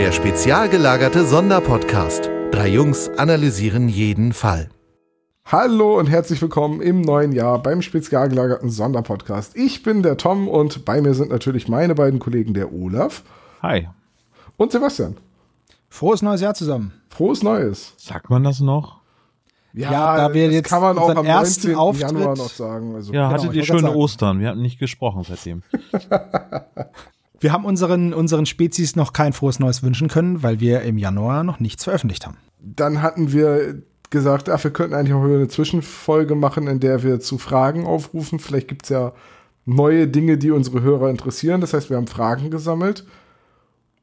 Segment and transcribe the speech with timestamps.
[0.00, 2.30] Der spezial gelagerte Sonderpodcast.
[2.52, 4.70] Drei Jungs analysieren jeden Fall.
[5.44, 9.54] Hallo und herzlich willkommen im neuen Jahr beim spezial gelagerten Sonderpodcast.
[9.58, 13.24] Ich bin der Tom und bei mir sind natürlich meine beiden Kollegen, der Olaf.
[13.60, 13.88] Hi.
[14.56, 15.18] Und Sebastian.
[15.90, 16.94] Frohes neues Jahr zusammen.
[17.10, 17.92] Frohes Neues.
[17.98, 19.02] Sagt man das noch?
[19.74, 21.78] Ja, ja da wir jetzt kann man auch am ersten 19.
[21.78, 22.94] Auftritt Januar noch sagen.
[22.94, 24.40] Also, ja, genau, hattet ihr schöne Ostern.
[24.40, 25.62] Wir hatten nicht gesprochen seitdem.
[27.40, 31.42] wir haben unseren, unseren Spezies noch kein frohes Neues wünschen können, weil wir im Januar
[31.42, 32.36] noch nichts veröffentlicht haben.
[32.60, 37.20] Dann hatten wir gesagt, ach, wir könnten eigentlich auch eine Zwischenfolge machen, in der wir
[37.20, 38.38] zu Fragen aufrufen.
[38.38, 39.12] Vielleicht gibt es ja
[39.64, 41.60] neue Dinge, die unsere Hörer interessieren.
[41.60, 43.06] Das heißt, wir haben Fragen gesammelt.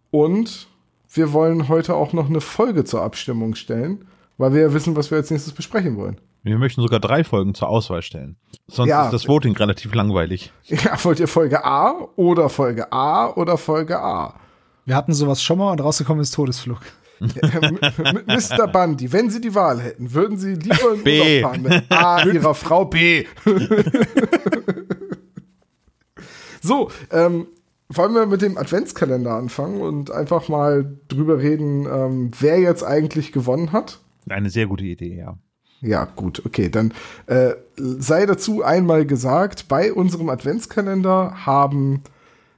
[0.09, 0.67] Und
[1.11, 4.05] wir wollen heute auch noch eine Folge zur Abstimmung stellen,
[4.37, 6.17] weil wir ja wissen, was wir als nächstes besprechen wollen.
[6.47, 8.37] Wir möchten sogar drei Folgen zur Auswahl stellen.
[8.67, 10.53] Sonst ja, ist das Voting relativ langweilig.
[10.63, 14.39] Ja, wollt ihr Folge A oder Folge A oder Folge A?
[14.85, 16.79] Wir hatten sowas schon mal und rausgekommen ist Todesflug.
[17.19, 18.67] Mr.
[18.71, 21.41] Bundy, wenn Sie die Wahl hätten, würden Sie lieber in B.
[21.41, 23.25] Urlaub fahren mit A Ihrer Frau B.
[26.61, 27.47] so, ähm,
[27.89, 33.33] wollen wir mit dem Adventskalender anfangen und einfach mal drüber reden, ähm, wer jetzt eigentlich
[33.33, 33.99] gewonnen hat?
[34.29, 35.37] Eine sehr gute Idee, ja.
[35.81, 36.69] Ja, gut, okay.
[36.69, 36.93] Dann
[37.27, 42.01] äh, sei dazu einmal gesagt, bei unserem Adventskalender haben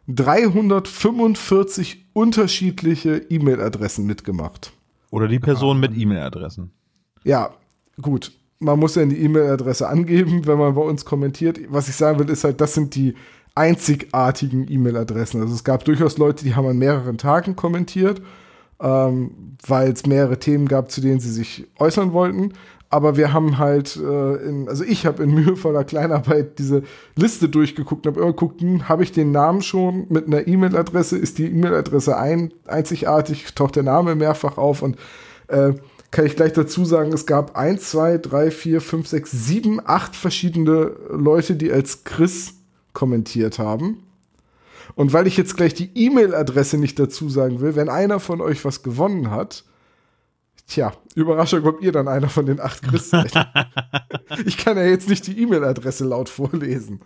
[0.08, 4.72] 345 unterschiedliche E-Mail-Adressen mitgemacht.
[5.12, 6.72] Oder die Person mit E-Mail-Adressen.
[7.24, 7.52] Ja,
[8.02, 8.32] gut.
[8.60, 11.60] Man muss ja die E-Mail-Adresse angeben, wenn man bei uns kommentiert.
[11.70, 13.16] Was ich sagen will, ist halt, das sind die
[13.56, 15.42] einzigartigen E-Mail-Adressen.
[15.42, 18.22] Also es gab durchaus Leute, die haben an mehreren Tagen kommentiert,
[18.82, 22.54] ähm, weil es mehrere Themen gab, zu denen sie sich äußern wollten.
[22.92, 26.84] Aber wir haben halt, äh, in, also ich habe in mühevoller Kleinarbeit diese
[27.16, 31.18] Liste durchgeguckt und habe immer geguckt, hm, habe ich den Namen schon mit einer E-Mail-Adresse?
[31.18, 33.54] Ist die E-Mail-Adresse ein, einzigartig?
[33.54, 34.82] Taucht der Name mehrfach auf?
[34.82, 34.98] Und
[35.48, 35.74] äh,
[36.12, 40.16] kann ich gleich dazu sagen, es gab eins, zwei, drei, vier, fünf, sechs, sieben, acht
[40.16, 42.56] verschiedene Leute, die als Chris
[42.94, 44.04] kommentiert haben.
[44.96, 48.66] Und weil ich jetzt gleich die E-Mail-Adresse nicht dazu sagen will, wenn einer von euch
[48.66, 49.64] was gewonnen hat,
[50.70, 53.32] Tja, Überraschung, ob ihr dann einer von den acht Chris seid.
[54.46, 57.00] ich kann ja jetzt nicht die E-Mail-Adresse laut vorlesen.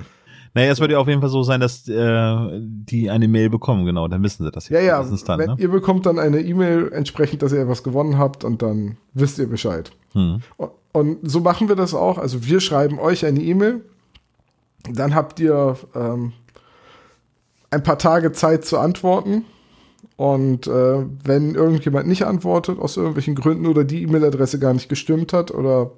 [0.56, 3.86] Naja, es wird ja auf jeden Fall so sein, dass äh, die eine Mail bekommen,
[3.86, 4.70] genau, dann wissen sie das.
[4.70, 5.56] Ja, ja, dann, wenn, ne?
[5.58, 9.48] ihr bekommt dann eine E-Mail entsprechend, dass ihr etwas gewonnen habt und dann wisst ihr
[9.48, 9.92] Bescheid.
[10.12, 10.42] Hm.
[10.58, 12.20] Und, und, so machen wir das auch.
[12.20, 13.82] Also wir schreiben euch eine E-Mail,
[14.92, 16.34] dann habt ihr ähm,
[17.72, 19.46] ein paar Tage Zeit zu antworten
[20.16, 25.34] und äh, wenn irgendjemand nicht antwortet, aus irgendwelchen Gründen oder die E-Mail-Adresse gar nicht gestimmt
[25.34, 25.92] hat oder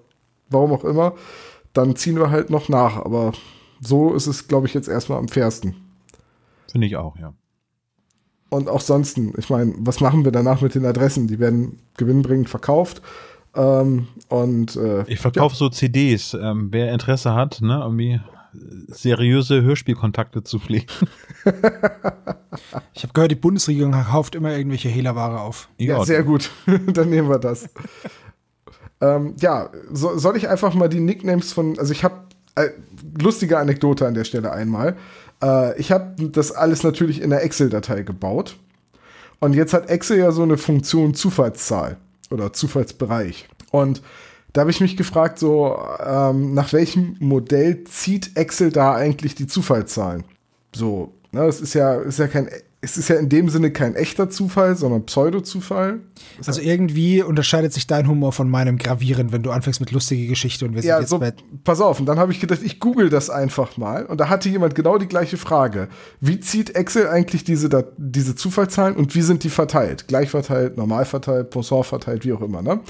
[0.49, 1.13] warum auch immer,
[1.73, 2.97] dann ziehen wir halt noch nach.
[2.97, 3.33] Aber
[3.81, 5.75] so ist es, glaube ich, jetzt erstmal am fairsten.
[6.71, 7.33] Finde ich auch, ja.
[8.49, 11.27] Und auch sonst, ich meine, was machen wir danach mit den Adressen?
[11.27, 13.01] Die werden gewinnbringend verkauft.
[13.55, 15.57] Ähm, und äh, ich verkaufe ja.
[15.57, 16.33] so CDs.
[16.33, 18.21] Ähm, wer Interesse hat, ne, irgendwie
[18.87, 20.87] seriöse Hörspielkontakte zu pflegen.
[22.93, 25.69] ich habe gehört, die Bundesregierung kauft immer irgendwelche Hehlerware auf.
[25.77, 26.51] Ja, ja sehr gut.
[26.87, 27.69] Dann nehmen wir das.
[29.01, 32.21] ähm, ja, so, soll ich einfach mal die Nicknames von, also ich habe
[32.55, 32.69] äh,
[33.19, 34.95] lustige Anekdote an der Stelle einmal.
[35.41, 38.57] Äh, ich habe das alles natürlich in der Excel-Datei gebaut.
[39.39, 41.97] Und jetzt hat Excel ja so eine Funktion Zufallszahl
[42.31, 43.47] oder Zufallsbereich.
[43.71, 44.01] Und
[44.55, 49.47] da habe ich mich gefragt, so ähm, nach welchem Modell zieht Excel da eigentlich die
[49.47, 50.23] Zufallszahlen?
[50.73, 52.49] So, ne, es ist ja, ist ja kein
[52.85, 56.01] es ist ja in dem Sinne kein echter Zufall, sondern Pseudo-Zufall.
[56.45, 60.65] Also irgendwie unterscheidet sich dein Humor von meinem gravierend, wenn du anfängst mit lustige Geschichte
[60.65, 62.79] und wir sind ja, jetzt so, bei Pass auf, und dann habe ich gedacht, ich
[62.79, 64.05] google das einfach mal.
[64.05, 65.89] Und da hatte jemand genau die gleiche Frage.
[66.21, 70.07] Wie zieht Excel eigentlich diese, diese Zufallszahlen und wie sind die verteilt?
[70.07, 72.81] Gleich verteilt, normal verteilt, Poisson verteilt, wie auch immer, ne?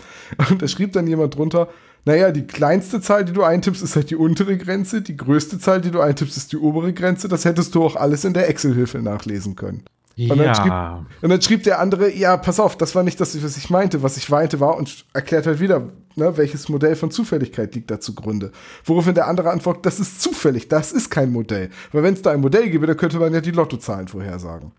[0.50, 1.70] Und da schrieb dann jemand drunter,
[2.06, 5.02] naja, die kleinste Zahl, die du eintippst, ist halt die untere Grenze.
[5.02, 7.28] Die größte Zahl, die du eintippst, ist die obere Grenze.
[7.28, 9.84] Das hättest du auch alles in der Excel-Hilfe nachlesen können.
[10.18, 10.36] Und, ja.
[10.36, 13.58] dann schrieb, und dann schrieb der andere, ja, pass auf, das war nicht das, was
[13.58, 14.02] ich meinte.
[14.02, 18.00] Was ich meinte war und erklärt halt wieder, ne, welches Modell von Zufälligkeit liegt da
[18.00, 18.52] zugrunde.
[18.86, 21.70] Woraufhin der andere antwortet, das ist zufällig, das ist kein Modell.
[21.92, 24.72] Weil wenn es da ein Modell gäbe, dann könnte man ja die Lottozahlen vorhersagen.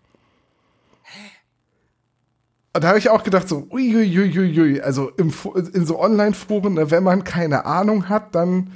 [2.76, 5.32] Und da habe ich auch gedacht, so, uiuiuiui, also im,
[5.72, 8.70] in so Online-Foren, ne, wenn man keine Ahnung hat, dann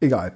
[0.00, 0.32] egal.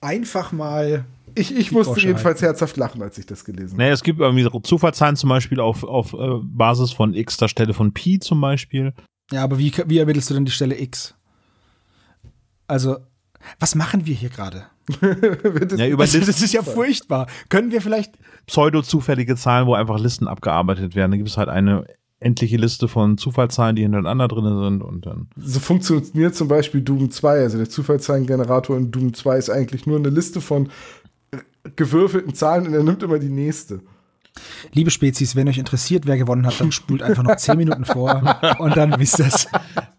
[0.00, 1.04] Einfach mal
[1.34, 3.82] ich, ich musste jedenfalls herzhaft lachen, als ich das gelesen habe.
[3.82, 7.74] Naja, es gibt irgendwie Zufallszahlen zum Beispiel auf, auf äh, Basis von x der Stelle
[7.74, 8.94] von Pi zum Beispiel.
[9.32, 11.14] Ja, aber wie, wie ermittelst du denn die Stelle x?
[12.66, 12.98] Also,
[13.58, 14.66] was machen wir hier gerade?
[15.76, 17.26] ja, über das, das ist ja furchtbar.
[17.48, 18.14] Können wir vielleicht.
[18.46, 21.12] Pseudo-zufällige Zahlen, wo einfach Listen abgearbeitet werden.
[21.12, 21.84] Da gibt es halt eine
[22.20, 25.28] endliche Liste von Zufallszahlen, die hintereinander drin sind und dann.
[25.36, 27.40] So funktioniert zum Beispiel Doom 2.
[27.40, 30.68] Also der Zufallszahlengenerator in Doom 2 ist eigentlich nur eine Liste von
[31.76, 33.80] gewürfelten Zahlen und er nimmt immer die nächste.
[34.72, 38.40] Liebe Spezies, wenn euch interessiert, wer gewonnen hat, dann spult einfach noch 10 Minuten vor
[38.58, 39.48] und dann wisst ihr es.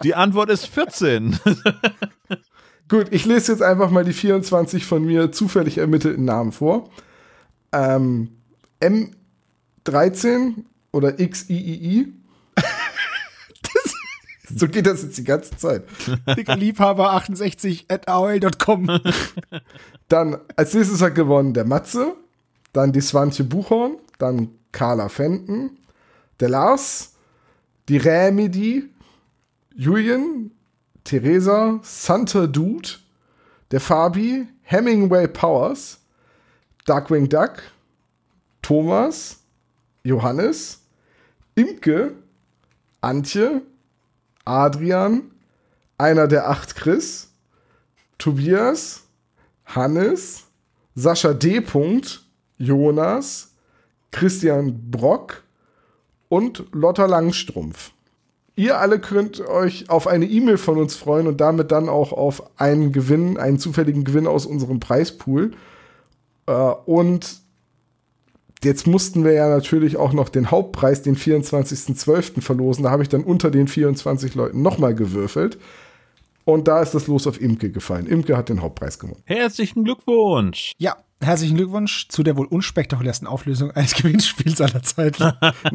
[0.04, 1.38] Die Antwort ist 14.
[2.88, 6.90] Gut, ich lese jetzt einfach mal die 24 von mir zufällig ermittelten Namen vor.
[7.74, 8.30] Ähm,
[8.82, 12.14] M13 oder XIII.
[14.56, 15.84] so geht das jetzt die ganze Zeit.
[16.28, 19.00] Liebhaber68 at aol.com.
[20.08, 22.16] Dann als nächstes hat gewonnen der Matze,
[22.74, 25.78] dann die Swantje Buchhorn, dann Carla Fenton,
[26.40, 27.14] der Lars,
[27.88, 28.90] die Rämidi,
[29.76, 30.52] Julian,
[31.04, 32.90] Theresa, Santa Dude,
[33.72, 36.00] der Fabi, Hemingway Powers,
[36.86, 37.64] Darkwing Duck,
[38.62, 39.40] Thomas,
[40.04, 40.81] Johannes,
[41.62, 42.14] Imke,
[43.02, 43.62] Antje,
[44.46, 45.30] Adrian,
[46.00, 47.32] einer der acht Chris,
[48.18, 49.04] Tobias,
[49.66, 50.46] Hannes,
[50.96, 51.64] Sascha D.
[52.58, 53.54] Jonas,
[54.10, 55.44] Christian Brock
[56.30, 57.92] und Lotta Langstrumpf.
[58.56, 62.60] Ihr alle könnt euch auf eine E-Mail von uns freuen und damit dann auch auf
[62.60, 65.52] einen Gewinn, einen zufälligen Gewinn aus unserem Preispool.
[66.48, 67.41] Äh, und
[68.64, 72.42] jetzt mussten wir ja natürlich auch noch den Hauptpreis, den 24.12.
[72.42, 72.84] verlosen.
[72.84, 75.58] Da habe ich dann unter den 24 Leuten nochmal gewürfelt.
[76.44, 78.08] Und da ist das Los auf Imke gefallen.
[78.08, 79.22] Imke hat den Hauptpreis gewonnen.
[79.26, 80.74] Herzlichen Glückwunsch.
[80.78, 85.32] Ja, Herzlichen Glückwunsch zu der wohl unspektakulärsten Auflösung eines Gewinnspiels aller Zeiten.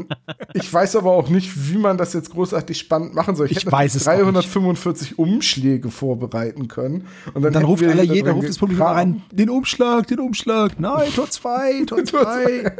[0.55, 3.47] ich weiß aber auch nicht, wie man das jetzt großartig spannend machen soll.
[3.47, 7.07] Ich, ich hätte weiß 345 Umschläge vorbereiten können.
[7.33, 11.11] Und dann, dann ruft alle jeder, ruft das Publikum rein, den Umschlag, den Umschlag, nein,
[11.15, 12.73] Tor 2, Tor 2.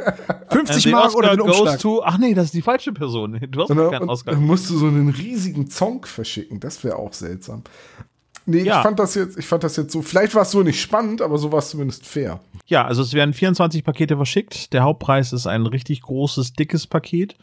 [0.49, 1.79] 50 Mark oder den Umschlag.
[1.79, 3.39] To, ach nee, das ist die falche Person.
[3.49, 4.33] Du hast und, keinen Oscar.
[4.33, 6.59] Dann musst du so einen riesigen Zonk verschicken.
[6.59, 7.63] Das wäre auch seltsam.
[8.49, 8.77] Nee, ja.
[8.77, 11.21] ich fand das jetzt, ich fand das jetzt so, vielleicht war es so nicht spannend,
[11.21, 12.39] aber so war es zumindest fair.
[12.65, 14.71] Ja, also es werden 24 Pakete verschickt.
[14.71, 17.35] Der Hauptpreis ist ein richtig großes, dickes Paket.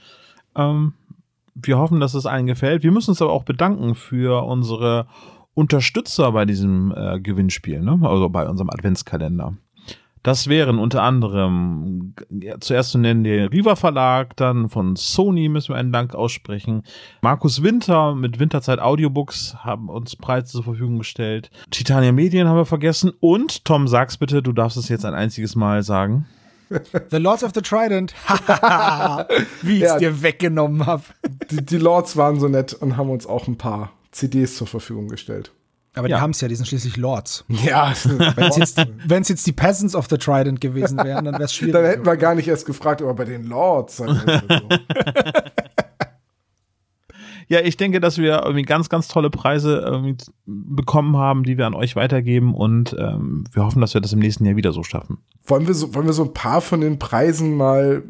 [0.57, 0.95] Ähm,
[1.55, 2.83] wir hoffen, dass es allen gefällt.
[2.83, 5.07] Wir müssen uns aber auch bedanken für unsere
[5.53, 7.99] Unterstützer bei diesem äh, Gewinnspiel, ne?
[8.03, 9.59] also bei unserem Adventskalender.
[10.25, 15.69] Das wären unter anderem ja, zuerst zu nennen der Riva Verlag, dann von Sony müssen
[15.69, 16.83] wir einen Dank aussprechen.
[17.21, 21.51] Markus Winter mit Winterzeit Audiobooks haben uns Preise zur Verfügung gestellt.
[21.71, 25.57] Titania Medien haben wir vergessen und Tom, sag's bitte, du darfst es jetzt ein einziges
[25.57, 26.25] Mal sagen.
[27.11, 28.15] The Lords of the Trident.
[29.63, 31.03] Wie ich es ja, dir weggenommen habe.
[31.51, 35.09] Die, die Lords waren so nett und haben uns auch ein paar CDs zur Verfügung
[35.09, 35.53] gestellt.
[35.95, 36.17] Aber ja.
[36.17, 37.45] die haben es ja, die sind schließlich Lords.
[37.65, 37.93] Ja.
[38.05, 38.79] Wenn es jetzt,
[39.29, 41.75] jetzt, die Peasants of the Trident gewesen wären, dann wäre es schwierig.
[41.75, 44.03] Dann hätten wir gar nicht erst gefragt, aber bei den Lords.
[47.49, 51.75] ja, ich denke, dass wir irgendwie ganz, ganz tolle Preise bekommen haben, die wir an
[51.75, 55.19] euch weitergeben und ähm, wir hoffen, dass wir das im nächsten Jahr wieder so schaffen.
[55.47, 58.03] Wollen wir so, wollen wir so ein paar von den Preisen mal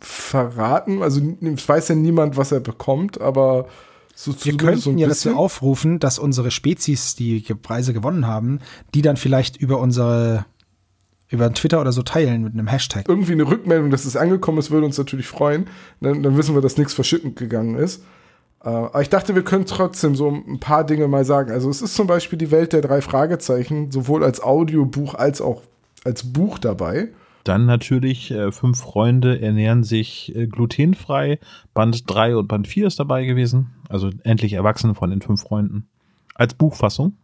[0.00, 1.02] verraten?
[1.02, 3.66] Also, es weiß ja niemand, was er bekommt, aber
[4.18, 8.60] so wir könnten ja dazu aufrufen, dass unsere Spezies, die Preise gewonnen haben,
[8.94, 10.46] die dann vielleicht über unsere
[11.28, 13.08] über Twitter oder so teilen mit einem Hashtag.
[13.08, 15.66] Irgendwie eine Rückmeldung, dass es angekommen ist, würde uns natürlich freuen.
[16.00, 18.04] Dann, dann wissen wir, dass nichts verschüttend gegangen ist.
[18.64, 21.50] Äh, aber ich dachte, wir können trotzdem so ein paar Dinge mal sagen.
[21.50, 25.62] Also es ist zum Beispiel die Welt der drei Fragezeichen, sowohl als Audiobuch als auch
[26.04, 27.08] als Buch dabei.
[27.46, 31.38] Dann natürlich äh, Fünf Freunde ernähren sich äh, glutenfrei.
[31.74, 33.72] Band 3 und Band 4 ist dabei gewesen.
[33.88, 35.88] Also endlich Erwachsene von den fünf Freunden.
[36.34, 37.16] Als Buchfassung.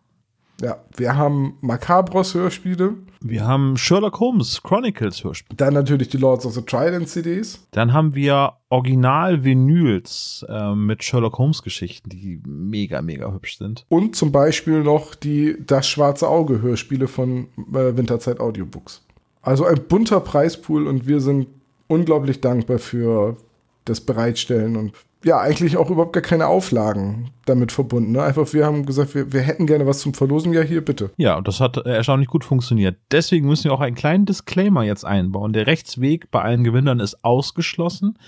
[0.60, 2.94] Ja, wir haben Macabros Hörspiele.
[3.20, 5.56] Wir haben Sherlock Holmes Chronicles Hörspiele.
[5.56, 7.66] Dann natürlich die Lords of the Trident CDs.
[7.72, 13.86] Dann haben wir Original-Vinyls äh, mit Sherlock Holmes Geschichten, die mega, mega hübsch sind.
[13.88, 19.04] Und zum Beispiel noch die Das Schwarze Auge Hörspiele von äh, Winterzeit Audiobooks.
[19.42, 21.48] Also ein bunter Preispool und wir sind
[21.88, 23.36] unglaublich dankbar für
[23.84, 24.92] das Bereitstellen und
[25.24, 28.12] ja, eigentlich auch überhaupt gar keine Auflagen damit verbunden.
[28.12, 28.22] Ne?
[28.22, 30.52] Einfach, wir haben gesagt, wir, wir hätten gerne was zum Verlosen.
[30.52, 31.10] Ja, hier, bitte.
[31.16, 32.96] Ja, und das hat erstaunlich gut funktioniert.
[33.12, 35.52] Deswegen müssen wir auch einen kleinen Disclaimer jetzt einbauen.
[35.52, 38.18] Der Rechtsweg bei allen Gewinnern ist ausgeschlossen.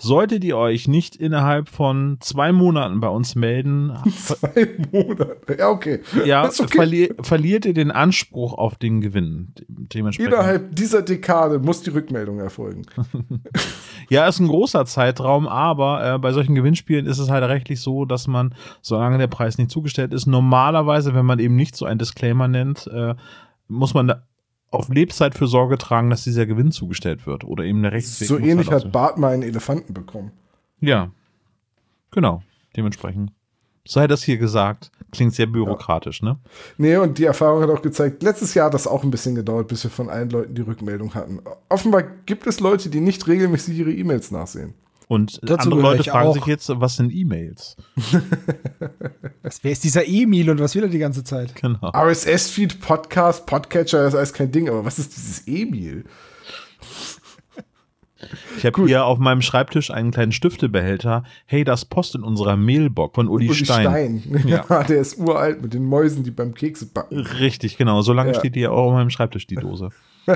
[0.00, 6.00] Solltet ihr euch nicht innerhalb von zwei Monaten bei uns melden, zwei Monate, ja okay,
[6.24, 6.68] ja, okay.
[6.68, 9.54] Verli verliert ihr den Anspruch auf den Gewinn.
[9.66, 10.32] Dementsprechend.
[10.32, 12.82] Innerhalb dieser Dekade muss die Rückmeldung erfolgen.
[14.08, 18.04] ja, ist ein großer Zeitraum, aber äh, bei solchen Gewinnspielen ist es halt rechtlich so,
[18.04, 21.98] dass man, solange der Preis nicht zugestellt ist, normalerweise, wenn man eben nicht so einen
[21.98, 23.16] Disclaimer nennt, äh,
[23.66, 24.22] muss man da
[24.70, 28.28] auf Lebzeit für Sorge tragen, dass dieser Gewinn zugestellt wird oder eben eine Rechtsweg.
[28.28, 30.32] So ähnlich hat Bart mal einen Elefanten bekommen.
[30.80, 31.10] Ja.
[32.10, 32.42] Genau,
[32.76, 33.32] dementsprechend.
[33.86, 34.90] Sei das hier gesagt.
[35.10, 36.30] Klingt sehr bürokratisch, ja.
[36.30, 36.38] ne?
[36.76, 39.68] Nee, und die Erfahrung hat auch gezeigt, letztes Jahr hat das auch ein bisschen gedauert,
[39.68, 41.40] bis wir von allen Leuten die Rückmeldung hatten.
[41.70, 44.74] Offenbar gibt es Leute, die nicht regelmäßig ihre E-Mails nachsehen.
[45.08, 46.34] Und Dazu andere Leute fragen auch.
[46.34, 47.76] sich jetzt, was sind E-Mails?
[49.62, 51.54] wer ist dieser E-Mail und was will er die ganze Zeit?
[51.54, 51.90] Genau.
[51.94, 56.04] RSS-Feed, Podcast, Podcatcher, das ist alles kein Ding, aber was ist dieses E-Mail?
[58.56, 61.22] Ich habe hier auf meinem Schreibtisch einen kleinen Stiftebehälter.
[61.46, 64.20] Hey, das Post in unserer Mailbox von Uli, Uli Stein.
[64.20, 64.42] Stein.
[64.46, 64.64] Ja.
[64.68, 64.82] ja.
[64.82, 67.18] der ist uralt mit den Mäusen, die beim Kekse backen.
[67.18, 68.02] Richtig, genau.
[68.02, 68.38] So lange ja.
[68.38, 69.90] steht hier auch auf meinem Schreibtisch die Dose.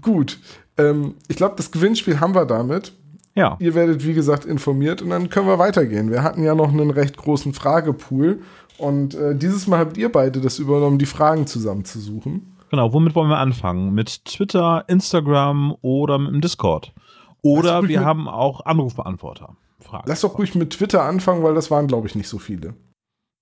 [0.00, 0.38] Gut.
[0.78, 2.92] Ähm, ich glaube, das Gewinnspiel haben wir damit.
[3.34, 3.56] Ja.
[3.60, 6.10] Ihr werdet, wie gesagt, informiert und dann können wir weitergehen.
[6.10, 8.40] Wir hatten ja noch einen recht großen Fragepool
[8.78, 12.56] und äh, dieses Mal habt ihr beide das übernommen, die Fragen zusammenzusuchen.
[12.70, 13.94] Genau, womit wollen wir anfangen?
[13.94, 16.92] Mit Twitter, Instagram oder mit dem Discord?
[17.42, 19.56] Oder wir haben auch Anrufbeantworter.
[19.80, 20.04] Fragen.
[20.08, 22.74] Lass doch ruhig mit Twitter anfangen, weil das waren, glaube ich, nicht so viele.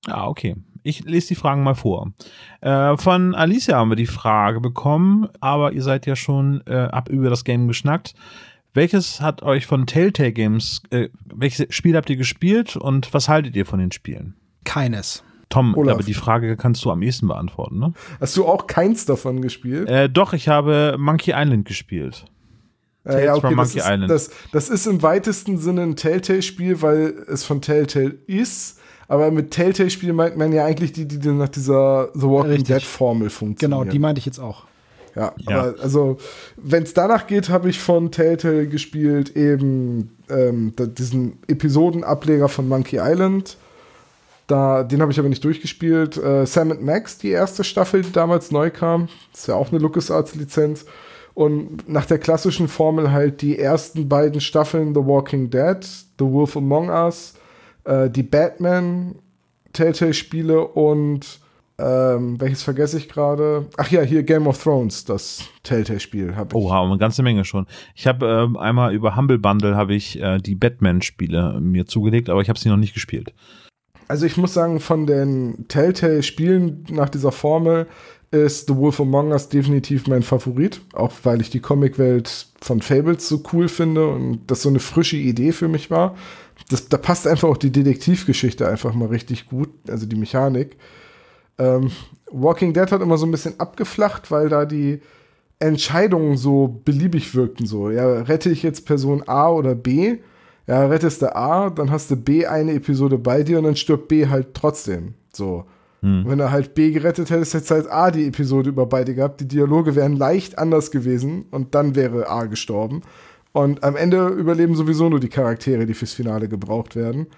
[0.06, 0.56] Ah, okay.
[0.86, 2.12] Ich lese die Fragen mal vor.
[2.60, 7.08] Äh, von Alicia haben wir die Frage bekommen, aber ihr seid ja schon äh, ab
[7.08, 8.14] über das Game geschnackt.
[8.74, 13.56] Welches hat euch von Telltale Games, äh, welches Spiel habt ihr gespielt und was haltet
[13.56, 14.34] ihr von den Spielen?
[14.64, 15.24] Keines.
[15.48, 15.94] Tom, Olaf.
[15.94, 17.94] aber die Frage kannst du am ehesten beantworten, ne?
[18.20, 19.88] Hast du auch keins davon gespielt?
[19.88, 22.26] Äh, doch, ich habe Monkey Island gespielt.
[23.06, 27.44] Äh, ja, okay, das, ist, das, das, ist im weitesten Sinne ein Telltale-Spiel, weil es
[27.44, 28.80] von Telltale ist.
[29.08, 33.80] Aber mit Telltale-Spielen meint man ja eigentlich die, die nach dieser The Walking Dead-Formel funktionieren.
[33.80, 34.64] Genau, die meinte ich jetzt auch.
[35.14, 35.61] Ja, ja.
[35.61, 36.16] aber also,
[36.56, 42.99] wenn es danach geht, habe ich von Telltale gespielt eben ähm, diesen Episodenableger von Monkey
[43.00, 43.56] Island
[44.46, 46.16] da, den habe ich aber nicht durchgespielt.
[46.16, 49.08] Äh, Sam Max, die erste Staffel, die damals neu kam.
[49.32, 50.84] ist ja auch eine LucasArts-Lizenz.
[51.32, 55.78] Und nach der klassischen Formel halt die ersten beiden Staffeln The Walking Dead,
[56.18, 57.34] The Wolf Among Us,
[57.84, 59.16] äh, die Batman
[59.72, 61.40] Telltale-Spiele und
[61.76, 63.66] ähm, welches vergesse ich gerade?
[63.76, 66.54] Ach ja, hier Game of Thrones, das Telltale-Spiel habe ich.
[66.54, 67.66] Oha, eine ganze Menge schon.
[67.96, 72.40] Ich habe ähm, einmal über Humble Bundle habe ich äh, die Batman-Spiele mir zugelegt, aber
[72.40, 73.34] ich habe sie noch nicht gespielt.
[74.06, 77.86] Also ich muss sagen, von den Telltale-Spielen nach dieser Formel
[78.34, 83.28] ist The Wolf Among Us definitiv mein Favorit, auch weil ich die Comicwelt von Fables
[83.28, 86.16] so cool finde und das so eine frische Idee für mich war.
[86.70, 90.76] Das, da passt einfach auch die Detektivgeschichte einfach mal richtig gut, also die Mechanik.
[91.58, 91.90] Ähm,
[92.30, 95.00] Walking Dead hat immer so ein bisschen abgeflacht, weil da die
[95.58, 97.66] Entscheidungen so beliebig wirkten.
[97.66, 100.18] So, ja, rette ich jetzt Person A oder B?
[100.66, 104.08] ja, rettest du A, dann hast du B eine Episode bei dir und dann stirbt
[104.08, 105.14] B halt trotzdem.
[105.32, 105.64] So.
[106.04, 106.25] Hm.
[106.26, 109.40] Wenn du halt B gerettet hättest, hättest du halt A die Episode über beide gehabt.
[109.40, 113.00] Die Dialoge wären leicht anders gewesen und dann wäre A gestorben.
[113.52, 117.28] Und am Ende überleben sowieso nur die Charaktere, die fürs Finale gebraucht werden.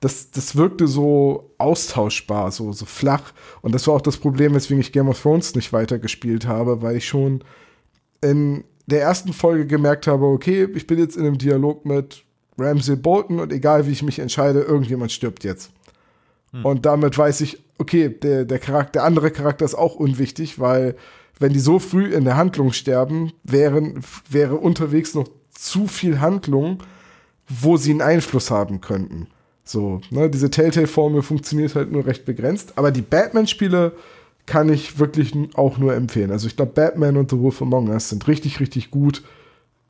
[0.00, 3.32] Das, das wirkte so austauschbar, so, so flach.
[3.62, 6.96] Und das war auch das Problem, weswegen ich Game of Thrones nicht weitergespielt habe, weil
[6.96, 7.42] ich schon
[8.20, 12.22] in der ersten Folge gemerkt habe, okay, ich bin jetzt in einem Dialog mit
[12.58, 15.73] Ramsey Bolton und egal wie ich mich entscheide, irgendjemand stirbt jetzt.
[16.54, 16.64] Hm.
[16.64, 20.94] Und damit weiß ich, okay, der, der, Charakter, der andere Charakter ist auch unwichtig, weil
[21.40, 26.82] wenn die so früh in der Handlung sterben, wären, wäre unterwegs noch zu viel Handlung,
[27.48, 29.26] wo sie einen Einfluss haben könnten.
[29.64, 32.74] So, ne, diese Telltale-Formel funktioniert halt nur recht begrenzt.
[32.76, 33.92] Aber die Batman-Spiele
[34.46, 36.30] kann ich wirklich auch nur empfehlen.
[36.30, 39.22] Also ich glaube, Batman und The Wolf Among Us sind richtig, richtig gut.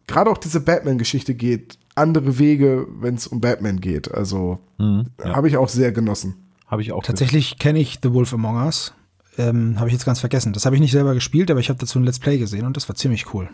[0.06, 4.12] Gerade auch diese Batman-Geschichte geht andere Wege, wenn es um Batman geht.
[4.12, 5.34] Also mhm, ja.
[5.34, 6.43] habe ich auch sehr genossen.
[6.66, 7.02] Habe ich auch.
[7.02, 8.94] Tatsächlich kenne ich The Wolf Among Us.
[9.36, 10.52] Ähm, habe ich jetzt ganz vergessen.
[10.52, 12.76] Das habe ich nicht selber gespielt, aber ich habe dazu ein Let's Play gesehen und
[12.76, 13.48] das war ziemlich cool.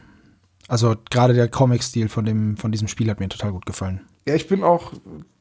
[0.68, 4.02] Also gerade der Comic-Stil von, dem, von diesem Spiel hat mir total gut gefallen.
[4.26, 4.92] Ja, ich bin auch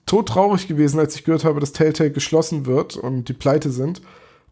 [0.06, 4.02] todtraurig gewesen, als ich gehört habe, dass Telltale geschlossen wird und die pleite sind.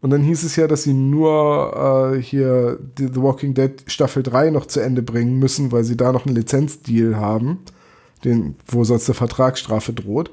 [0.00, 4.50] Und dann hieß es ja, dass sie nur äh, hier The Walking Dead Staffel 3
[4.50, 7.60] noch zu Ende bringen müssen, weil sie da noch einen Lizenzdeal haben
[8.24, 10.30] den, wo sonst eine Vertragsstrafe droht.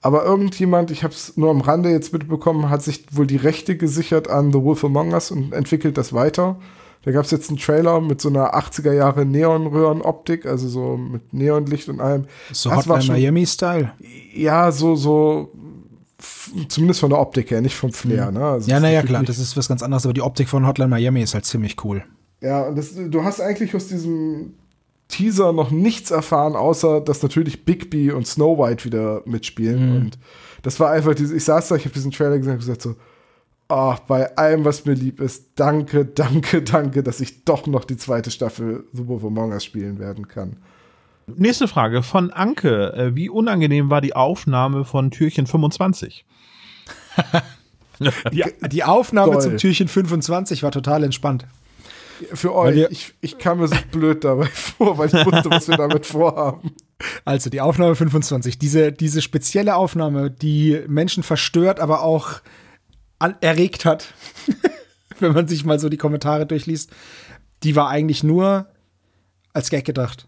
[0.00, 3.76] Aber irgendjemand, ich habe es nur am Rande jetzt mitbekommen, hat sich wohl die Rechte
[3.76, 6.56] gesichert an The Wolf Among Us und entwickelt das weiter.
[7.02, 11.32] Da gab es jetzt einen Trailer mit so einer 80er Jahre Neonröhrenoptik, also so mit
[11.32, 12.26] Neonlicht und allem.
[12.52, 13.92] So das Hotline Miami-Style?
[14.34, 15.50] Ja, so, so,
[16.68, 18.30] zumindest von der Optik her, nicht vom Flair.
[18.30, 18.38] Mhm.
[18.38, 18.44] Ne?
[18.44, 21.22] Also ja, naja, klar, das ist was ganz anderes, aber die Optik von Hotline Miami
[21.22, 22.04] ist halt ziemlich cool.
[22.40, 24.54] Ja, und das, du hast eigentlich aus diesem
[25.08, 29.90] Teaser noch nichts erfahren, außer dass natürlich Bigby und Snow White wieder mitspielen.
[29.90, 29.96] Mhm.
[29.96, 30.18] Und
[30.62, 32.94] das war einfach diese, ich saß da, ich habe diesen Trailer gesehen und gesagt so,
[33.68, 37.96] oh, bei allem, was mir lieb ist, danke, danke, danke, dass ich doch noch die
[37.96, 40.56] zweite Staffel Wolf Among Us spielen werden kann.
[41.26, 42.92] Nächste Frage von Anke.
[42.94, 46.24] Äh, Wie unangenehm war die Aufnahme von Türchen 25?
[48.32, 49.42] Die, die Aufnahme Toll.
[49.42, 51.48] zum Türchen 25 war total entspannt.
[52.32, 55.76] Für euch, ich, ich kam mir so blöd dabei vor, weil ich wusste, was wir
[55.76, 56.74] damit vorhaben.
[57.24, 62.40] Also die Aufnahme 25, diese, diese spezielle Aufnahme, die Menschen verstört, aber auch
[63.40, 64.14] erregt hat,
[65.18, 66.90] wenn man sich mal so die Kommentare durchliest,
[67.62, 68.68] die war eigentlich nur
[69.52, 70.26] als Gag gedacht.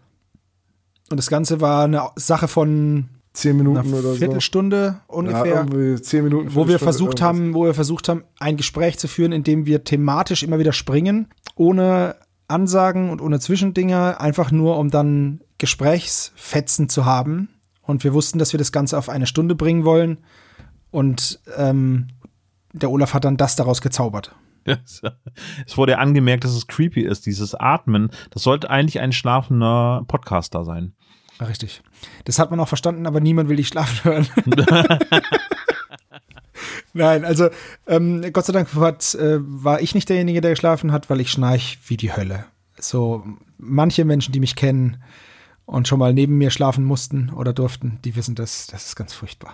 [1.09, 4.15] Und das Ganze war eine Sache von Zehn Minuten oder so.
[4.15, 5.65] Viertelstunde ungefähr.
[5.71, 6.53] Ja, zehn Minuten.
[6.53, 7.27] wo wir versucht irgendwas.
[7.27, 10.73] haben, wo wir versucht haben, ein Gespräch zu führen, in dem wir thematisch immer wieder
[10.73, 12.15] springen, ohne
[12.49, 17.49] Ansagen und ohne Zwischendinger, einfach nur um dann Gesprächsfetzen zu haben.
[17.81, 20.17] Und wir wussten, dass wir das Ganze auf eine Stunde bringen wollen.
[20.91, 22.07] Und ähm,
[22.73, 24.35] der Olaf hat dann das daraus gezaubert.
[25.65, 28.11] Es wurde ja angemerkt, dass es creepy ist, dieses Atmen.
[28.29, 30.93] Das sollte eigentlich ein schlafender Podcaster sein.
[31.47, 31.81] Richtig.
[32.25, 34.27] Das hat man auch verstanden, aber niemand will dich schlafen hören.
[36.93, 37.49] Nein, also
[37.87, 41.31] ähm, Gott sei Dank hat, äh, war ich nicht derjenige, der geschlafen hat, weil ich
[41.31, 42.45] schnarch wie die Hölle.
[42.77, 43.23] So
[43.57, 45.01] manche Menschen, die mich kennen
[45.65, 49.13] und schon mal neben mir schlafen mussten oder durften, die wissen das, das ist ganz
[49.13, 49.53] furchtbar.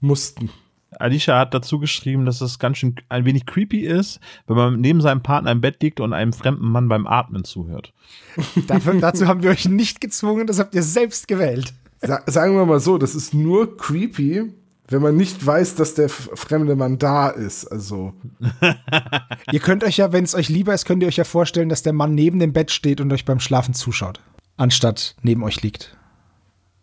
[0.00, 0.50] Mussten.
[0.98, 5.00] Alicia hat dazu geschrieben, dass es ganz schön ein wenig creepy ist, wenn man neben
[5.00, 7.92] seinem Partner im Bett liegt und einem fremden Mann beim Atmen zuhört.
[8.66, 11.74] Dafür, dazu haben wir euch nicht gezwungen, das habt ihr selbst gewählt.
[12.00, 14.52] Sa sagen wir mal so, das ist nur creepy,
[14.88, 17.66] wenn man nicht weiß, dass der fremde Mann da ist.
[17.66, 18.14] Also,
[19.52, 21.82] Ihr könnt euch ja, wenn es euch lieber ist, könnt ihr euch ja vorstellen, dass
[21.82, 24.20] der Mann neben dem Bett steht und euch beim Schlafen zuschaut,
[24.56, 25.96] anstatt neben euch liegt.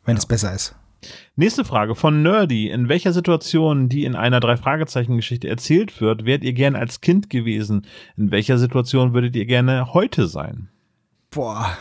[0.06, 0.76] Wenn es besser ist.
[1.36, 2.70] Nächste Frage von Nerdy.
[2.70, 7.86] In welcher Situation, die in einer Drei-Fragezeichen-Geschichte erzählt wird, wärt ihr gerne als Kind gewesen?
[8.18, 10.70] In welcher Situation würdet ihr gerne heute sein?
[11.32, 11.78] Boah,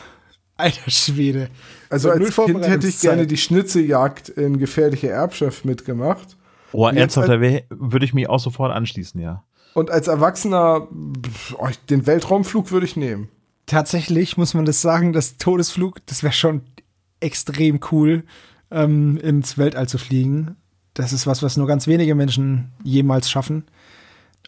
[0.57, 1.49] alter Schwede.
[1.91, 6.37] also als Kind hätte ich gerne die Schnitzeljagd in gefährliche Erbschaft mitgemacht.
[6.73, 9.45] Oh, Jetzt ernsthaft, da würde ich mich auch sofort anschließen, ja.
[9.75, 10.89] Und als Erwachsener,
[11.59, 13.29] oh, den Weltraumflug würde ich nehmen.
[13.67, 16.63] Tatsächlich muss man das sagen, das Todesflug, das wäre schon
[17.21, 18.25] extrem cool,
[18.73, 20.57] ähm, ins Weltall zu fliegen.
[20.95, 23.65] Das ist was, was nur ganz wenige Menschen jemals schaffen.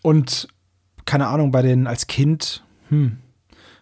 [0.02, 0.48] Und
[1.04, 3.18] keine Ahnung, bei den als Kind, hm,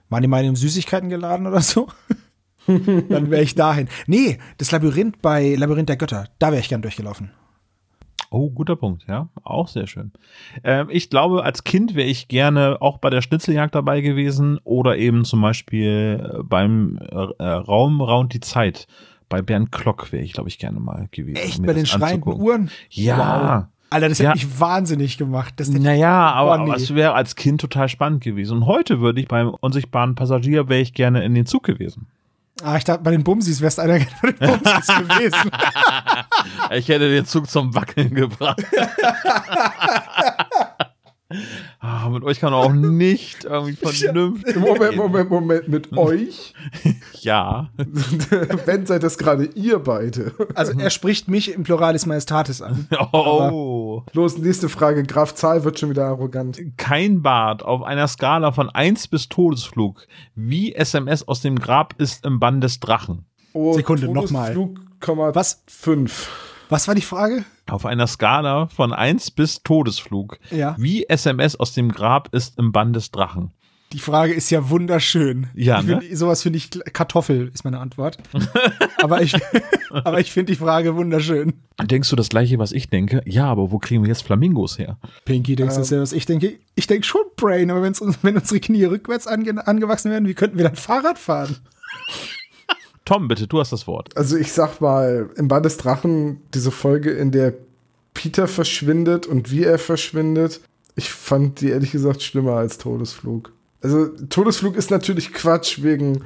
[0.09, 1.88] waren die mal in Süßigkeiten geladen oder so?
[2.66, 3.88] Dann wäre ich dahin.
[4.07, 7.31] Nee, das Labyrinth bei Labyrinth der Götter, da wäre ich gern durchgelaufen.
[8.31, 9.28] Oh, guter Punkt, ja.
[9.42, 10.11] Auch sehr schön.
[10.64, 14.96] Ähm, ich glaube, als Kind wäre ich gerne auch bei der Schnitzeljagd dabei gewesen oder
[14.96, 18.87] eben zum Beispiel äh, beim äh, Raum Round die Zeit.
[19.33, 21.37] Bei Bernd Klock wäre ich, glaube ich, gerne mal gewesen.
[21.37, 22.35] Echt, bei den schreienden.
[22.38, 22.71] Uhren?
[22.90, 23.68] Ja.
[23.88, 24.31] Alter, das Ja.
[24.35, 25.55] hätte mich wahnsinnig gemacht.
[25.57, 28.59] Das Naja, aber, aber es wäre als Kind total spannend gewesen.
[28.59, 32.09] Und heute würde ich beim unsichtbaren Passagier wäre ich gerne in den Zug gewesen.
[32.62, 35.51] Ah, ich dachte, bei den Bumsis wärst einer bei den Bumsis gewesen.
[36.75, 38.62] Ich hätte den Zug zum Wackeln gebracht.
[42.06, 44.56] ah, mit euch kann man auch nicht irgendwie vernünftig.
[44.56, 46.54] Moment, Moment, Moment, mit euch?
[47.20, 47.70] Ja.
[48.66, 50.32] Wenn seid das gerade ihr beide.
[50.54, 52.88] Also er spricht mich im Pluralis Majestatis an.
[53.12, 54.04] Oh.
[54.12, 55.02] Los, nächste Frage.
[55.02, 56.60] Graf Zahl wird schon wieder arrogant.
[56.76, 60.06] Kein Bart auf einer Skala von 1 bis Todesflug.
[60.34, 63.26] Wie SMS aus dem Grab ist im Bann des Drachen.
[63.52, 64.54] Oh, Sekunde, nochmal.
[64.54, 65.62] Todesflug, Komma Was?
[65.66, 66.51] 5.
[66.72, 67.44] Was war die Frage?
[67.68, 70.38] Auf einer Skala von 1 bis Todesflug.
[70.50, 70.74] Ja.
[70.78, 73.52] Wie SMS aus dem Grab ist im Bann des Drachen.
[73.92, 75.48] Die Frage ist ja wunderschön.
[75.52, 76.00] Ja, ich ne?
[76.00, 78.16] find, Sowas finde ich, Kartoffel ist meine Antwort.
[79.02, 79.37] aber ich,
[79.90, 81.52] aber ich finde die Frage wunderschön.
[81.82, 83.20] Denkst du das gleiche, was ich denke?
[83.26, 84.96] Ja, aber wo kriegen wir jetzt Flamingos her?
[85.26, 85.82] Pinky, denkst du Ähm.
[85.82, 86.58] dasselbe, was ich denke?
[86.74, 87.82] Ich denke schon Brain, aber
[88.22, 91.58] wenn unsere Knie rückwärts ange, angewachsen werden, wie könnten wir dann Fahrrad fahren?
[93.04, 94.16] Tom, bitte, du hast das Wort.
[94.16, 97.54] Also ich sag mal, im Band des Drachen, diese Folge, in der
[98.14, 100.60] Peter verschwindet und wie er verschwindet,
[100.94, 103.52] ich fand die ehrlich gesagt schlimmer als Todesflug.
[103.80, 106.24] Also Todesflug ist natürlich Quatsch wegen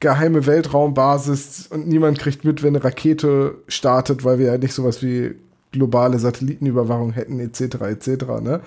[0.00, 5.02] geheime Weltraumbasis und niemand kriegt mit, wenn eine Rakete startet, weil wir ja nicht sowas
[5.02, 5.36] wie
[5.72, 7.60] globale Satellitenüberwachung hätten, etc.
[7.82, 8.24] etc.
[8.42, 8.60] Ne?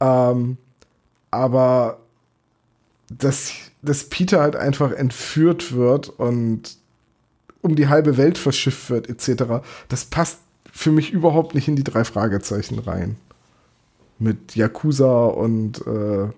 [0.00, 0.56] Ähm,
[1.30, 1.98] aber
[3.16, 6.76] dass, dass Peter halt einfach entführt wird und
[7.68, 10.38] um die halbe Welt verschifft wird, etc., das passt
[10.72, 13.16] für mich überhaupt nicht in die drei Fragezeichen rein.
[14.18, 16.28] Mit Yakuza und äh,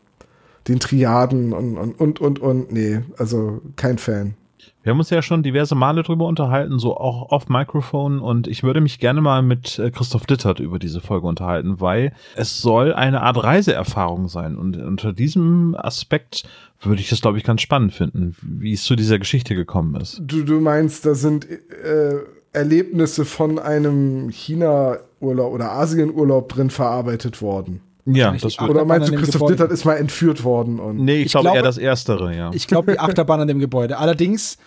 [0.68, 2.72] den Triaden und, und, und, und, und.
[2.72, 4.34] Nee, also kein Fan.
[4.82, 8.62] Wir haben uns ja schon diverse Male drüber unterhalten, so auch off Mikrofon und ich
[8.62, 12.94] würde mich gerne mal mit äh, Christoph Dittert über diese Folge unterhalten, weil es soll
[12.94, 16.44] eine Art Reiseerfahrung sein und unter diesem Aspekt
[16.80, 20.22] würde ich das, glaube ich, ganz spannend finden, wie es zu dieser Geschichte gekommen ist.
[20.24, 22.14] Du, du meinst, da sind äh,
[22.52, 27.80] Erlebnisse von einem China-Urlaub oder Asien-Urlaub drin verarbeitet worden.
[28.14, 28.70] Ja, das wird.
[28.70, 30.78] Oder meinst du, Christoph Dittert ist mal entführt worden?
[30.78, 32.50] Und nee, ich, ich glaube eher das Erstere, ja.
[32.52, 33.98] Ich glaube, die Achterbahn an dem Gebäude.
[33.98, 34.58] Allerdings,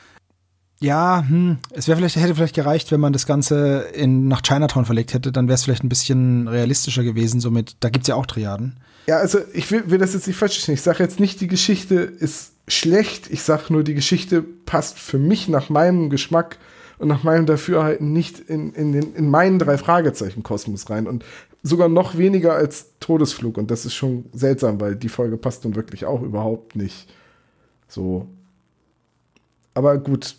[0.79, 4.86] ja, hm, es wäre vielleicht, hätte vielleicht gereicht, wenn man das Ganze in, nach Chinatown
[4.86, 8.15] verlegt hätte, dann wäre es vielleicht ein bisschen realistischer gewesen, somit, da gibt es ja
[8.15, 8.77] auch Triaden.
[9.08, 10.75] Ja, also ich will, will das jetzt nicht falsch verstehen.
[10.75, 13.29] Ich sage jetzt nicht, die Geschichte ist schlecht.
[13.29, 16.58] Ich sage nur, die Geschichte passt für mich nach meinem Geschmack
[16.99, 21.08] und nach meinem Dafürhalten nicht in, in, den, in meinen drei Fragezeichen-Kosmos rein.
[21.08, 21.25] Und
[21.63, 23.58] sogar noch weniger als Todesflug.
[23.58, 27.12] Und das ist schon seltsam, weil die Folge passt nun wirklich auch überhaupt nicht
[27.88, 28.28] so.
[29.73, 30.36] Aber gut,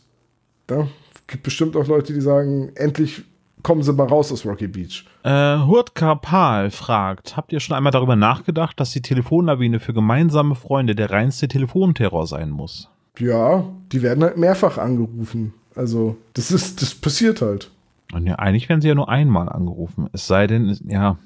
[0.67, 0.87] da
[1.27, 3.25] gibt bestimmt auch Leute, die sagen, endlich
[3.63, 5.05] kommen sie mal raus aus Rocky Beach.
[5.23, 10.55] Äh, Hurt Karpal fragt, habt ihr schon einmal darüber nachgedacht, dass die Telefonlawine für gemeinsame
[10.55, 12.91] Freunde der reinste Telefonterror sein muss?
[13.19, 15.55] Ja, die werden halt mehrfach angerufen.
[15.75, 17.71] Also, das ist, das passiert halt.
[18.15, 20.09] Und ja, eigentlich werden sie ja nur einmal angerufen.
[20.13, 21.19] Es sei denn, ja.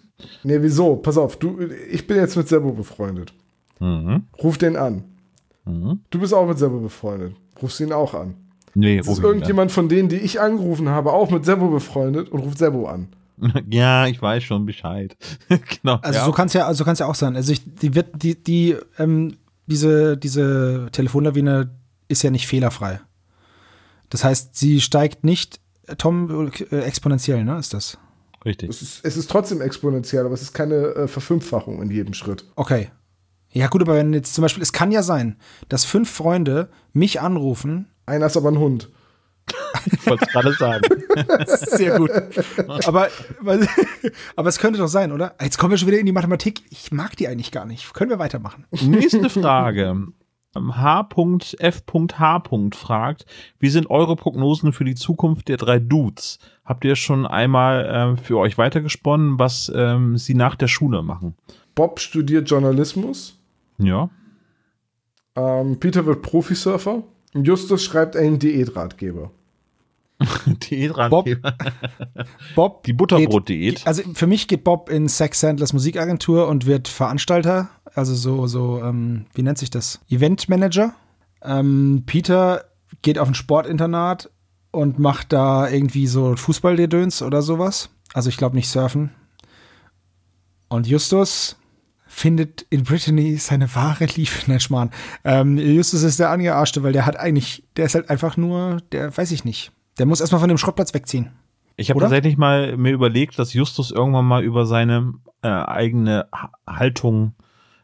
[0.42, 0.96] Nee, wieso?
[0.96, 1.58] Pass auf, du,
[1.90, 3.32] ich bin jetzt mit Sebo befreundet.
[3.78, 4.24] Mhm.
[4.42, 5.04] Ruf den an.
[5.64, 6.00] Mhm.
[6.10, 7.36] Du bist auch mit Sebo befreundet.
[7.62, 8.34] Rufst ihn auch an.
[8.74, 12.58] Nee, ist irgendjemand von denen, die ich angerufen habe, auch mit Sebo befreundet und ruft
[12.58, 13.08] Sebo an.
[13.70, 15.16] Ja, ich weiß schon Bescheid.
[15.48, 15.98] genau.
[16.02, 16.24] Also ja.
[16.24, 17.36] so kann es ja, also kann's ja auch sein.
[17.36, 21.70] Also ich, die wird, die, die, ähm, diese, diese Telefonlawine
[22.08, 23.00] ist ja nicht fehlerfrei.
[24.10, 25.60] Das heißt, sie steigt nicht
[25.96, 27.98] Tom, äh, exponentiell, ne, ist das?
[28.44, 28.70] Richtig.
[28.70, 32.44] Es ist, es ist trotzdem exponentiell, aber es ist keine äh, Verfünffachung in jedem Schritt.
[32.56, 32.90] Okay.
[33.50, 35.36] Ja, gut, aber wenn jetzt zum Beispiel, es kann ja sein,
[35.68, 37.88] dass fünf Freunde mich anrufen.
[38.06, 38.90] Einer ist aber ein Hund.
[39.86, 40.82] ich wollte es gerade sagen.
[41.28, 42.10] das ist sehr gut.
[42.86, 43.08] Aber,
[44.36, 45.34] aber es könnte doch sein, oder?
[45.40, 46.62] Jetzt kommen wir schon wieder in die Mathematik.
[46.70, 47.94] Ich mag die eigentlich gar nicht.
[47.94, 48.66] Können wir weitermachen?
[48.70, 50.08] Nächste Frage.
[50.60, 52.42] H.F.H.
[52.74, 53.26] fragt,
[53.58, 56.38] wie sind eure Prognosen für die Zukunft der drei Dudes?
[56.64, 61.34] Habt ihr schon einmal äh, für euch weitergesponnen, was ähm, sie nach der Schule machen?
[61.74, 63.38] Bob studiert Journalismus.
[63.78, 64.10] Ja.
[65.36, 67.04] Ähm, Peter wird Profisurfer.
[67.34, 69.30] Justus schreibt einen Diätratgeber.
[70.46, 71.52] Diätratgeber.
[71.52, 73.86] Bob, Bob die Butterbrot-Diät.
[73.86, 78.82] Also für mich geht Bob in Sex Sandlers Musikagentur und wird Veranstalter also so, so,
[78.82, 80.00] ähm, wie nennt sich das?
[80.08, 80.94] Eventmanager.
[81.42, 82.64] Ähm, Peter
[83.02, 84.30] geht auf ein Sportinternat
[84.70, 87.90] und macht da irgendwie so Fußballdedöns oder sowas.
[88.14, 89.10] Also ich glaube nicht surfen.
[90.68, 91.56] Und Justus
[92.06, 94.30] findet in Brittany seine wahre Liebe.
[94.46, 94.90] Nein, Schmarrn.
[95.24, 99.16] Ähm, Justus ist der Angearschte, weil der hat eigentlich, der ist halt einfach nur, der
[99.16, 99.72] weiß ich nicht.
[99.98, 101.30] Der muss erstmal von dem Schrottplatz wegziehen.
[101.76, 106.26] Ich habe tatsächlich mal mir überlegt, dass Justus irgendwann mal über seine äh, eigene
[106.66, 107.34] Haltung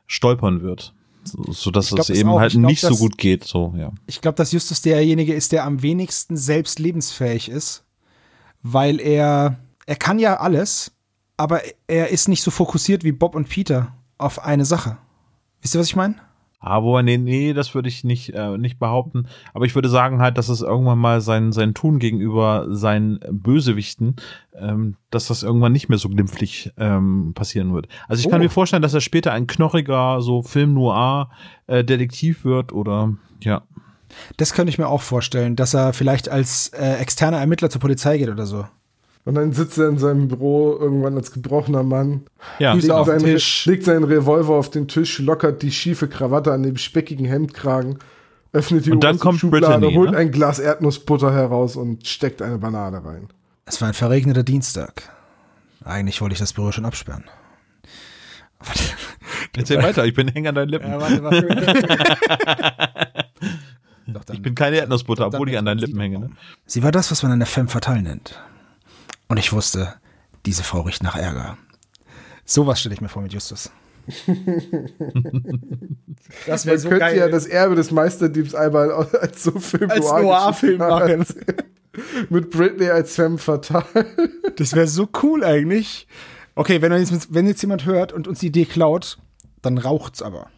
[0.07, 0.95] stolpern wird.
[1.25, 3.45] So, dass es eben auch, halt glaub, nicht dass, so gut geht.
[3.45, 3.93] So, ja.
[4.07, 7.85] Ich glaube, dass Justus derjenige ist, der am wenigsten selbst lebensfähig ist,
[8.63, 10.93] weil er, er kann ja alles,
[11.37, 14.99] aber er ist nicht so fokussiert wie Bob und Peter auf eine Sache.
[15.63, 16.17] Wisst ihr, was ich meine?
[16.65, 19.27] Aber nee, nee, das würde ich nicht, äh, nicht behaupten.
[19.53, 24.17] Aber ich würde sagen halt, dass es irgendwann mal sein, sein Tun gegenüber seinen Bösewichten,
[24.59, 27.89] ähm, dass das irgendwann nicht mehr so glimpflich ähm, passieren wird.
[28.09, 28.31] Also ich oh.
[28.31, 31.29] kann mir vorstellen, dass er später ein knochiger, so Film Noir
[31.67, 33.61] äh, Detektiv wird oder ja.
[34.39, 38.17] Das könnte ich mir auch vorstellen, dass er vielleicht als äh, externer Ermittler zur Polizei
[38.17, 38.65] geht oder so.
[39.25, 42.27] Und dann sitzt er in seinem Büro irgendwann als gebrochener Mann.
[42.59, 43.65] Ja, legt, auf seinen, Tisch.
[43.65, 47.99] legt seinen Revolver auf den Tisch, lockert die schiefe Krawatte an dem speckigen Hemdkragen,
[48.53, 50.19] öffnet die und dann kommt Schublade, Brittany, holt ne?
[50.19, 53.29] ein Glas Erdnussbutter heraus und steckt eine Banane rein.
[53.65, 55.11] Es war ein verregneter Dienstag.
[55.85, 57.25] Eigentlich wollte ich das Büro schon absperren.
[59.57, 60.91] Erzähl weiter, ich bin hänger an deinen Lippen.
[60.91, 61.49] Ja, warte, warte.
[64.07, 66.19] Doch, ich bin keine Erdnussbutter, obwohl ich an deinen Lippen hänge.
[66.19, 66.31] Ne?
[66.67, 68.39] Sie war das, was man eine femme fatale nennt.
[69.29, 69.95] Und ich wusste,
[70.47, 71.57] diese Frau riecht nach Ärger.
[72.45, 73.71] Sowas stelle ich mir vor mit Justus.
[76.47, 77.17] das wäre so könnte geil.
[77.17, 81.25] ja das Erbe des Meisterdiebs einmal als so Film als Noir-Film machen.
[82.29, 83.87] mit Britney als femme fatale.
[84.57, 86.07] das wäre so cool eigentlich.
[86.55, 89.19] Okay, wenn jetzt, wenn jetzt jemand hört und uns die Idee klaut,
[89.63, 90.49] dann raucht's aber.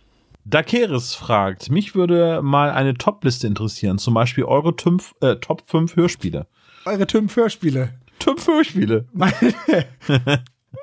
[0.45, 5.97] Dakeris fragt, mich würde mal eine Top-Liste interessieren, zum Beispiel eure Tümpf, äh, Top 5
[5.97, 6.47] Hörspiele.
[6.85, 7.91] Eure TÜV-Hörspiele.
[8.19, 9.07] TÜV-Hörspiele.
[9.13, 9.55] Meine,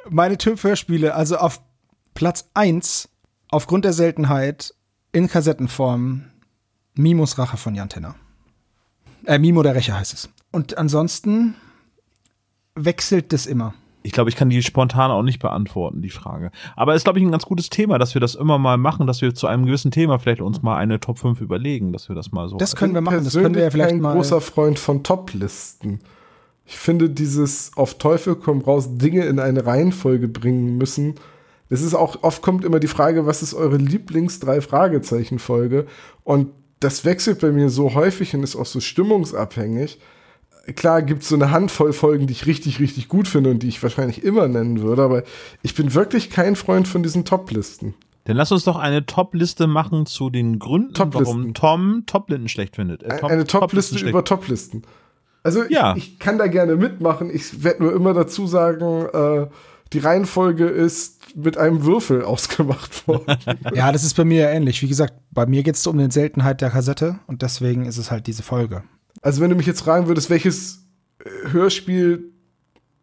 [0.10, 1.62] meine TÜV-Hörspiele, also auf
[2.14, 3.10] Platz 1,
[3.50, 4.74] aufgrund der Seltenheit,
[5.12, 6.26] in Kassettenform,
[6.96, 8.16] Mimus Rache von Jan Tenner.
[9.26, 10.30] Äh, Mimo der Rächer heißt es.
[10.52, 11.56] Und ansonsten
[12.76, 13.74] wechselt das immer.
[14.06, 16.52] Ich glaube, ich kann die spontan auch nicht beantworten, die Frage.
[16.76, 19.08] Aber es ist, glaube ich, ein ganz gutes Thema, dass wir das immer mal machen,
[19.08, 22.16] dass wir zu einem gewissen Thema vielleicht uns mal eine Top 5 überlegen, dass wir
[22.16, 22.58] das mal so.
[22.58, 24.14] Das können wir machen, das können wir ja vielleicht mal.
[24.14, 26.02] großer Freund von Top-Listen.
[26.66, 31.16] Ich finde dieses auf Teufel komm raus Dinge in eine Reihenfolge bringen müssen.
[31.70, 35.88] Es ist auch, oft kommt immer die Frage, was ist eure Lieblings-Drei-Fragezeichen-Folge?
[36.24, 36.50] Und
[36.80, 40.00] das wechselt bei mir so häufig und ist auch so stimmungsabhängig.
[40.76, 43.68] Klar gibt es so eine Handvoll Folgen, die ich richtig, richtig gut finde und die
[43.68, 45.24] ich wahrscheinlich immer nennen würde, aber
[45.62, 47.96] ich bin wirklich kein Freund von diesen Top-Listen.
[48.26, 53.04] Dann lass uns doch eine Top-Liste machen zu den Gründen, warum Tom Top-Listen schlecht findet.
[53.04, 54.12] Äh, Top- eine Top-Liste Top-Listen schlecht.
[54.12, 54.84] über Top-Listen.
[55.44, 55.96] Also Ja.
[55.96, 57.30] ich, ich kann da gerne mitmachen.
[57.34, 59.48] Ich werde nur immer dazu sagen, äh,
[59.92, 63.38] die Reihenfolge ist mit einem Würfel ausgemacht worden.
[63.74, 64.82] Ja, das ist bei mir ja ähnlich.
[64.82, 68.10] Wie gesagt, bei mir geht es um die Seltenheit der Kassette und deswegen ist es
[68.12, 68.84] halt diese Folge.
[69.22, 70.86] Also wenn du mich jetzt fragen würdest, welches
[71.24, 72.32] äh, Hörspiel,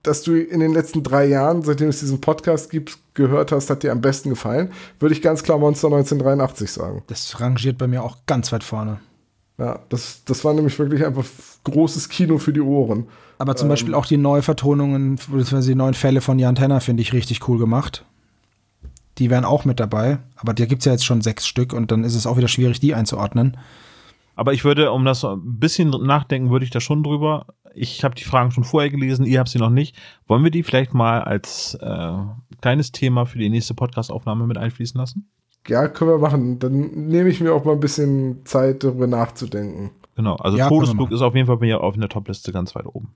[0.02, 3.82] das du in den letzten drei Jahren, seitdem es diesen Podcast gibt, gehört hast, hat
[3.82, 7.02] dir am besten gefallen, würde ich ganz klar Monster 1983 sagen.
[7.08, 8.98] Das rangiert bei mir auch ganz weit vorne.
[9.60, 11.26] Ja, das, das war nämlich wirklich einfach
[11.64, 13.08] großes Kino für die Ohren.
[13.36, 17.12] Aber zum Beispiel auch die Neuvertonungen, beziehungsweise die neuen Fälle von Jan Tenner finde ich
[17.12, 18.06] richtig cool gemacht.
[19.18, 21.92] Die wären auch mit dabei, aber da gibt es ja jetzt schon sechs Stück und
[21.92, 23.58] dann ist es auch wieder schwierig, die einzuordnen.
[24.34, 27.44] Aber ich würde, um das ein bisschen nachdenken, würde ich da schon drüber.
[27.74, 29.94] Ich habe die Fragen schon vorher gelesen, ihr habt sie noch nicht.
[30.26, 32.12] Wollen wir die vielleicht mal als äh,
[32.62, 35.28] kleines Thema für die nächste Podcast-Aufnahme mit einfließen lassen?
[35.68, 36.58] Ja, können wir machen.
[36.58, 39.90] Dann nehme ich mir auch mal ein bisschen Zeit, darüber nachzudenken.
[40.16, 42.74] Genau, also Ja, Todesflug ist auf jeden Fall bei mir auf in der Top-Liste ganz
[42.74, 43.12] weit oben.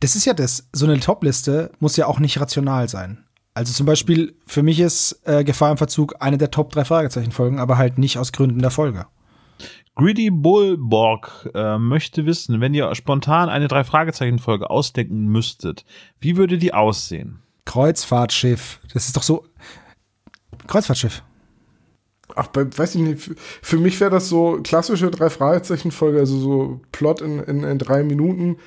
[0.00, 3.24] Das ist ja das, so eine Top-Liste muss ja auch nicht rational sein.
[3.54, 7.58] Also zum Beispiel, für mich ist äh, Gefahr im Verzug eine der Top 3 Fragezeichen-Folgen,
[7.58, 9.06] aber halt nicht aus Gründen der Folge.
[9.96, 15.84] Greedy Bullborg äh, möchte wissen, wenn ihr spontan eine Drei-Fragezeichen-Folge ausdenken müsstet,
[16.20, 17.40] wie würde die aussehen?
[17.64, 19.44] Kreuzfahrtschiff, das ist doch so.
[20.68, 21.22] Kreuzfahrtschiff.
[22.34, 23.30] Ach, bei, weiß ich nicht,
[23.62, 28.02] für, mich wäre das so klassische drei Fragezeichen-Folge, also so Plot in, in, in drei
[28.02, 28.58] Minuten.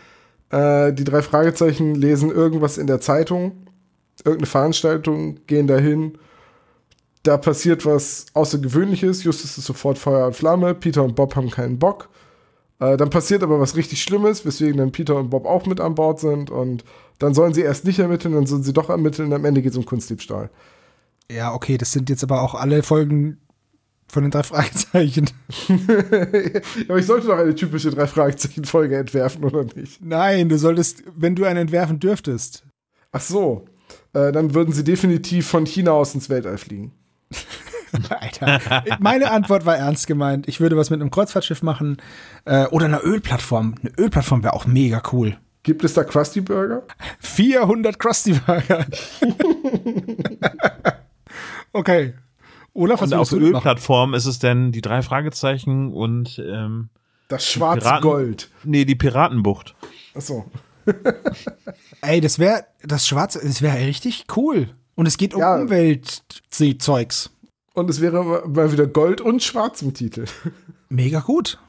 [0.50, 3.68] Äh, die drei Fragezeichen lesen irgendwas in der Zeitung,
[4.24, 6.18] irgendeine Veranstaltung, gehen dahin.
[7.24, 9.24] Da passiert was Außergewöhnliches.
[9.24, 10.74] Justus ist sofort Feuer und Flamme.
[10.74, 12.10] Peter und Bob haben keinen Bock.
[12.80, 15.94] Äh, dann passiert aber was richtig Schlimmes, weswegen dann Peter und Bob auch mit an
[15.94, 16.50] Bord sind.
[16.50, 16.84] Und
[17.20, 19.32] dann sollen sie erst nicht ermitteln, dann sollen sie doch ermitteln.
[19.34, 20.50] Am Ende geht es um Kunstdiebstahl.
[21.32, 23.38] Ja, okay, das sind jetzt aber auch alle Folgen
[24.12, 25.30] von den drei Fragezeichen.
[26.90, 30.04] aber ich sollte doch eine typische drei Fragezeichen-Folge entwerfen, oder nicht?
[30.04, 32.66] Nein, du solltest, wenn du einen entwerfen dürftest.
[33.14, 33.66] Ach so.
[34.14, 36.92] Äh, dann würden sie definitiv von China aus ins Weltall fliegen.
[38.10, 38.84] Alter.
[39.00, 40.48] Meine Antwort war ernst gemeint.
[40.48, 41.98] Ich würde was mit einem Kreuzfahrtschiff machen
[42.46, 43.76] äh, oder einer Ölplattform.
[43.82, 45.38] Eine Ölplattform wäre auch mega cool.
[45.64, 46.84] Gibt es da Krusty Burger?
[47.20, 48.86] 400 Krusty Burger.
[51.74, 52.14] okay.
[52.74, 53.56] Olaf, was Und auf würdest du machen?
[53.56, 56.90] Ölplattform ist es denn die drei Fragezeichen und ähm,
[57.28, 58.50] Das schwarze Piraten- Gold.
[58.64, 59.76] nee, die Piratenbucht.
[60.16, 60.46] Ach so.
[62.02, 64.70] Ey, das wäre das Schwarze, das wäre richtig cool.
[64.96, 65.56] Und es geht um Ja.
[65.62, 67.32] Umweltzeugs.
[67.74, 70.26] Und es wäre mal- mal wieder Gold und Schwarz im Titel.
[70.90, 71.60] Mega gut.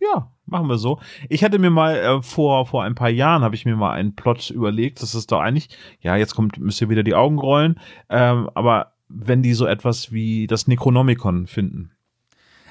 [0.00, 0.98] Ja, machen wir so.
[1.28, 4.14] Ich hatte mir mal äh, vor vor ein paar Jahren habe ich mir mal einen
[4.14, 5.02] Plot überlegt.
[5.02, 5.68] Das ist doch eigentlich,
[6.00, 7.78] ja, jetzt kommt müsst ihr wieder die Augen rollen.
[8.08, 11.90] Ähm, aber wenn die so etwas wie das Necronomicon finden.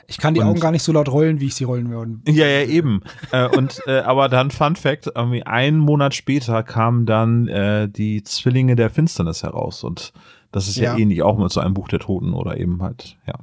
[0.08, 2.18] Ich kann die Und- Augen gar nicht so laut rollen, wie ich sie rollen würde.
[2.28, 3.02] Ja, ja, eben.
[3.32, 8.24] äh, und äh, aber dann Fun Fact: irgendwie einen Monat später kamen dann äh, die
[8.24, 10.12] Zwillinge der Finsternis heraus und
[10.52, 10.98] das ist ja, Ja.
[10.98, 13.36] ähnlich auch mit so einem Buch der Toten oder eben halt ja.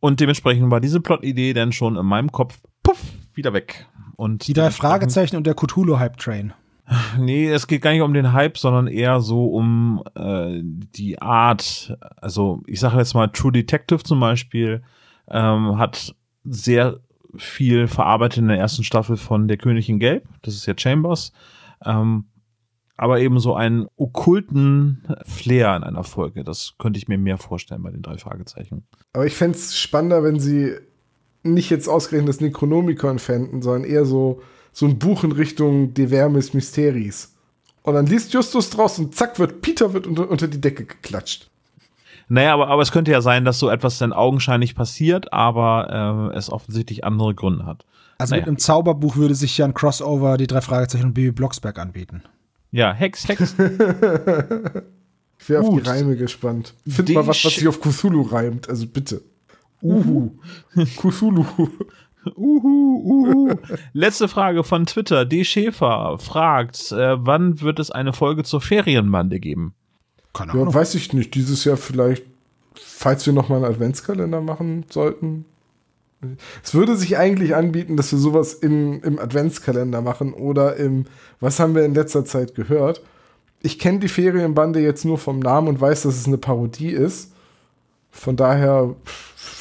[0.00, 3.00] Und dementsprechend war diese Plot-Idee dann schon in meinem Kopf puff
[3.34, 3.86] wieder weg.
[4.16, 6.52] Und Die drei Fragezeichen und der Cthulhu-Hype-Train.
[7.18, 11.96] Nee, es geht gar nicht um den Hype, sondern eher so um äh, die Art.
[12.16, 14.82] Also ich sage jetzt mal, True Detective zum Beispiel
[15.28, 17.00] ähm, hat sehr
[17.36, 20.28] viel verarbeitet in der ersten Staffel von Der König in Gelb.
[20.42, 21.32] Das ist ja Chambers.
[21.84, 22.26] Ähm,
[22.96, 26.44] aber eben so einen okkulten Flair in einer Folge.
[26.44, 28.86] Das könnte ich mir mehr vorstellen bei den drei Fragezeichen.
[29.12, 30.74] Aber ich fände es spannender, wenn sie
[31.42, 34.42] nicht jetzt ausgerechnet das Necronomicon fänden, sondern eher so,
[34.74, 37.32] so ein Buch in Richtung De Vermis Mysteris.
[37.82, 41.48] Und dann liest Justus draus und zack, wird Peter wird unter, unter die Decke geklatscht.
[42.28, 46.36] Naja, aber, aber es könnte ja sein, dass so etwas dann augenscheinlich passiert, aber äh,
[46.36, 47.84] es offensichtlich andere Gründe hat.
[48.18, 48.42] Also Naja.
[48.42, 52.22] mit einem Zauberbuch würde sich ja ein Crossover die drei Fragezeichen und Baby Blocksberg anbieten.
[52.72, 53.54] Ja, Hex, Hex.
[55.44, 55.86] Ich wäre auf die.
[55.86, 56.72] Reime gespannt.
[56.88, 59.20] Find Die mal was, was sich auf Cthulhu reimt, also bitte.
[59.82, 60.30] Uhu.
[60.96, 61.44] Cthulhu.
[62.36, 63.54] Uhu, uhu.
[63.92, 65.24] Letzte Frage von Twitter.
[65.24, 65.44] D.
[65.44, 69.74] Schäfer fragt, äh, wann wird es eine Folge zur Ferienbande geben?
[70.32, 71.34] Keine Ja, weiß ich nicht.
[71.34, 72.24] Dieses Jahr vielleicht,
[72.74, 75.44] falls wir nochmal einen Adventskalender machen sollten.
[76.62, 81.04] Es würde sich eigentlich anbieten, dass wir sowas im, im Adventskalender machen oder im,
[81.40, 83.02] was haben wir in letzter Zeit gehört?
[83.60, 87.32] Ich kenne die Ferienbande jetzt nur vom Namen und weiß, dass es eine Parodie ist.
[88.10, 88.94] Von daher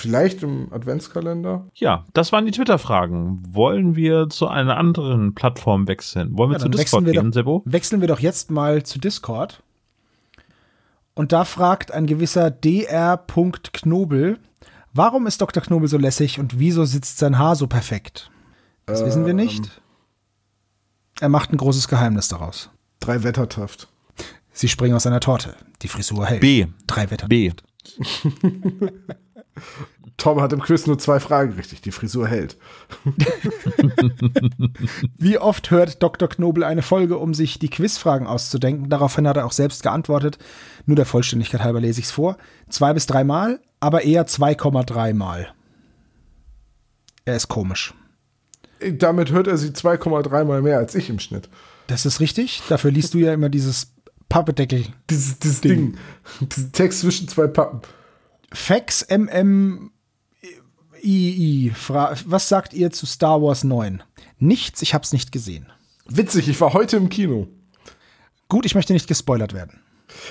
[0.03, 1.67] vielleicht im Adventskalender.
[1.73, 3.41] Ja, das waren die Twitter-Fragen.
[3.49, 6.37] Wollen wir zu einer anderen Plattform wechseln?
[6.37, 7.61] Wollen wir Ja, zu Discord wechseln wir gehen, doch- Sebo?
[7.65, 9.63] Wechseln wir doch jetzt mal zu Discord.
[11.15, 14.39] Und da fragt ein gewisser dr.knobel,
[14.93, 15.61] warum ist Dr.
[15.63, 18.29] Knobel so lässig und wieso sitzt sein Haar so perfekt?
[18.85, 19.81] Das wissen wir nicht.
[21.19, 22.69] Er macht ein großes Geheimnis daraus.
[22.99, 23.87] Drei Wettertaft.
[24.51, 25.55] Sie springen aus einer Torte.
[25.81, 26.41] Die Frisur hält.
[26.41, 26.67] B.
[26.87, 27.27] Drei Wetter.
[27.27, 27.51] B.
[30.17, 31.81] Tom hat im Quiz nur zwei Fragen richtig.
[31.81, 32.57] Die Frisur hält.
[35.17, 36.27] Wie oft hört Dr.
[36.29, 38.89] Knobel eine Folge, um sich die Quizfragen auszudenken?
[38.89, 40.37] Daraufhin hat er auch selbst geantwortet.
[40.85, 42.37] Nur der Vollständigkeit halber lese ich es vor.
[42.69, 45.53] Zwei bis dreimal, aber eher 2,3 Mal.
[47.25, 47.93] Er ist komisch.
[48.91, 51.49] Damit hört er sie 2,3 mal mehr als ich im Schnitt.
[51.87, 52.61] Das ist richtig.
[52.69, 53.93] Dafür liest du ja immer dieses
[54.29, 54.85] Pappedeckel.
[55.09, 55.97] Dieses, dieses Ding.
[56.41, 57.81] Diesen Text zwischen zwei Pappen.
[58.53, 59.91] Fax MM
[61.03, 61.73] II.
[62.25, 64.03] Was sagt ihr zu Star Wars 9?
[64.39, 65.71] Nichts, ich hab's nicht gesehen.
[66.07, 67.47] Witzig, ich war heute im Kino.
[68.47, 69.79] Gut, ich möchte nicht gespoilert werden.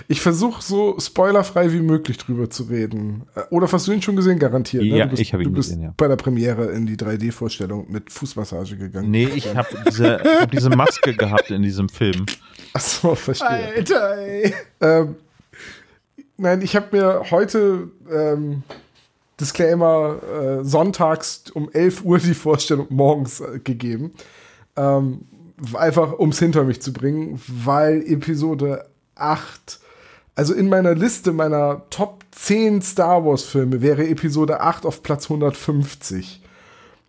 [0.07, 3.25] Ich versuche so spoilerfrei wie möglich drüber zu reden.
[3.35, 4.85] Äh, Oder hast du ihn schon gesehen, garantiert?
[4.85, 5.95] Ja, du bist, ich hab ihn Du bist gesehen, ja.
[5.97, 9.11] bei der Premiere in die 3D-Vorstellung mit Fußmassage gegangen.
[9.11, 12.27] Nee, ich habe diese, ich hab diese Maske gehabt in diesem Film.
[12.75, 13.49] Achso, verstehe.
[13.49, 14.55] Alter, ey.
[14.81, 15.17] Ähm,
[16.37, 18.63] nein, ich habe mir heute ähm,
[19.41, 24.13] Disclaimer äh, sonntags um 11 Uhr die Vorstellung morgens äh, gegeben.
[24.77, 25.23] Ähm,
[25.75, 29.81] einfach um es hinter mich zu bringen, weil Episode 8,
[30.35, 35.25] also in meiner Liste meiner Top 10 Star Wars Filme wäre Episode 8 auf Platz
[35.25, 36.43] 150.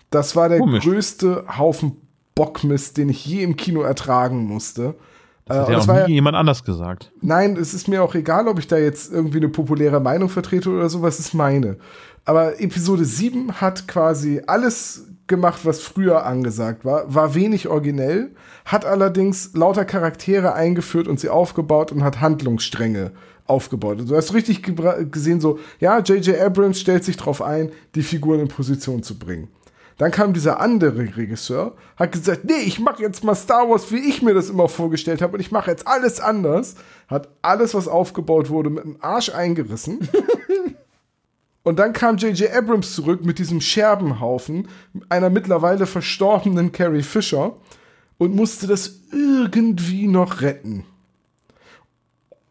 [0.09, 0.83] Das war der Komisch.
[0.83, 1.97] größte Haufen
[2.35, 4.95] Bockmist, den ich je im Kino ertragen musste.
[5.45, 7.11] Das Äh, hat ja auch war nie jemand anders gesagt.
[7.21, 10.69] Nein, es ist mir auch egal, ob ich da jetzt irgendwie eine populäre Meinung vertrete
[10.69, 11.77] oder sowas, ist meine.
[12.25, 18.31] Aber Episode 7 hat quasi alles gemacht, was früher angesagt war, war wenig originell,
[18.65, 23.11] hat allerdings lauter Charaktere eingeführt und sie aufgebaut und hat Handlungsstränge
[23.45, 23.99] aufgebaut.
[23.99, 24.63] Und du hast richtig
[25.11, 26.39] gesehen, so, ja, J.J.
[26.39, 29.49] Abrams stellt sich drauf ein, die Figuren in Position zu bringen.
[29.97, 34.09] Dann kam dieser andere Regisseur, hat gesagt, nee, ich mache jetzt mal Star Wars, wie
[34.09, 36.75] ich mir das immer vorgestellt habe und ich mache jetzt alles anders.
[37.07, 40.07] Hat alles, was aufgebaut wurde, mit dem Arsch eingerissen.
[41.63, 42.51] und dann kam J.J.
[42.51, 44.67] Abrams zurück mit diesem Scherbenhaufen
[45.09, 47.55] einer mittlerweile verstorbenen Carrie Fisher
[48.17, 50.85] und musste das irgendwie noch retten.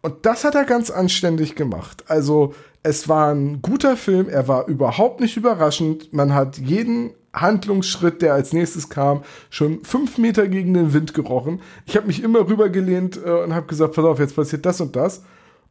[0.02, 2.04] Und das hat er ganz anständig gemacht.
[2.08, 6.12] Also, es war ein guter Film, er war überhaupt nicht überraschend.
[6.12, 11.60] Man hat jeden Handlungsschritt, der als nächstes kam, schon fünf Meter gegen den Wind gerochen.
[11.86, 14.96] Ich habe mich immer rübergelehnt äh, und habe gesagt, pass auf, jetzt passiert das und
[14.96, 15.22] das.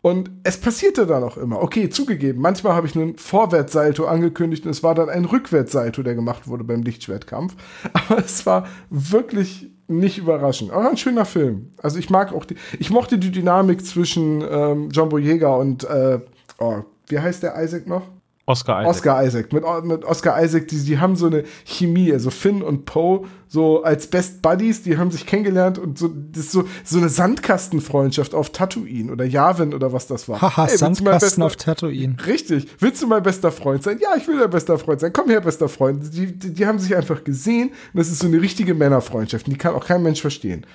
[0.02, 1.62] Und es passierte dann auch immer.
[1.62, 6.16] Okay, zugegeben, manchmal habe ich einen Vorwärtssalto angekündigt und es war dann ein Rückwärtssalto, der
[6.16, 7.56] gemacht wurde beim Lichtschwertkampf.
[7.94, 10.72] Aber es war wirklich nicht überraschend.
[10.72, 11.72] Aber ein schöner Film.
[11.78, 16.20] Also ich mag auch die, ich mochte die Dynamik zwischen ähm, John Boyega und, äh,
[16.58, 18.08] oh, wie heißt der Isaac noch?
[18.48, 18.90] Oscar Isaac.
[18.90, 19.54] Oscar Isaac.
[19.54, 23.84] Mit, mit Oscar Isaac, die, die haben so eine Chemie, also Finn und Poe, so
[23.84, 28.34] als Best Buddies, die haben sich kennengelernt und so, das ist so, so eine Sandkastenfreundschaft
[28.34, 30.42] auf Tatooine oder Yavin oder was das war.
[30.42, 32.16] Haha, Ey, willst du mein Sandkasten bester- auf Tatooine.
[32.26, 32.68] Richtig.
[32.80, 34.00] Willst du mein bester Freund sein?
[34.02, 35.14] Ja, ich will dein bester Freund sein.
[35.14, 36.04] Komm her, bester Freund.
[36.14, 39.46] Die, die, die haben sich einfach gesehen und das ist so eine richtige Männerfreundschaft.
[39.48, 40.66] Und die kann auch kein Mensch verstehen.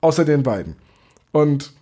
[0.00, 0.76] Außer den beiden.
[1.32, 1.72] Und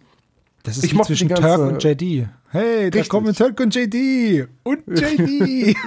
[0.64, 2.26] Das ist Ich wie mochte zwischen Turk und JD.
[2.48, 4.48] Hey, da kommen Turk und JD.
[4.64, 5.76] Und JD.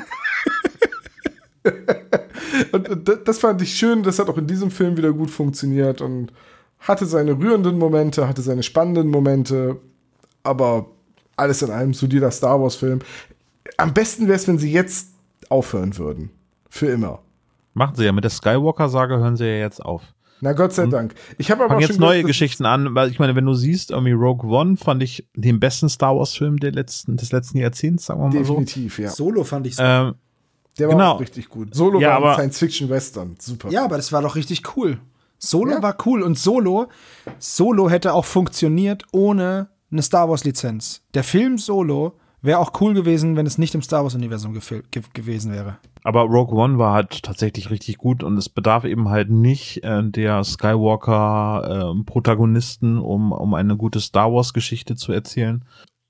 [2.72, 5.30] Und, und da- das fand ich schön, das hat auch in diesem Film wieder gut
[5.30, 6.32] funktioniert und
[6.80, 9.78] hatte seine rührenden Momente, hatte seine spannenden Momente,
[10.44, 10.88] aber
[11.36, 13.00] alles in allem solider Star Wars-Film.
[13.76, 15.10] Am besten wäre es, wenn sie jetzt
[15.50, 16.30] aufhören würden.
[16.70, 17.20] Für immer.
[17.74, 18.12] Machen sie ja.
[18.14, 20.04] Mit der Skywalker-Sage hören sie ja jetzt auf.
[20.42, 21.16] Na Gott sei Dank.
[21.38, 23.92] Ich habe aber Fangen auch jetzt neue Geschichten an, weil ich meine, wenn du siehst,
[23.92, 28.20] irgendwie Rogue One fand ich den besten Star Wars-Film der letzten, des letzten Jahrzehnts, sagen
[28.20, 28.54] wir mal so.
[28.54, 29.10] Definitiv, ja.
[29.10, 30.14] Solo fand ich Ähm,
[30.78, 31.12] Der war genau.
[31.14, 31.74] auch richtig gut.
[31.74, 33.36] Solo Ja, war aber- ein Science-Fiction-Western.
[33.40, 33.70] Super.
[33.70, 35.00] Ja, aber das war doch richtig cool.
[35.40, 35.82] Solo Ja.
[35.84, 36.88] war cool und Solo,
[37.40, 41.02] Solo hätte auch funktioniert ohne eine Star Wars Lizenz.
[41.14, 44.62] Der Film Solo wäre auch cool gewesen, wenn es nicht im Star Wars Universum ge
[45.14, 45.78] gewesen wäre.
[46.08, 50.02] Aber Rogue One war halt tatsächlich richtig gut und es bedarf eben halt nicht äh,
[50.06, 55.66] der Skywalker-Protagonisten, äh, um, um eine gute Star Wars-Geschichte zu erzählen.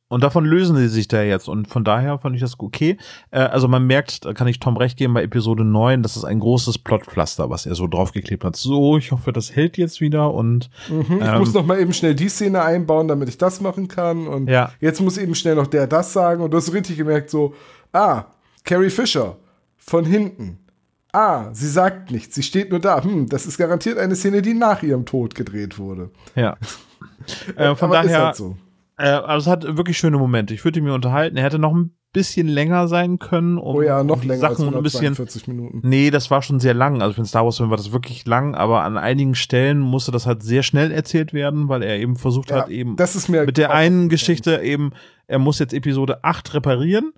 [0.07, 1.49] Und davon lösen sie sich da jetzt.
[1.49, 2.97] Und von daher fand ich das okay.
[3.31, 6.25] Äh, also man merkt, da kann ich Tom recht geben, bei Episode 9, das ist
[6.25, 8.55] ein großes Plotpflaster, was er so draufgeklebt hat.
[8.55, 10.31] So, ich hoffe, das hält jetzt wieder.
[10.31, 13.61] Und mhm, ich ähm, muss noch mal eben schnell die Szene einbauen, damit ich das
[13.61, 14.27] machen kann.
[14.27, 14.71] Und ja.
[14.79, 16.43] jetzt muss eben schnell noch der das sagen.
[16.43, 17.55] Und du hast richtig gemerkt, so,
[17.93, 18.25] ah,
[18.63, 19.37] Carrie Fisher
[19.87, 20.59] von hinten.
[21.13, 23.03] Ah, sie sagt nichts, sie steht nur da.
[23.03, 26.11] Hm, das ist garantiert eine Szene, die nach ihrem Tod gedreht wurde.
[26.35, 26.57] Ja.
[27.55, 28.25] äh, von Aber daher.
[28.25, 28.57] Halt so
[28.97, 30.53] äh, also es hat wirklich schöne Momente.
[30.53, 31.37] Ich würde mir unterhalten.
[31.37, 34.41] Er hätte noch ein bisschen länger sein können, um, oh ja, noch um die länger
[34.41, 35.43] Sachen als ein bisschen.
[35.47, 35.81] Minuten.
[35.83, 37.01] Nee, das war schon sehr lang.
[37.01, 40.11] Also für den Star Wars Film war das wirklich lang, aber an einigen Stellen musste
[40.11, 43.27] das halt sehr schnell erzählt werden, weil er eben versucht ja, hat, eben das ist
[43.27, 44.91] mir mit der einen Geschichte eben,
[45.27, 47.13] er muss jetzt Episode 8 reparieren.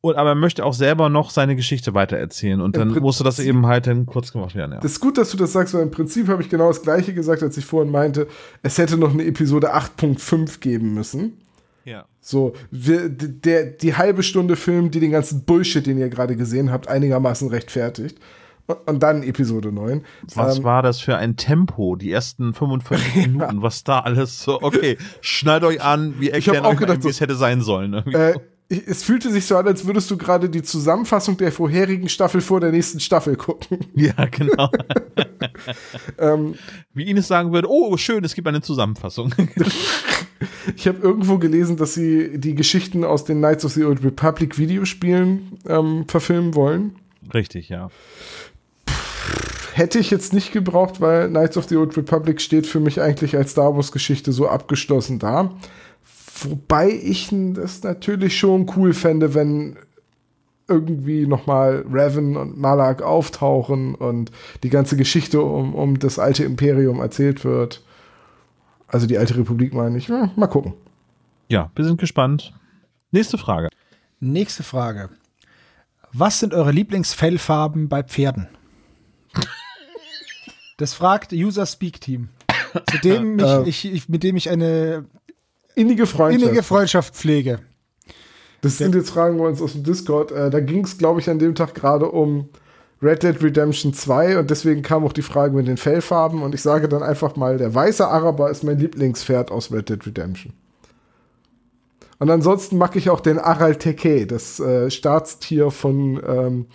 [0.00, 2.60] Und, aber er möchte auch selber noch seine Geschichte weitererzählen.
[2.60, 4.72] Und dann musste das eben halt dann kurz gemacht werden.
[4.72, 4.80] Ja.
[4.80, 7.12] Das ist gut, dass du das sagst, weil im Prinzip habe ich genau das Gleiche
[7.12, 8.28] gesagt, als ich vorhin meinte,
[8.62, 11.38] es hätte noch eine Episode 8.5 geben müssen.
[11.84, 12.04] Ja.
[12.20, 16.70] So, wir, der, die halbe Stunde Film, die den ganzen Bullshit, den ihr gerade gesehen
[16.70, 18.18] habt, einigermaßen rechtfertigt.
[18.86, 20.04] Und, dann Episode 9.
[20.34, 24.60] Was ähm, war das für ein Tempo, die ersten 45 Minuten, was da alles so,
[24.60, 27.94] okay, schnallt euch an, wie erklären euch gedacht, wie es hätte sein sollen.
[27.94, 28.34] Äh,
[28.68, 32.60] es fühlte sich so an, als würdest du gerade die Zusammenfassung der vorherigen Staffel vor
[32.60, 33.78] der nächsten Staffel gucken.
[33.94, 34.70] Ja, genau.
[36.18, 36.54] ähm,
[36.92, 39.32] Wie Ines sagen würde, oh, schön, es gibt eine Zusammenfassung.
[40.76, 44.58] ich habe irgendwo gelesen, dass sie die Geschichten aus den Knights of the Old Republic
[44.58, 46.96] Videospielen ähm, verfilmen wollen.
[47.32, 47.88] Richtig, ja.
[49.72, 53.36] Hätte ich jetzt nicht gebraucht, weil Knights of the Old Republic steht für mich eigentlich
[53.36, 55.50] als Star Wars Geschichte so abgeschlossen da.
[56.40, 59.76] Wobei ich das natürlich schon cool fände, wenn
[60.68, 64.30] irgendwie nochmal Raven und Malak auftauchen und
[64.62, 67.82] die ganze Geschichte um, um das alte Imperium erzählt wird.
[68.88, 70.08] Also die alte Republik meine ich.
[70.08, 70.74] Ja, mal gucken.
[71.48, 72.52] Ja, wir sind gespannt.
[73.10, 73.68] Nächste Frage.
[74.18, 75.10] Nächste Frage.
[76.12, 78.48] Was sind eure Lieblingsfellfarben bei Pferden?
[80.76, 82.28] Das fragt User Speak Team.
[82.90, 83.68] Zu dem ich, äh.
[83.68, 85.06] ich, ich, mit dem ich eine
[85.76, 87.60] innige Freundschaft, innige Freundschaft pflege.
[88.62, 90.32] Das sind jetzt Fragen bei uns aus dem Discord.
[90.32, 92.48] Äh, da ging es, glaube ich, an dem Tag gerade um
[93.02, 96.62] Red Dead Redemption 2 und deswegen kam auch die Frage mit den Fellfarben und ich
[96.62, 100.52] sage dann einfach mal, der weiße Araber ist mein Lieblingspferd aus Red Dead Redemption.
[102.18, 106.66] Und ansonsten mag ich auch den Aral Teke, das äh, Staatstier von ähm,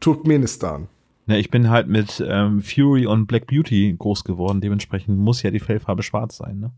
[0.00, 0.88] Turkmenistan.
[1.26, 5.50] Ja, ich bin halt mit ähm, Fury und Black Beauty groß geworden, dementsprechend muss ja
[5.50, 6.72] die Fellfarbe schwarz sein, ne?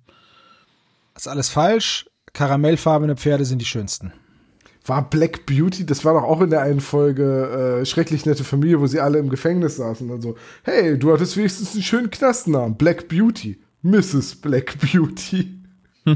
[1.16, 2.06] Ist alles falsch.
[2.32, 4.12] Karamellfarbene Pferde sind die schönsten.
[4.86, 8.80] War Black Beauty, das war doch auch in der einen Folge äh, Schrecklich nette Familie,
[8.80, 10.36] wo sie alle im Gefängnis saßen und so.
[10.62, 12.76] Hey, du hattest wenigstens einen schönen Knastnamen.
[12.76, 13.62] Black Beauty.
[13.82, 14.36] Mrs.
[14.36, 15.62] Black Beauty.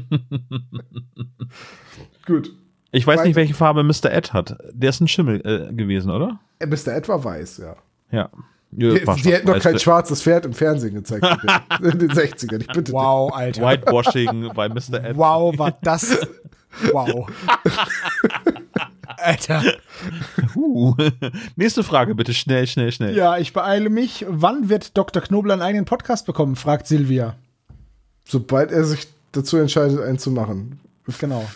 [2.27, 2.53] Gut.
[2.91, 4.11] Ich weiß nicht, welche Farbe Mr.
[4.11, 4.59] Ed hat.
[4.73, 6.41] Der ist ein Schimmel äh, gewesen, oder?
[6.59, 6.89] Äh, Mr.
[6.89, 7.77] Ed war weiß, ja.
[8.11, 8.31] Ja.
[8.71, 11.25] Ja, die, hätten noch kein schwarzes Pferd im Fernsehen gezeigt
[11.81, 12.61] in den 60ern.
[12.61, 13.63] Ich bitte wow, Alter.
[13.63, 15.03] Whitewashing bei Mr.
[15.03, 15.17] Ed.
[15.17, 16.19] Wow, war das.
[16.93, 17.27] Wow.
[19.17, 19.63] Alter.
[20.55, 20.95] Uh.
[21.57, 23.17] Nächste Frage bitte, schnell, schnell, schnell.
[23.17, 24.25] Ja, ich beeile mich.
[24.29, 25.23] Wann wird Dr.
[25.23, 26.55] Knobel einen eigenen Podcast bekommen?
[26.55, 27.37] fragt Silvia.
[28.27, 30.79] Sobald er sich dazu entscheidet, einen zu machen.
[31.19, 31.49] Genau.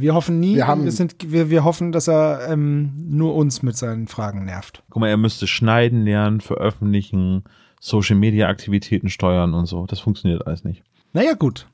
[0.00, 3.62] Wir hoffen nie, wir, haben, wir, sind, wir, wir hoffen, dass er ähm, nur uns
[3.62, 4.82] mit seinen Fragen nervt.
[4.88, 7.44] Guck mal, er müsste schneiden lernen, veröffentlichen,
[7.80, 9.86] Social Media Aktivitäten steuern und so.
[9.86, 10.82] Das funktioniert alles nicht.
[11.12, 11.66] Naja, gut.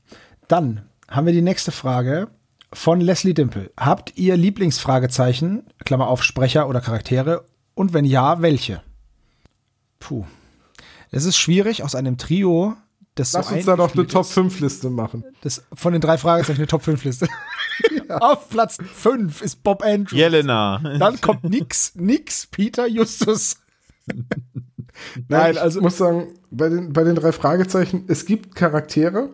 [0.48, 2.28] Dann haben wir die nächste Frage
[2.72, 3.70] von Leslie Dimple.
[3.76, 7.44] Habt ihr Lieblingsfragezeichen, Klammer auf Sprecher oder Charaktere?
[7.74, 8.82] Und wenn ja, welche?
[9.98, 10.24] Puh.
[11.10, 12.74] Es ist schwierig, aus einem Trio
[13.16, 15.24] das Lass so uns da doch eine Top-5-Liste machen.
[15.40, 17.26] Das, von den drei Fragezeichen eine Top-5-Liste.
[18.08, 18.18] ja.
[18.18, 20.18] Auf Platz 5 ist Bob Andrews.
[20.18, 20.80] Jelena.
[20.98, 23.56] Dann kommt nix, nix, Peter Justus.
[25.28, 29.30] Nein, ich also muss sagen, bei den, bei den drei Fragezeichen, es gibt Charaktere,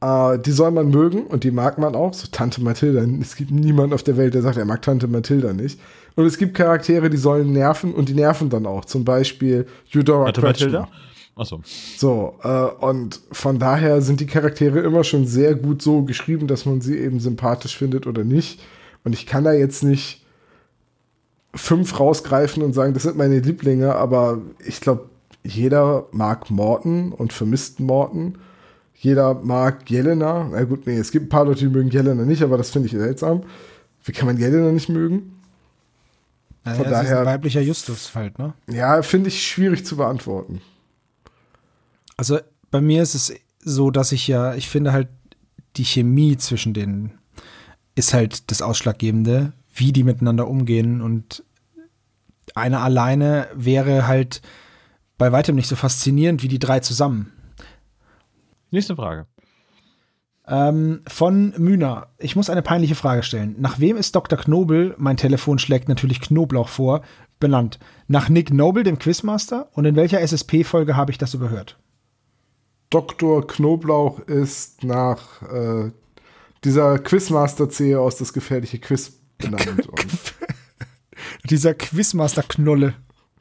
[0.00, 2.12] äh, die soll man mögen und die mag man auch.
[2.12, 3.02] So Tante Mathilda.
[3.20, 5.80] Es gibt niemanden auf der Welt, der sagt, er mag Tante Mathilda nicht.
[6.16, 8.84] Und es gibt Charaktere, die sollen nerven und die nerven dann auch.
[8.84, 10.88] Zum Beispiel Eudora Tante Mathilda?
[11.36, 11.60] Achso.
[11.96, 12.48] So, äh,
[12.84, 16.96] und von daher sind die Charaktere immer schon sehr gut so geschrieben, dass man sie
[16.98, 18.60] eben sympathisch findet oder nicht.
[19.02, 20.24] Und ich kann da jetzt nicht
[21.54, 25.08] fünf rausgreifen und sagen, das sind meine Lieblinge, aber ich glaube,
[25.44, 28.36] jeder mag Morten und vermisst Morten.
[28.96, 30.48] Jeder mag Jelena.
[30.50, 32.86] Na gut, nee, es gibt ein paar Leute, die mögen Jelena nicht, aber das finde
[32.86, 33.42] ich seltsam.
[34.04, 35.40] Wie kann man Jelena nicht mögen?
[36.64, 38.54] Naja, Von es ist ein daher- weiblicher Justus halt, ne?
[38.70, 40.60] Ja, finde ich schwierig zu beantworten.
[42.16, 42.38] Also
[42.70, 45.08] bei mir ist es so, dass ich ja, ich finde halt,
[45.76, 47.18] die Chemie zwischen denen
[47.94, 51.00] ist halt das Ausschlaggebende, wie die miteinander umgehen.
[51.00, 51.44] Und
[52.54, 54.42] eine alleine wäre halt
[55.18, 57.32] bei weitem nicht so faszinierend wie die drei zusammen.
[58.70, 59.26] Nächste Frage.
[60.46, 62.08] Ähm, von Mühner.
[62.18, 63.56] Ich muss eine peinliche Frage stellen.
[63.58, 64.38] Nach wem ist Dr.
[64.38, 67.02] Knobel, mein Telefon schlägt natürlich Knoblauch vor,
[67.40, 67.78] benannt?
[68.08, 69.68] Nach Nick Noble, dem Quizmaster?
[69.72, 71.78] Und in welcher SSP-Folge habe ich das überhört?
[72.90, 73.46] Dr.
[73.46, 75.90] Knoblauch ist nach äh,
[76.64, 79.88] dieser Quizmaster-Zehe aus das gefährliche Quiz benannt.
[81.50, 82.94] Dieser Quizmaster-Knolle.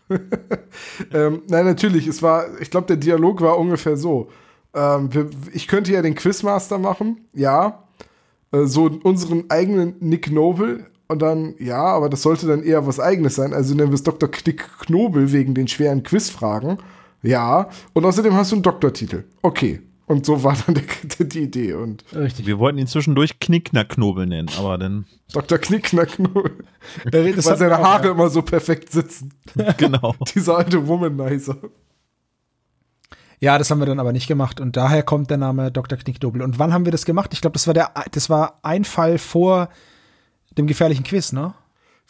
[1.14, 4.30] ähm, nein, natürlich, es war, ich glaube, der Dialog war ungefähr so.
[4.74, 7.84] Ähm, wir, ich könnte ja den Quizmaster machen, ja.
[8.52, 10.86] Äh, so unseren eigenen Nick Noble.
[11.08, 13.54] Und dann, ja, aber das sollte dann eher was eigenes sein.
[13.54, 14.30] Also nennen wir es Dr.
[14.32, 16.80] Knick Knobel wegen den schweren Quizfragen.
[17.24, 17.70] Ja.
[17.94, 19.24] Und außerdem hast du einen Doktortitel.
[19.42, 19.82] Okay.
[20.06, 20.84] Und so war dann der,
[21.26, 21.74] die Idee.
[21.74, 22.46] Und Richtig.
[22.46, 25.58] Wir wollten ihn zwischendurch Knickknackknobel nennen, aber dann, Dr.
[25.58, 26.52] Knickknack Knobel.
[27.06, 29.34] Das Weil hat seine auch- Haare immer so perfekt sitzen.
[29.78, 30.14] genau.
[30.36, 31.58] Dieser alte Womanizer.
[33.40, 35.98] Ja, das haben wir dann aber nicht gemacht und daher kommt der Name Dr.
[35.98, 36.42] Knickdobel.
[36.42, 37.32] Und wann haben wir das gemacht?
[37.34, 39.70] Ich glaube, das war der, das war ein Fall vor
[40.58, 41.54] dem gefährlichen Quiz, ne?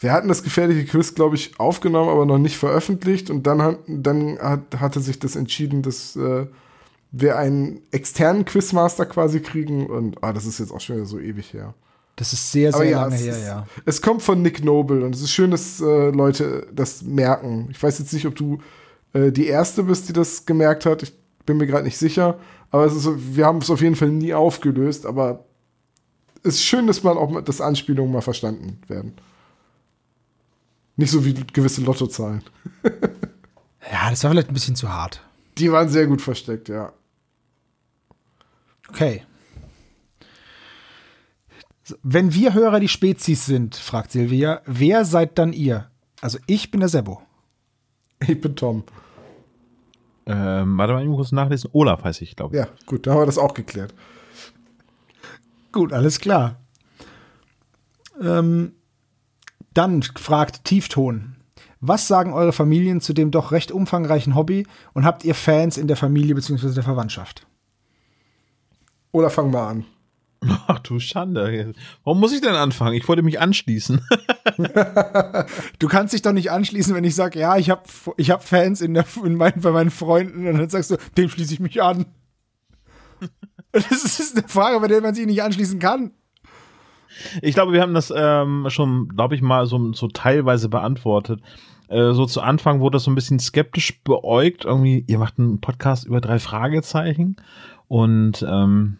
[0.04, 3.30] Wir hatten das gefährliche Quiz, glaube ich, aufgenommen, aber noch nicht veröffentlicht.
[3.30, 6.44] Und dann, hat, dann hat, hatte sich das entschieden, dass äh,
[7.10, 9.86] wir einen externen Quizmaster quasi kriegen.
[9.86, 11.72] Und ah, das ist jetzt auch schon wieder so ewig her.
[12.16, 13.66] Das ist sehr, sehr ja, lange her, ist, ja.
[13.86, 17.68] es kommt von Nick Noble und es ist schön, dass äh, Leute das merken.
[17.70, 18.58] Ich weiß jetzt nicht, ob du
[19.14, 21.02] äh, die Erste bist, die das gemerkt hat.
[21.02, 21.14] Ich
[21.46, 22.38] bin mir gerade nicht sicher.
[22.70, 25.06] Aber ist, wir haben es auf jeden Fall nie aufgelöst.
[25.06, 25.46] Aber
[26.42, 29.14] es ist schön, dass man auch dass Anspielungen mal verstanden werden.
[30.96, 32.42] Nicht so wie gewisse Lottozahlen.
[33.90, 35.20] Ja, das war vielleicht ein bisschen zu hart.
[35.58, 36.92] Die waren sehr gut versteckt, ja.
[38.88, 39.24] Okay.
[42.02, 45.90] Wenn wir Hörer die Spezies sind, fragt Silvia, wer seid dann ihr?
[46.20, 47.22] Also ich bin der Sebo.
[48.20, 48.84] Ich bin Tom.
[50.26, 51.68] Ähm, warte mal, ich muss kurz nachlesen.
[51.72, 52.62] Olaf heiße ich, glaube ich.
[52.62, 53.92] Ja, gut, da haben wir das auch geklärt.
[55.72, 56.60] Gut, alles klar.
[58.20, 58.72] Ähm,
[59.74, 61.36] dann fragt Tiefton.
[61.80, 65.86] Was sagen eure Familien zu dem doch recht umfangreichen Hobby und habt ihr Fans in
[65.86, 66.72] der Familie bzw.
[66.72, 67.46] der Verwandtschaft?
[69.12, 69.84] Oder fang mal an.
[70.66, 71.74] Ach du Schande.
[72.02, 72.94] Warum muss ich denn anfangen?
[72.94, 74.00] Ich wollte mich anschließen.
[75.80, 77.82] Du kannst dich doch nicht anschließen, wenn ich sage, ja, ich habe
[78.16, 81.28] ich hab Fans in der, in meinen, bei meinen Freunden und dann sagst du, dem
[81.28, 82.06] schließe ich mich an.
[83.72, 86.12] Das ist eine Frage, bei der man sich nicht anschließen kann.
[87.42, 91.40] Ich glaube, wir haben das ähm, schon, glaube ich, mal so, so teilweise beantwortet.
[91.88, 94.64] Äh, so zu Anfang wurde das so ein bisschen skeptisch beäugt.
[94.64, 97.36] Irgendwie, ihr macht einen Podcast über drei Fragezeichen.
[97.88, 98.98] Und ähm,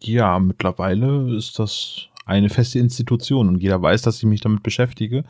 [0.00, 5.24] ja, mittlerweile ist das eine feste Institution und jeder weiß, dass ich mich damit beschäftige.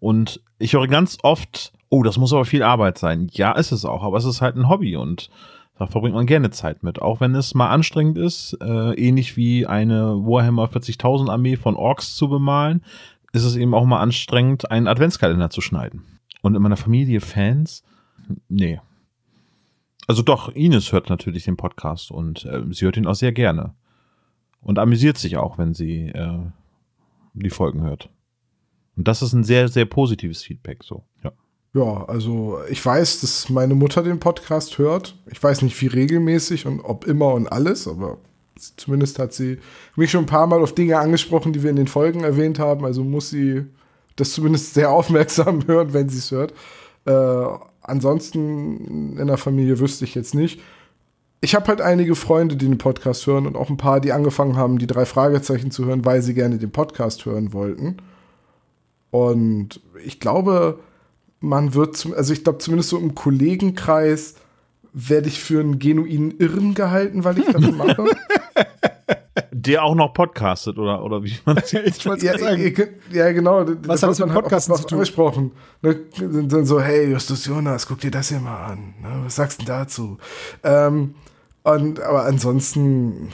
[0.00, 3.28] Und ich höre ganz oft, oh, das muss aber viel Arbeit sein.
[3.32, 5.30] Ja, ist es auch, aber es ist halt ein Hobby und
[5.78, 9.66] da verbringt man gerne Zeit mit, auch wenn es mal anstrengend ist, äh, ähnlich wie
[9.66, 12.84] eine Warhammer 40.000 Armee von Orks zu bemalen,
[13.32, 16.02] ist es eben auch mal anstrengend, einen Adventskalender zu schneiden.
[16.42, 17.82] Und in meiner Familie Fans?
[18.48, 18.80] Nee.
[20.06, 23.74] Also doch, Ines hört natürlich den Podcast und äh, sie hört ihn auch sehr gerne.
[24.60, 26.38] Und amüsiert sich auch, wenn sie äh,
[27.34, 28.10] die Folgen hört.
[28.96, 31.32] Und das ist ein sehr, sehr positives Feedback, so, ja.
[31.74, 35.16] Ja, also ich weiß, dass meine Mutter den Podcast hört.
[35.30, 38.18] Ich weiß nicht, wie regelmäßig und ob immer und alles, aber
[38.76, 39.58] zumindest hat sie
[39.96, 42.84] mich schon ein paar Mal auf Dinge angesprochen, die wir in den Folgen erwähnt haben.
[42.84, 43.64] Also muss sie
[44.16, 46.52] das zumindest sehr aufmerksam hören, wenn sie es hört.
[47.06, 50.60] Äh, ansonsten in der Familie wüsste ich jetzt nicht.
[51.40, 54.56] Ich habe halt einige Freunde, die den Podcast hören und auch ein paar, die angefangen
[54.56, 57.96] haben, die drei Fragezeichen zu hören, weil sie gerne den Podcast hören wollten.
[59.10, 60.78] Und ich glaube,
[61.42, 64.34] man wird, zum, also ich glaube zumindest so im Kollegenkreis
[64.92, 68.04] werde ich für einen genuinen Irren gehalten, weil ich das mache.
[69.50, 72.74] Der auch noch podcastet, oder, oder wie man das Ich wollte ja, sagen.
[73.12, 73.64] ja, genau.
[73.86, 74.98] Was hat das mit dann Podcasten auch zu tun?
[74.98, 75.52] Angesprochen.
[75.82, 78.94] Ne, sind dann so, hey, Justus Jonas, guck dir das hier mal an.
[79.00, 80.18] Ne, was sagst du denn dazu?
[80.64, 81.14] Ähm,
[81.62, 83.28] und, aber ansonsten,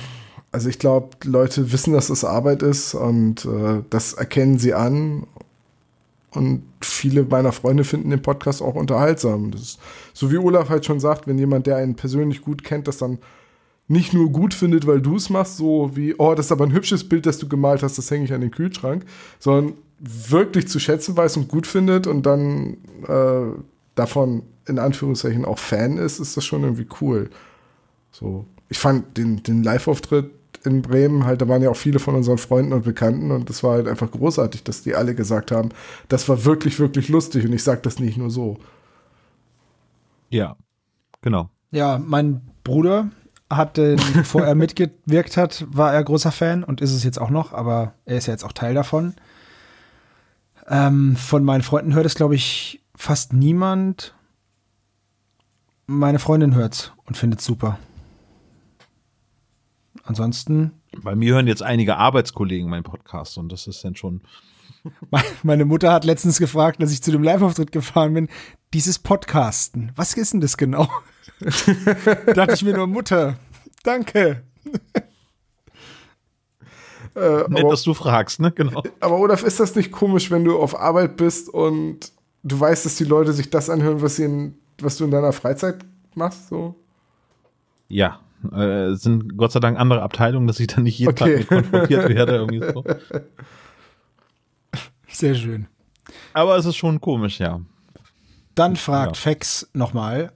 [0.52, 5.26] also ich glaube, Leute wissen, dass das Arbeit ist und äh, das erkennen sie an.
[6.30, 9.50] Und viele meiner Freunde finden den Podcast auch unterhaltsam.
[9.50, 9.78] Das ist,
[10.12, 13.18] so wie Olaf halt schon sagt, wenn jemand, der einen persönlich gut kennt, das dann
[13.88, 16.72] nicht nur gut findet, weil du es machst, so wie, oh, das ist aber ein
[16.72, 19.04] hübsches Bild, das du gemalt hast, das hänge ich an den Kühlschrank,
[19.38, 22.76] sondern wirklich zu schätzen weiß und gut findet und dann
[23.06, 23.58] äh,
[23.94, 27.30] davon in Anführungszeichen auch Fan ist, ist das schon irgendwie cool.
[28.12, 30.30] So, ich fand den, den Live-Auftritt
[30.68, 33.62] in Bremen halt, da waren ja auch viele von unseren Freunden und Bekannten und das
[33.62, 35.70] war halt einfach großartig, dass die alle gesagt haben,
[36.08, 38.58] das war wirklich, wirklich lustig und ich sage das nicht nur so.
[40.30, 40.56] Ja,
[41.22, 41.50] genau.
[41.70, 43.10] Ja, mein Bruder
[43.50, 47.30] hat, äh, bevor er mitgewirkt hat, war er großer Fan und ist es jetzt auch
[47.30, 49.14] noch, aber er ist ja jetzt auch Teil davon.
[50.68, 54.14] Ähm, von meinen Freunden hört es, glaube ich, fast niemand.
[55.86, 57.78] Meine Freundin hört's und findet super.
[60.08, 60.72] Ansonsten.
[61.02, 64.22] Bei mir hören jetzt einige Arbeitskollegen meinen Podcast und das ist dann schon.
[65.42, 68.28] Meine Mutter hat letztens gefragt, als ich zu dem Live-Auftritt gefahren bin,
[68.72, 70.88] dieses Podcasten, was ist denn das genau?
[72.26, 73.36] da dachte ich mir nur, Mutter,
[73.84, 74.42] danke.
[77.14, 78.52] Äh, Nett, aber, dass du fragst, ne?
[78.52, 78.80] Genau.
[79.00, 82.12] Aber Olaf, ist das nicht komisch, wenn du auf Arbeit bist und
[82.44, 85.84] du weißt, dass die Leute sich das anhören, was, in, was du in deiner Freizeit
[86.14, 86.48] machst?
[86.48, 86.76] So?
[87.88, 88.20] Ja,
[88.52, 91.24] äh, sind Gott sei Dank andere Abteilungen, dass ich dann nicht jeden okay.
[91.24, 92.36] Tag mit konfrontiert werde.
[92.36, 92.84] Irgendwie so.
[95.08, 95.66] Sehr schön.
[96.32, 97.60] Aber es ist schon komisch, ja.
[98.54, 99.20] Dann fragt ja.
[99.20, 100.32] Fex nochmal.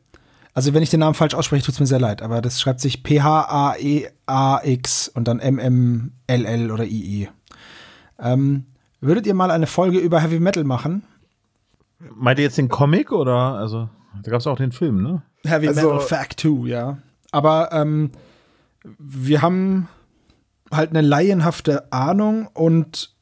[0.54, 2.80] Also, wenn ich den Namen falsch ausspreche, tut es mir sehr leid, aber das schreibt
[2.80, 7.30] sich P-H-A-E-A-X und dann M-M-L-L oder I-I.
[8.18, 8.66] Ähm,
[9.00, 11.04] würdet ihr mal eine Folge über Heavy Metal machen?
[12.14, 13.54] Meint ihr jetzt den Comic oder?
[13.54, 13.88] Also,
[14.22, 15.22] da gab es auch den Film, ne?
[15.44, 16.98] Heavy also, Metal Fact 2, ja.
[17.32, 18.10] Aber ähm,
[18.98, 19.88] wir haben
[20.70, 23.14] halt eine laienhafte Ahnung und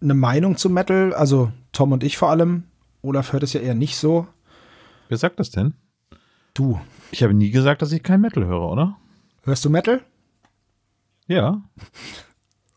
[0.00, 2.64] eine Meinung zu Metal, also Tom und ich vor allem.
[3.02, 4.26] Olaf hört es ja eher nicht so.
[5.08, 5.74] Wer sagt das denn?
[6.54, 6.80] Du.
[7.10, 8.96] Ich habe nie gesagt, dass ich kein Metal höre, oder?
[9.42, 10.00] Hörst du Metal?
[11.26, 11.62] Ja.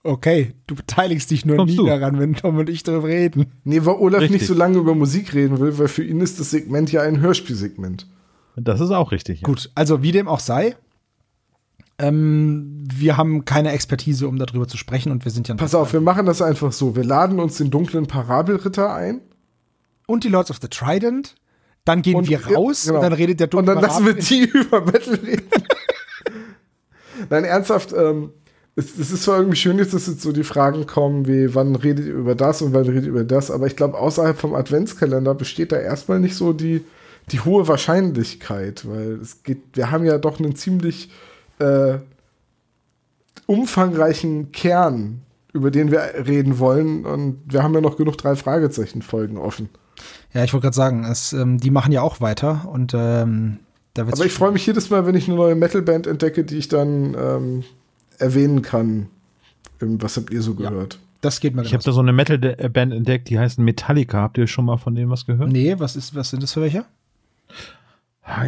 [0.04, 1.86] Okay, du beteiligst dich nur Kommst nie du?
[1.86, 3.52] daran, wenn Tom und ich darüber reden.
[3.64, 4.42] Nee, weil Olaf richtig.
[4.42, 7.22] nicht so lange über Musik reden will, weil für ihn ist das Segment ja ein
[7.22, 8.08] Hörspielsegment.
[8.56, 9.42] Das ist auch richtig.
[9.42, 9.48] Ja.
[9.48, 10.76] Gut, also wie dem auch sei,
[12.00, 15.56] ähm, wir haben keine Expertise, um darüber zu sprechen und wir sind ja.
[15.56, 16.96] Pass auf, wir machen das einfach so.
[16.96, 19.22] Wir laden uns den dunklen Parabelritter ein.
[20.08, 21.36] Und die Lords of the Trident.
[21.86, 22.96] Dann gehen und, wir raus genau.
[22.96, 25.50] und dann redet der dunkle Und dann lassen wir die über Metal reden.
[27.30, 28.32] Nein, ernsthaft, ähm,
[28.76, 32.06] es, es, ist zwar irgendwie schön, dass jetzt so die Fragen kommen, wie wann redet
[32.06, 35.36] ihr über das und wann redet ihr über das, aber ich glaube, außerhalb vom Adventskalender
[35.36, 36.84] besteht da erstmal nicht so die,
[37.32, 41.10] die hohe Wahrscheinlichkeit, weil es geht, wir haben ja doch einen ziemlich
[41.60, 42.00] äh,
[43.46, 45.22] umfangreichen Kern,
[45.54, 49.70] über den wir reden wollen und wir haben ja noch genug drei Fragezeichen Folgen offen.
[50.34, 53.60] Ja, ich wollte gerade sagen, es, ähm, die machen ja auch weiter und ähm,
[53.94, 56.58] da wird's Aber ich freue mich jedes Mal, wenn ich eine neue Metalband entdecke, die
[56.58, 57.64] ich dann ähm,
[58.18, 59.08] erwähnen kann.
[59.80, 60.96] Was habt ihr so gehört?
[60.96, 64.22] Ja, das geht mir Ich habe da so eine Metal-Band entdeckt, die heißt Metallica.
[64.22, 65.52] Habt ihr schon mal von denen was gehört?
[65.52, 66.86] Nee, was, ist, was sind das für welche?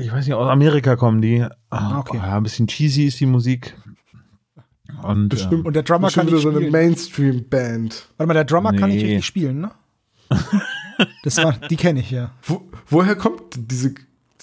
[0.01, 1.45] Ich weiß nicht, aus Amerika kommen die.
[1.69, 2.17] Ah, okay.
[2.17, 3.75] Ja, ein bisschen cheesy ist die Musik.
[5.03, 8.07] Und, bestimmt, äh, und der Drummer kann nicht so eine Mainstream-Band.
[8.17, 8.77] Warte mal, der Drummer nee.
[8.77, 9.71] kann nicht richtig spielen, ne?
[11.23, 12.31] das war, die kenne ich ja.
[12.41, 13.93] Wo, woher kommt diese,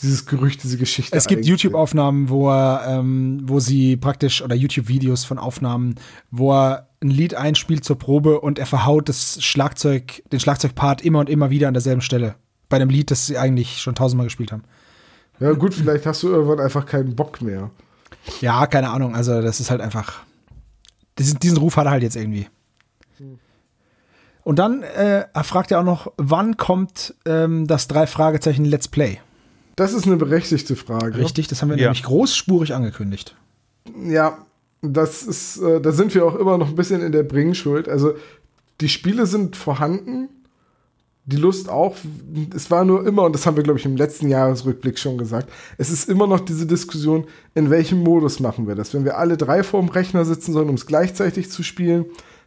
[0.01, 1.17] dieses Gerücht, diese Geschichte?
[1.17, 5.97] Es gibt YouTube-Aufnahmen, wo er, ähm, wo sie praktisch oder YouTube-Videos von Aufnahmen,
[6.31, 11.21] wo er ein Lied einspielt zur Probe und er verhaut das Schlagzeug, den Schlagzeugpart immer
[11.21, 12.37] und immer wieder an derselben Stelle.
[12.73, 14.65] Bei einem Lied, das sie eigentlich schon tausendmal gespielt haben.
[15.41, 17.71] Ja, gut, vielleicht hast du irgendwann einfach keinen Bock mehr.
[18.41, 19.15] Ja, keine Ahnung.
[19.15, 20.23] Also, das ist halt einfach.
[21.19, 22.47] Diesen, diesen Ruf hat er halt jetzt irgendwie.
[24.43, 29.21] Und dann äh, fragt er auch noch, wann kommt ähm, das drei Fragezeichen Let's Play?
[29.77, 31.19] Das ist eine berechtigte Frage.
[31.19, 31.89] Richtig, das haben wir ja.
[31.89, 33.37] nämlich großspurig angekündigt.
[34.03, 34.39] Ja,
[34.81, 37.87] das ist, äh, da sind wir auch immer noch ein bisschen in der Bringschuld.
[37.87, 38.15] Also
[38.81, 40.31] die Spiele sind vorhanden,
[41.25, 41.97] die Lust auch.
[42.55, 45.51] Es war nur immer, und das haben wir, glaube ich, im letzten Jahresrückblick schon gesagt,
[45.79, 48.93] es ist immer noch diese Diskussion, in welchem Modus machen wir das?
[48.93, 52.07] Wenn wir alle drei vorm Rechner sitzen sollen, um es gleichzeitig zu spielen,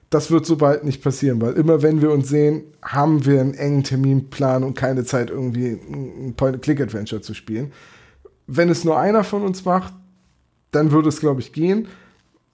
[0.09, 3.53] das wird so bald nicht passieren, weil immer wenn wir uns sehen, haben wir einen
[3.53, 7.71] engen Terminplan und keine Zeit, irgendwie ein Point-and-Click-Adventure zu spielen.
[8.45, 9.93] Wenn es nur einer von uns macht,
[10.71, 11.87] dann würde es, glaube ich, gehen.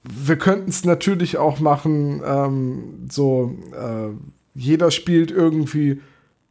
[0.04, 4.10] Wir könnten es natürlich auch machen, ähm, so, äh,
[4.54, 6.02] jeder spielt irgendwie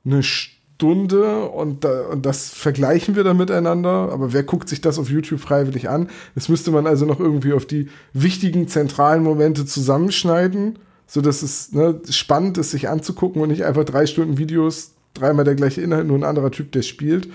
[0.05, 4.11] eine Stunde und, da, und das vergleichen wir dann miteinander.
[4.12, 6.09] Aber wer guckt sich das auf YouTube freiwillig an?
[6.34, 12.01] Das müsste man also noch irgendwie auf die wichtigen zentralen Momente zusammenschneiden, sodass es ne,
[12.09, 16.18] spannend ist, sich anzugucken und nicht einfach drei Stunden Videos, dreimal der gleiche Inhalt, nur
[16.18, 17.28] ein anderer Typ, der spielt.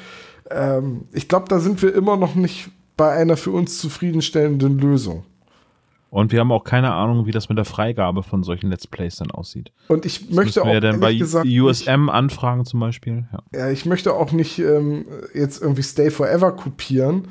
[0.49, 5.23] Ähm, ich glaube, da sind wir immer noch nicht bei einer für uns zufriedenstellenden Lösung.
[6.09, 9.17] Und wir haben auch keine Ahnung, wie das mit der Freigabe von solchen Let's Plays
[9.17, 9.71] dann aussieht.
[9.87, 13.25] Und ich Das möchte auch wir dann bei gesagt USM anfragen zum Beispiel.
[13.33, 13.59] Ja.
[13.59, 17.27] Ja, ich möchte auch nicht ähm, jetzt irgendwie Stay Forever kopieren,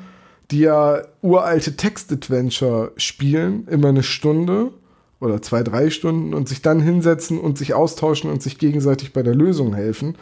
[0.51, 4.71] die ja uralte Text-Adventure spielen, immer eine Stunde
[5.19, 9.23] oder zwei, drei Stunden und sich dann hinsetzen und sich austauschen und sich gegenseitig bei
[9.23, 10.15] der Lösung helfen.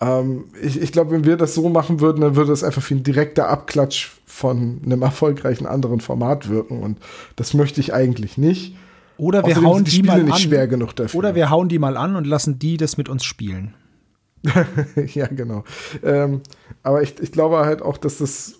[0.00, 2.94] Ähm, ich ich glaube, wenn wir das so machen würden, dann würde das einfach wie
[2.94, 6.98] ein direkter Abklatsch von einem erfolgreichen anderen Format wirken und
[7.36, 8.74] das möchte ich eigentlich nicht.
[9.16, 10.40] Oder wir Außerdem hauen die, Spiele mal nicht an.
[10.40, 11.18] schwer genug dafür.
[11.18, 13.74] Oder wir hauen die mal an und lassen die das mit uns spielen.
[15.14, 15.64] ja, genau.
[16.02, 16.40] Ähm,
[16.82, 18.54] aber ich, ich glaube halt auch, dass das,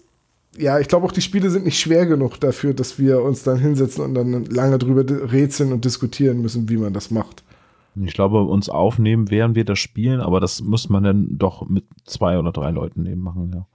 [0.57, 3.59] ja, ich glaube auch, die Spiele sind nicht schwer genug dafür, dass wir uns dann
[3.59, 7.44] hinsetzen und dann lange drüber rätseln und diskutieren müssen, wie man das macht.
[7.97, 11.85] Ich glaube, uns aufnehmen, während wir das spielen, aber das muss man dann doch mit
[12.05, 13.67] zwei oder drei Leuten neben machen, ja.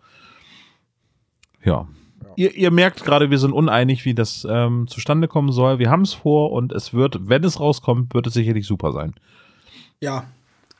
[1.63, 1.87] Ja.
[2.35, 5.79] Ihr, ihr merkt gerade, wir sind uneinig, wie das ähm, zustande kommen soll.
[5.79, 9.13] Wir haben es vor und es wird, wenn es rauskommt, wird es sicherlich super sein.
[10.01, 10.25] Ja.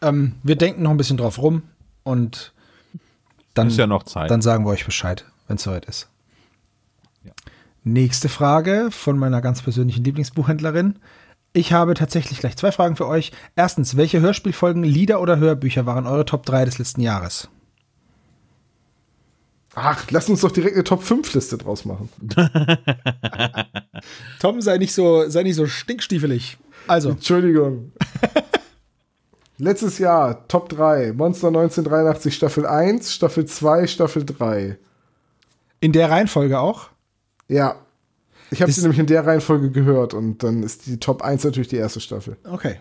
[0.02, 1.64] Ähm, wir denken noch ein bisschen drauf rum
[2.04, 2.54] und
[3.54, 4.32] dann, Ist ja noch Zeit.
[4.32, 6.10] dann sagen wir euch Bescheid, wenn es soweit ist.
[7.84, 10.96] Nächste Frage von meiner ganz persönlichen Lieblingsbuchhändlerin.
[11.54, 13.32] Ich habe tatsächlich gleich zwei Fragen für euch.
[13.56, 17.50] Erstens, welche Hörspielfolgen, Lieder oder Hörbücher waren eure Top 3 des letzten Jahres?
[19.74, 22.10] Ach, lass uns doch direkt eine Top-5-Liste draus machen.
[24.40, 26.58] Tom, sei nicht so, sei nicht so stinkstiefelig.
[26.88, 27.92] Also, Entschuldigung.
[29.58, 34.78] Letztes Jahr, Top 3, Monster 1983 Staffel 1, Staffel 2, Staffel 3.
[35.82, 36.90] in der Reihenfolge auch?
[37.48, 37.76] Ja.
[38.52, 41.68] Ich habe sie nämlich in der Reihenfolge gehört und dann ist die Top 1 natürlich
[41.68, 42.38] die erste Staffel.
[42.44, 42.80] Okay.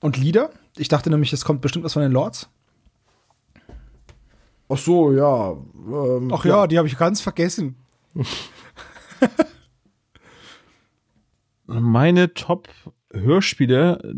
[0.00, 0.50] Und Lieder?
[0.76, 2.48] Ich dachte nämlich, es kommt bestimmt was von den Lords.
[4.68, 5.52] Ach so, ja.
[5.52, 7.76] Ähm, Ach ja, die habe ich ganz vergessen.
[11.66, 14.14] Meine Top-Hörspiele, äh,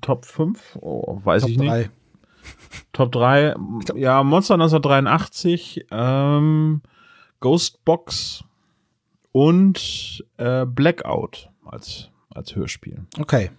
[0.00, 1.70] Top 5, oh, weiß Top ich nicht.
[1.70, 1.90] 3.
[2.92, 3.54] Top 3,
[3.94, 6.82] ja, Monster 1983, ähm,
[7.40, 8.44] Ghostbox
[9.34, 13.04] und äh, Blackout als, als Hörspiel.
[13.18, 13.50] Okay.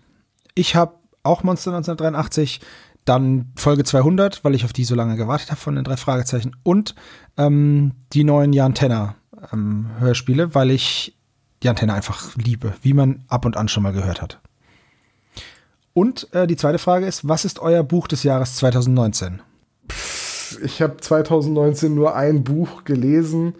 [0.54, 2.62] Ich habe auch Monster 1983,
[3.04, 6.56] dann Folge 200, weil ich auf die so lange gewartet habe von den drei Fragezeichen
[6.64, 6.96] und
[7.36, 9.16] ähm, die neuen Jan Tenner
[9.52, 11.18] ähm, Hörspiele, weil ich
[11.62, 14.40] die Antenne einfach liebe, wie man ab und an schon mal gehört hat.
[15.94, 19.42] Und äh, die zweite Frage ist, was ist euer Buch des Jahres 2019?
[20.64, 23.56] Ich habe 2019 nur ein Buch gelesen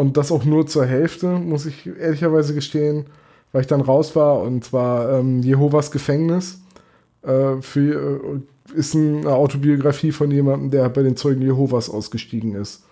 [0.00, 3.04] und das auch nur zur Hälfte, muss ich ehrlicherweise gestehen,
[3.52, 6.62] weil ich dann raus war und zwar ähm, Jehovas Gefängnis.
[7.22, 8.40] Äh, für,
[8.72, 12.82] äh, ist eine Autobiografie von jemandem, der bei den Zeugen Jehovas ausgestiegen ist.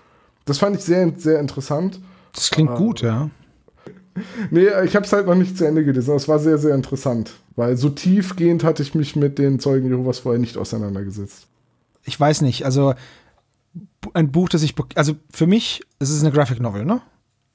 [0.45, 1.99] Das fand ich sehr, sehr interessant.
[2.35, 2.77] Das klingt Ah.
[2.77, 3.31] gut, ja.
[4.51, 6.75] Nee, ich habe es halt noch nicht zu Ende gelesen, aber es war sehr, sehr
[6.75, 11.47] interessant, weil so tiefgehend hatte ich mich mit den Zeugen Jehovas vorher nicht auseinandergesetzt.
[12.05, 12.93] Ich weiß nicht, also
[14.15, 17.01] ein Buch, das ich, also für mich, es ist eine Graphic Novel, ne?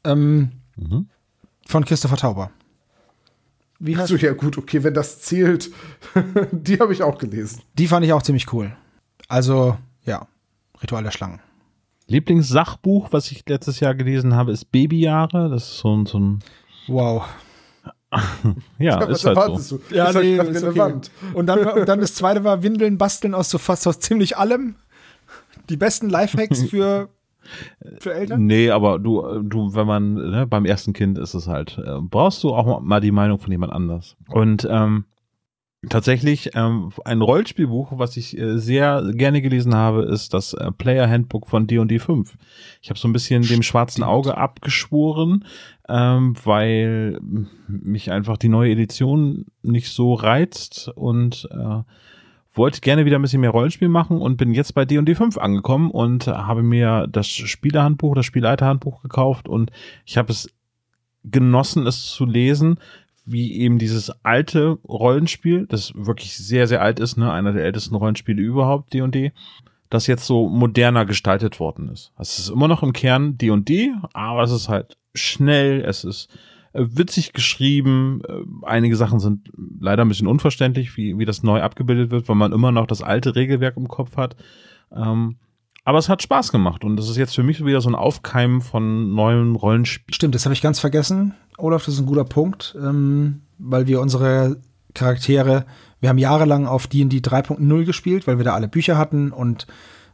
[0.04, 1.08] Ähm, Mhm.
[1.68, 2.52] von Christopher Tauber.
[3.80, 5.70] Wie heißt So, ja gut, okay, wenn das zählt,
[6.52, 7.62] die habe ich auch gelesen.
[7.76, 8.76] Die fand ich auch ziemlich cool.
[9.28, 10.28] Also, ja,
[10.82, 11.40] Ritual der Schlangen.
[12.08, 15.50] Lieblingssachbuch, was ich letztes Jahr gelesen habe, ist Babyjahre.
[15.50, 16.40] Das ist so ein, so ein
[16.88, 17.24] Wow.
[18.78, 19.78] ja, was ist halt so.
[19.78, 19.84] du?
[20.10, 21.12] ist halt grad ist relevant.
[21.34, 24.76] Und, dann, und dann das zweite war Windeln basteln aus so fast aus ziemlich allem.
[25.70, 27.10] Die besten Lifehacks für,
[28.00, 28.46] für Eltern.
[28.46, 32.44] Nee, aber du, du, wenn man, ne, beim ersten Kind ist es halt, äh, brauchst
[32.44, 34.16] du auch mal die Meinung von jemand anders.
[34.30, 35.06] Und ähm,
[35.90, 41.10] tatsächlich ähm, ein Rollspielbuch, was ich äh, sehr gerne gelesen habe, ist das äh, Player
[41.10, 42.38] Handbook von D&D 5.
[42.82, 45.46] Ich habe so ein bisschen dem schwarzen Auge abgeschworen,
[45.90, 47.20] ähm, weil
[47.68, 51.82] mich einfach die neue Edition nicht so reizt und äh,
[52.54, 55.92] wollte gerne wieder ein bisschen mehr Rollenspiel machen und bin jetzt bei D&D 5 angekommen
[55.92, 59.72] und habe mir das Spielerhandbuch, das Spielleiterhandbuch gekauft und
[60.06, 60.50] ich habe es
[61.24, 62.78] genossen, es zu lesen,
[63.26, 67.96] wie eben dieses alte Rollenspiel, das wirklich sehr, sehr alt ist, ne, einer der ältesten
[67.96, 69.32] Rollenspiele überhaupt, D&D,
[69.90, 72.12] das jetzt so moderner gestaltet worden ist.
[72.18, 76.30] Es ist immer noch im Kern D&D, aber es ist halt schnell, es ist
[76.74, 78.22] witzig geschrieben.
[78.28, 82.36] Äh, Einige Sachen sind leider ein bisschen unverständlich, wie, wie das neu abgebildet wird, weil
[82.36, 84.36] man immer noch das alte Regelwerk im Kopf hat.
[84.92, 85.38] Ähm,
[85.86, 88.62] aber es hat Spaß gemacht und das ist jetzt für mich wieder so ein Aufkeimen
[88.62, 90.14] von neuen Rollenspielen.
[90.14, 91.34] Stimmt, das habe ich ganz vergessen.
[91.58, 94.62] Olaf, das ist ein guter Punkt, ähm, weil wir unsere
[94.94, 95.66] Charaktere,
[96.00, 99.68] wir haben jahrelang auf D&D 3.0 gespielt, weil wir da alle Bücher hatten und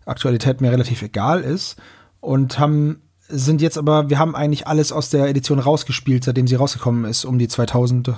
[0.06, 1.80] Aktualität mir relativ egal ist
[2.20, 6.56] und haben sind jetzt aber, wir haben eigentlich alles aus der Edition rausgespielt, seitdem sie
[6.56, 8.14] rausgekommen ist, um die 2000,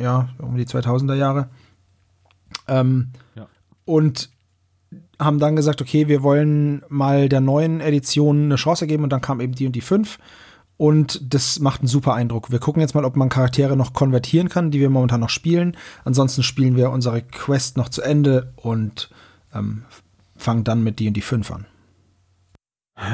[0.00, 1.48] ja, um die 2000er Jahre.
[2.68, 3.46] Ähm, Ja.
[3.84, 4.30] Und
[5.18, 9.20] haben dann gesagt, okay, wir wollen mal der neuen Edition eine Chance geben und dann
[9.20, 10.18] kam eben die und die 5
[10.80, 12.50] und das macht einen super Eindruck.
[12.50, 15.76] Wir gucken jetzt mal, ob man Charaktere noch konvertieren kann, die wir momentan noch spielen.
[16.04, 19.10] Ansonsten spielen wir unsere Quest noch zu Ende und
[19.54, 19.84] ähm,
[20.36, 21.66] fangen dann mit die und die 5 an.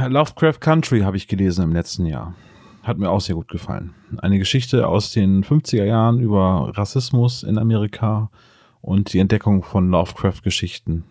[0.09, 2.35] Lovecraft Country habe ich gelesen im letzten Jahr.
[2.83, 3.95] Hat mir auch sehr gut gefallen.
[4.19, 8.31] Eine Geschichte aus den 50er Jahren über Rassismus in Amerika
[8.81, 11.05] und die Entdeckung von Lovecraft-Geschichten,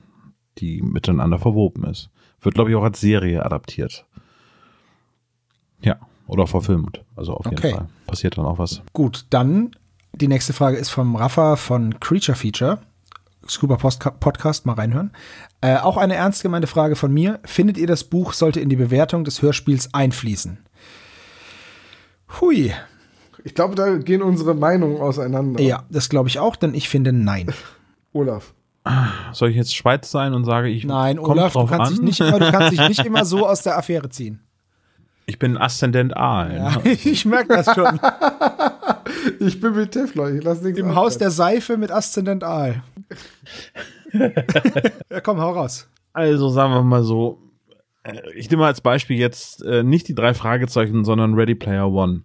[0.58, 2.10] die miteinander verwoben ist.
[2.42, 4.06] Wird, glaube ich, auch als Serie adaptiert.
[5.82, 5.98] Ja,
[6.28, 7.04] oder verfilmt.
[7.16, 7.74] Also auf jeden Okay.
[7.74, 7.88] Fall.
[8.08, 8.82] Passiert dann auch was.
[8.94, 9.72] Gut, dann
[10.14, 12.80] die nächste Frage ist vom Rafa von Creature Feature.
[13.48, 15.12] Scuba Post Podcast, mal reinhören.
[15.62, 17.39] Äh, auch eine ernst gemeinte Frage von mir.
[17.46, 20.58] Findet ihr, das Buch sollte in die Bewertung des Hörspiels einfließen?
[22.41, 22.74] Hui.
[23.43, 25.62] Ich glaube, da gehen unsere Meinungen auseinander.
[25.62, 27.54] Ja, das glaube ich auch, denn ich finde nein.
[28.14, 28.54] Olaf.
[29.34, 32.06] Soll ich jetzt Schweiz sein und sage, ich Nein, kommt Olaf, du kannst, an?
[32.06, 34.45] dich nicht du kannst dich nicht immer so aus der Affäre ziehen.
[35.26, 36.52] Ich bin Aszendent A.
[36.52, 36.92] Ja, ne?
[37.04, 38.00] ich merke das schon.
[39.40, 42.84] Ich bin mit Teflon, ich lass nichts Im Haus der Seife mit Aszendent Aal.
[44.14, 45.88] ja, komm, hau raus.
[46.14, 47.40] Also sagen wir mal so,
[48.04, 52.24] äh, ich nehme als Beispiel jetzt äh, nicht die drei Fragezeichen, sondern Ready Player One.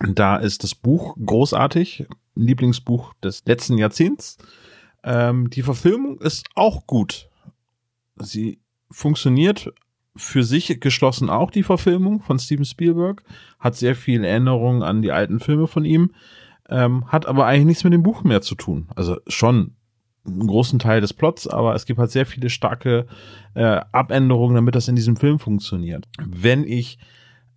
[0.00, 4.38] Da ist das Buch großartig, Lieblingsbuch des letzten Jahrzehnts.
[5.02, 7.28] Ähm, die Verfilmung ist auch gut.
[8.16, 9.72] Sie funktioniert
[10.16, 13.22] für sich geschlossen auch, die Verfilmung von Steven Spielberg.
[13.58, 16.12] Hat sehr viel Erinnerung an die alten Filme von ihm.
[16.68, 18.88] Ähm, hat aber eigentlich nichts mit dem Buch mehr zu tun.
[18.94, 19.74] Also schon
[20.26, 23.06] einen großen Teil des Plots, aber es gibt halt sehr viele starke
[23.54, 26.06] äh, Abänderungen, damit das in diesem Film funktioniert.
[26.18, 26.98] Wenn ich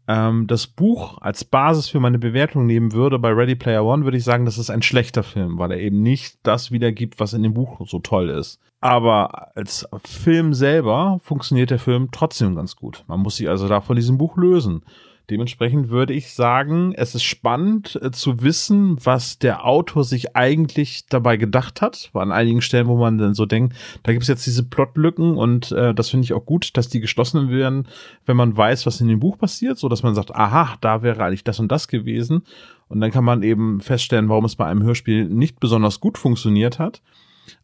[0.08, 4.18] ähm, das Buch als Basis für meine Bewertung nehmen würde bei Ready Player One, würde
[4.18, 7.43] ich sagen, das ist ein schlechter Film, weil er eben nicht das wiedergibt, was in
[7.43, 8.60] dem Buch so toll ist.
[8.84, 13.05] Aber als Film selber funktioniert der Film trotzdem ganz gut.
[13.07, 14.84] Man muss sich also da von diesem Buch lösen.
[15.29, 21.05] Dementsprechend würde ich sagen, es ist spannend äh, zu wissen, was der Autor sich eigentlich
[21.07, 22.09] dabei gedacht hat.
[22.13, 23.73] An einigen Stellen, wo man dann so denkt,
[24.03, 26.99] da gibt es jetzt diese Plotlücken und äh, das finde ich auch gut, dass die
[26.99, 27.88] geschlossen werden,
[28.25, 31.23] wenn man weiß, was in dem Buch passiert, so dass man sagt, aha, da wäre
[31.23, 32.43] eigentlich das und das gewesen.
[32.89, 36.79] Und dann kann man eben feststellen, warum es bei einem Hörspiel nicht besonders gut funktioniert
[36.79, 37.01] hat.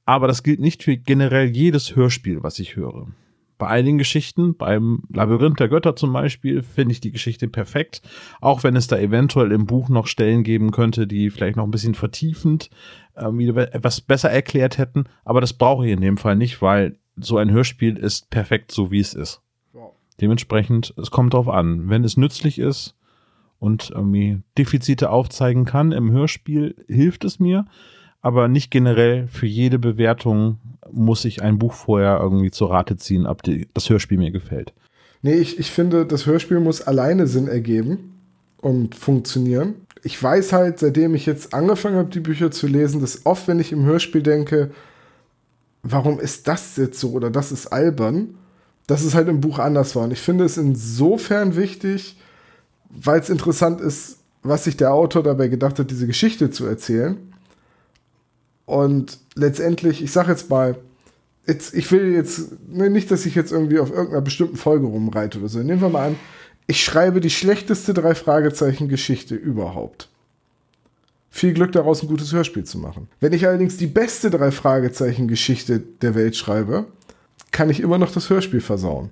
[0.05, 3.07] Aber das gilt nicht für generell jedes Hörspiel, was ich höre.
[3.57, 8.01] Bei einigen Geschichten, beim Labyrinth der Götter zum Beispiel, finde ich die Geschichte perfekt.
[8.39, 11.71] Auch wenn es da eventuell im Buch noch Stellen geben könnte, die vielleicht noch ein
[11.71, 12.69] bisschen vertiefend
[13.15, 15.05] äh, wieder etwas besser erklärt hätten.
[15.25, 18.91] Aber das brauche ich in dem Fall nicht, weil so ein Hörspiel ist perfekt so,
[18.91, 19.41] wie es ist.
[20.21, 21.89] Dementsprechend, es kommt drauf an.
[21.89, 22.95] Wenn es nützlich ist
[23.57, 27.65] und irgendwie Defizite aufzeigen kann im Hörspiel, hilft es mir.
[28.21, 30.57] Aber nicht generell für jede Bewertung
[30.91, 34.73] muss ich ein Buch vorher irgendwie zur Rate ziehen, ob die, das Hörspiel mir gefällt.
[35.21, 38.19] Nee, ich, ich finde, das Hörspiel muss alleine Sinn ergeben
[38.57, 39.75] und funktionieren.
[40.03, 43.59] Ich weiß halt, seitdem ich jetzt angefangen habe, die Bücher zu lesen, dass oft, wenn
[43.59, 44.71] ich im Hörspiel denke,
[45.83, 48.35] warum ist das jetzt so oder das ist albern,
[48.87, 50.03] dass es halt im Buch anders war.
[50.03, 52.17] Und ich finde es insofern wichtig,
[52.89, 57.17] weil es interessant ist, was sich der Autor dabei gedacht hat, diese Geschichte zu erzählen.
[58.69, 60.77] Und letztendlich, ich sage jetzt mal,
[61.47, 65.39] jetzt, ich will jetzt, ne, nicht, dass ich jetzt irgendwie auf irgendeiner bestimmten Folge rumreite
[65.39, 65.57] oder so.
[65.57, 66.15] Nehmen wir mal an,
[66.67, 70.07] ich schreibe die schlechteste drei Fragezeichen Geschichte überhaupt.
[71.31, 73.07] Viel Glück daraus, ein gutes Hörspiel zu machen.
[73.19, 76.85] Wenn ich allerdings die beste drei Fragezeichen Geschichte der Welt schreibe,
[77.51, 79.09] kann ich immer noch das Hörspiel versauen.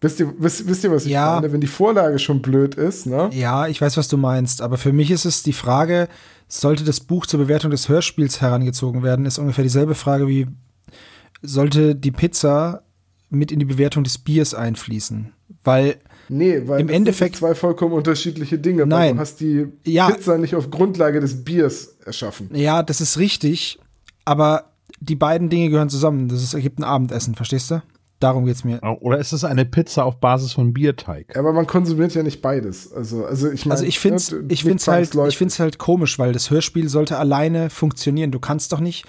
[0.00, 1.36] Wisst ihr, wisst, wisst ihr was ich Ja.
[1.40, 1.52] meine?
[1.52, 3.30] Wenn die Vorlage schon blöd ist, ne?
[3.32, 6.08] Ja, ich weiß, was du meinst, aber für mich ist es die Frage,
[6.46, 10.46] sollte das Buch zur Bewertung des Hörspiels herangezogen werden, ist ungefähr dieselbe Frage wie,
[11.42, 12.82] sollte die Pizza
[13.30, 15.32] mit in die Bewertung des Biers einfließen?
[15.64, 15.96] Weil,
[16.30, 18.86] Nee, weil Im das Endeffekt- sind zwei vollkommen unterschiedliche Dinge.
[18.86, 19.14] Nein.
[19.16, 20.10] du hast die Ja.
[20.10, 22.50] Pizza nicht auf Grundlage des Biers erschaffen.
[22.54, 23.78] ja, das ist richtig,
[24.24, 26.28] aber die beiden Dinge gehören zusammen.
[26.28, 27.82] Das ist, ergibt ein Abendessen, verstehst du?
[28.20, 28.80] Darum geht's mir.
[29.00, 31.36] Oder ist es eine Pizza auf Basis von Bierteig?
[31.36, 32.92] Aber man konsumiert ja nicht beides.
[32.92, 35.34] Also, also ich meine, Also ich finde es ne, ich find's halt, zwangsläufig.
[35.34, 38.32] ich find's halt komisch, weil das Hörspiel sollte alleine funktionieren.
[38.32, 39.06] Du kannst doch nicht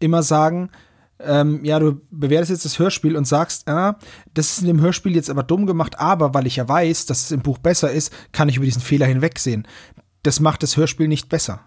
[0.00, 0.70] immer sagen,
[1.18, 3.98] ähm, ja, du bewertest jetzt das Hörspiel und sagst, ah,
[4.32, 7.22] das ist in dem Hörspiel jetzt aber dumm gemacht, aber weil ich ja weiß, dass
[7.24, 9.66] es im Buch besser ist, kann ich über diesen Fehler hinwegsehen.
[10.22, 11.60] Das macht das Hörspiel nicht besser.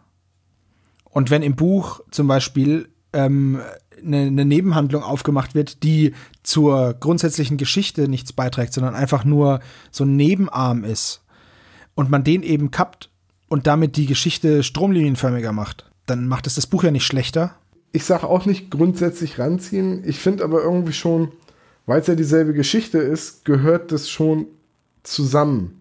[1.05, 3.59] Und wenn im Buch zum Beispiel ähm,
[4.04, 9.60] eine, eine Nebenhandlung aufgemacht wird, die zur grundsätzlichen Geschichte nichts beiträgt, sondern einfach nur
[9.91, 11.24] so ein Nebenarm ist
[11.95, 13.10] und man den eben kappt
[13.47, 17.56] und damit die Geschichte stromlinienförmiger macht, dann macht es das Buch ja nicht schlechter.
[17.91, 20.04] Ich sage auch nicht grundsätzlich ranziehen.
[20.06, 21.32] Ich finde aber irgendwie schon,
[21.86, 24.45] weil es ja dieselbe Geschichte ist, gehört das schon
[25.04, 25.80] zusammen.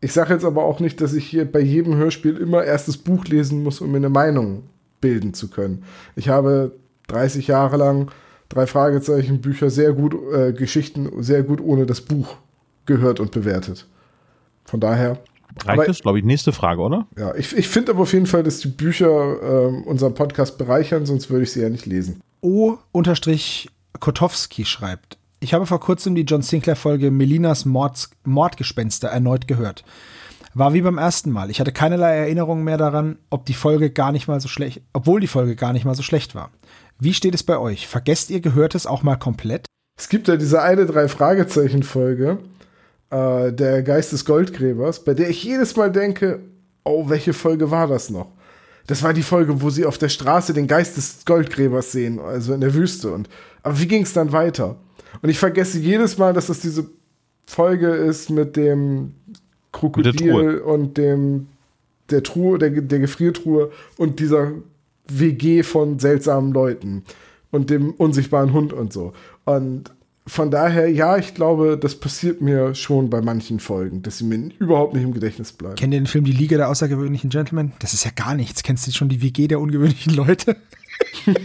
[0.00, 2.96] Ich sage jetzt aber auch nicht, dass ich hier bei jedem Hörspiel immer erst das
[2.96, 4.62] Buch lesen muss, um mir eine Meinung
[5.00, 5.84] bilden zu können.
[6.14, 6.72] Ich habe
[7.08, 8.10] 30 Jahre lang
[8.48, 12.36] drei Fragezeichen Bücher sehr gut, äh, Geschichten sehr gut ohne das Buch
[12.86, 13.86] gehört und bewertet.
[14.64, 15.18] Von daher.
[15.64, 17.06] Reicht das, glaube ich, nächste Frage, oder?
[17.16, 21.06] Ja, ich, ich finde aber auf jeden Fall, dass die Bücher äh, unseren Podcast bereichern,
[21.06, 22.20] sonst würde ich sie ja nicht lesen.
[22.42, 23.46] O-Kotowski
[24.66, 29.84] schreibt, ich habe vor kurzem die John Sinclair-Folge Melinas Mords Mordgespenster erneut gehört.
[30.52, 31.50] War wie beim ersten Mal.
[31.50, 35.20] Ich hatte keinerlei Erinnerungen mehr daran, ob die Folge gar nicht mal so schlecht, obwohl
[35.20, 36.50] die Folge gar nicht mal so schlecht war.
[36.98, 37.86] Wie steht es bei euch?
[37.86, 39.66] Vergesst ihr Gehörtes auch mal komplett?
[39.98, 42.38] Es gibt ja diese eine drei Fragezeichen Folge,
[43.10, 46.40] äh, der Geist des Goldgräbers, bei der ich jedes Mal denke,
[46.84, 48.28] oh, welche Folge war das noch?
[48.86, 52.54] Das war die Folge, wo sie auf der Straße den Geist des Goldgräbers sehen, also
[52.54, 53.12] in der Wüste.
[53.12, 53.28] Und
[53.62, 54.76] aber wie ging es dann weiter?
[55.22, 56.86] Und ich vergesse jedes Mal, dass das diese
[57.46, 59.14] Folge ist mit dem
[59.72, 61.48] Krokodil und dem
[62.10, 64.52] der Truhe, der, der Gefriertruhe und dieser
[65.08, 67.04] WG von seltsamen Leuten
[67.50, 69.12] und dem unsichtbaren Hund und so.
[69.44, 69.90] Und
[70.28, 74.50] von daher, ja, ich glaube, das passiert mir schon bei manchen Folgen, dass sie mir
[74.58, 75.76] überhaupt nicht im Gedächtnis bleiben.
[75.76, 77.72] Kennt ihr den Film Die Liga der außergewöhnlichen Gentlemen?
[77.78, 78.64] Das ist ja gar nichts.
[78.64, 80.56] Kennst du schon die WG der ungewöhnlichen Leute?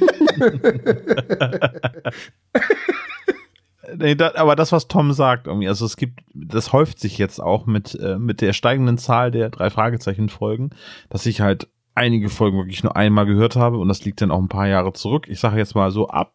[3.97, 7.39] nee, da, aber das, was Tom sagt, irgendwie, also es gibt, das häuft sich jetzt
[7.39, 10.72] auch mit, äh, mit der steigenden Zahl der drei Fragezeichen-Folgen,
[11.09, 14.39] dass ich halt einige Folgen wirklich nur einmal gehört habe und das liegt dann auch
[14.39, 15.27] ein paar Jahre zurück.
[15.29, 16.33] Ich sage jetzt mal so ab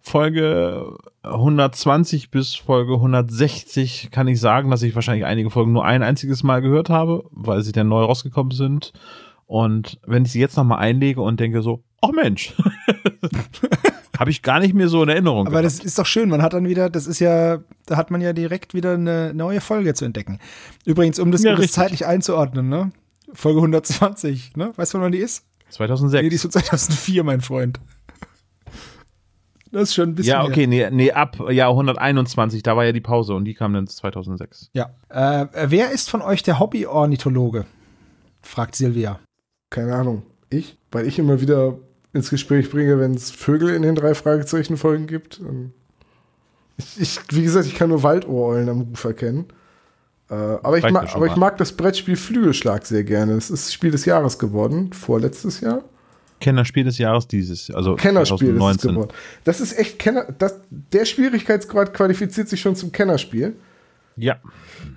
[0.00, 6.02] Folge 120 bis Folge 160 kann ich sagen, dass ich wahrscheinlich einige Folgen nur ein
[6.02, 8.92] einziges Mal gehört habe, weil sie dann neu rausgekommen sind.
[9.46, 12.54] Und wenn ich sie jetzt nochmal einlege und denke so, oh Mensch,
[14.18, 15.46] habe ich gar nicht mehr so in Erinnerung.
[15.46, 15.66] Aber gehabt.
[15.66, 18.32] das ist doch schön, man hat dann wieder, das ist ja, da hat man ja
[18.32, 20.38] direkt wieder eine neue Folge zu entdecken.
[20.86, 22.90] Übrigens, um das, ja, um das zeitlich einzuordnen, ne?
[23.34, 24.72] Folge 120, ne?
[24.76, 25.44] Weißt du, wann die ist?
[25.70, 26.22] 2006.
[26.22, 27.80] Nee, die ist von 2004, mein Freund.
[29.72, 30.32] Das ist schon ein bisschen.
[30.32, 33.72] Ja, okay, nee, nee, ab Jahr 121, da war ja die Pause und die kam
[33.72, 34.70] dann 2006.
[34.72, 34.90] Ja.
[35.08, 37.66] Äh, wer ist von euch der Hobby-Ornithologe?
[38.42, 39.20] fragt Silvia.
[39.70, 40.22] Keine Ahnung.
[40.48, 40.76] Ich?
[40.90, 41.78] Weil ich immer wieder
[42.12, 45.40] ins Gespräch bringe, wenn es Vögel in den drei Fragezeichen-Folgen gibt.
[46.76, 49.46] Ich, ich, wie gesagt, ich kann nur Waldohreulen am Ruf erkennen.
[50.30, 53.32] Äh, aber ich, mag, aber ich mag das Brettspiel Flügelschlag sehr gerne.
[53.32, 55.82] Es ist Spiel des Jahres geworden, vorletztes Jahr.
[56.38, 58.90] Kennerspiel des Jahres dieses, also Kennerspiel 2019.
[58.90, 59.12] ist geworden.
[59.44, 63.54] Das ist echt Kenner, das, der Schwierigkeitsgrad qualifiziert sich schon zum Kennerspiel.
[64.16, 64.38] Ja.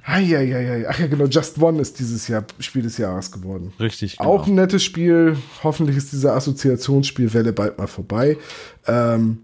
[0.05, 0.85] Eieiei.
[0.87, 3.73] Ach ja, genau, Just One ist dieses Jahr Spiel des Jahres geworden.
[3.79, 4.17] Richtig.
[4.17, 4.29] Genau.
[4.29, 5.37] Auch ein nettes Spiel.
[5.63, 8.37] Hoffentlich ist diese Assoziationsspielwelle bald mal vorbei.
[8.85, 9.39] Ähm,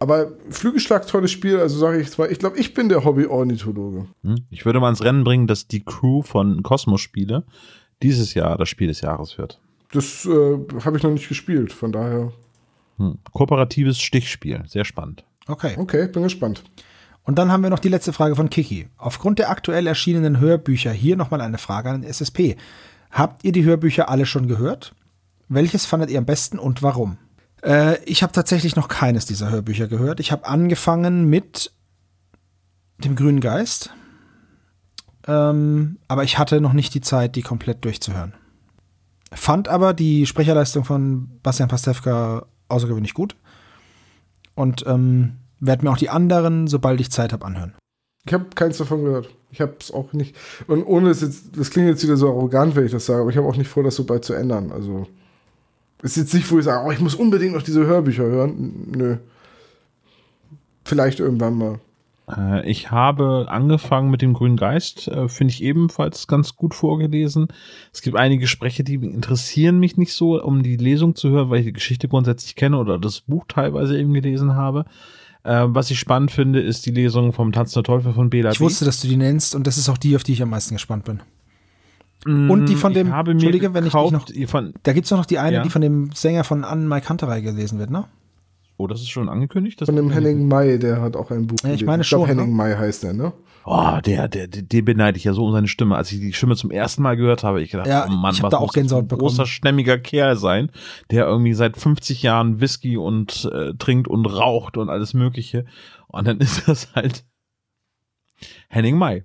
[0.00, 4.06] aber Flügelschlag, tolles Spiel, also sage ich jetzt mal, ich glaube, ich bin der Hobby-Ornithologe.
[4.24, 4.46] Hm?
[4.50, 7.44] Ich würde mal ins Rennen bringen, dass die Crew von Cosmos Spiele
[8.02, 9.60] dieses Jahr das Spiel des Jahres wird.
[9.92, 12.32] Das äh, habe ich noch nicht gespielt, von daher.
[12.96, 13.18] Hm.
[13.32, 15.24] Kooperatives Stichspiel, sehr spannend.
[15.46, 15.74] Okay.
[15.76, 16.64] Okay, bin gespannt.
[17.24, 18.88] Und dann haben wir noch die letzte Frage von Kiki.
[18.96, 22.56] Aufgrund der aktuell erschienenen Hörbücher hier nochmal eine Frage an den SSP.
[23.10, 24.94] Habt ihr die Hörbücher alle schon gehört?
[25.48, 27.18] Welches fandet ihr am besten und warum?
[27.62, 30.20] Äh, ich habe tatsächlich noch keines dieser Hörbücher gehört.
[30.20, 31.72] Ich habe angefangen mit
[32.98, 33.90] dem Grünen Geist.
[35.26, 38.34] Ähm, aber ich hatte noch nicht die Zeit, die komplett durchzuhören.
[39.32, 43.36] Fand aber die Sprecherleistung von Bastian Pastewka außergewöhnlich gut.
[44.54, 47.74] Und ähm, werde mir auch die anderen, sobald ich Zeit habe, anhören.
[48.26, 49.30] Ich habe keins davon gehört.
[49.50, 50.36] Ich habe es auch nicht.
[50.66, 53.30] Und ohne es jetzt, das klingt jetzt wieder so arrogant, wenn ich das sage, aber
[53.30, 54.72] ich habe auch nicht vor, das so bald zu ändern.
[54.72, 55.06] Also
[56.02, 58.90] ist jetzt nicht, wo ich sage, oh, ich muss unbedingt noch diese Hörbücher hören.
[58.96, 59.16] Nö.
[60.84, 61.80] Vielleicht irgendwann mal.
[62.36, 67.48] Äh, ich habe angefangen mit dem Grünen Geist, äh, finde ich ebenfalls ganz gut vorgelesen.
[67.92, 71.60] Es gibt einige Sprecher, die interessieren mich nicht so, um die Lesung zu hören, weil
[71.60, 74.84] ich die Geschichte grundsätzlich kenne oder das Buch teilweise eben gelesen habe.
[75.42, 78.60] Äh, was ich spannend finde, ist die Lesung vom Tanz der Teufel von Bela Ich
[78.60, 80.74] wusste, dass du die nennst und das ist auch die, auf die ich am meisten
[80.74, 81.20] gespannt bin.
[82.24, 85.38] Mm, und die von dem, Entschuldige, wenn ich noch, von, da gibt es noch die
[85.38, 85.62] eine, ja?
[85.62, 88.04] die von dem Sänger von Anne Mai Kanterei gelesen wird, ne?
[88.76, 89.84] Oh, das ist schon angekündigt?
[89.84, 92.26] von dem Henning May, der hat auch ein Buch ja, ich meine ich schon.
[92.26, 92.54] Henning ne?
[92.54, 93.32] May heißt der, ne?
[93.66, 95.96] Oh, der, der, der, den beneide ich ja so um seine Stimme.
[95.96, 98.42] Als ich die Stimme zum ersten Mal gehört habe, ich gedacht, Ja, oh Mann, ich
[98.42, 99.28] was da auch Gänsehaut ein bekommen.
[99.28, 100.70] großer, stämmiger Kerl sein,
[101.10, 105.66] der irgendwie seit 50 Jahren Whisky und äh, trinkt und raucht und alles Mögliche.
[106.08, 107.24] Und dann ist das halt
[108.68, 109.24] Henning May.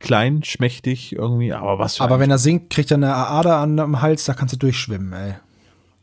[0.00, 3.78] Klein, schmächtig irgendwie, aber was für Aber wenn er singt, kriegt er eine Ader an
[3.80, 5.34] am Hals, da kannst du durchschwimmen, ey.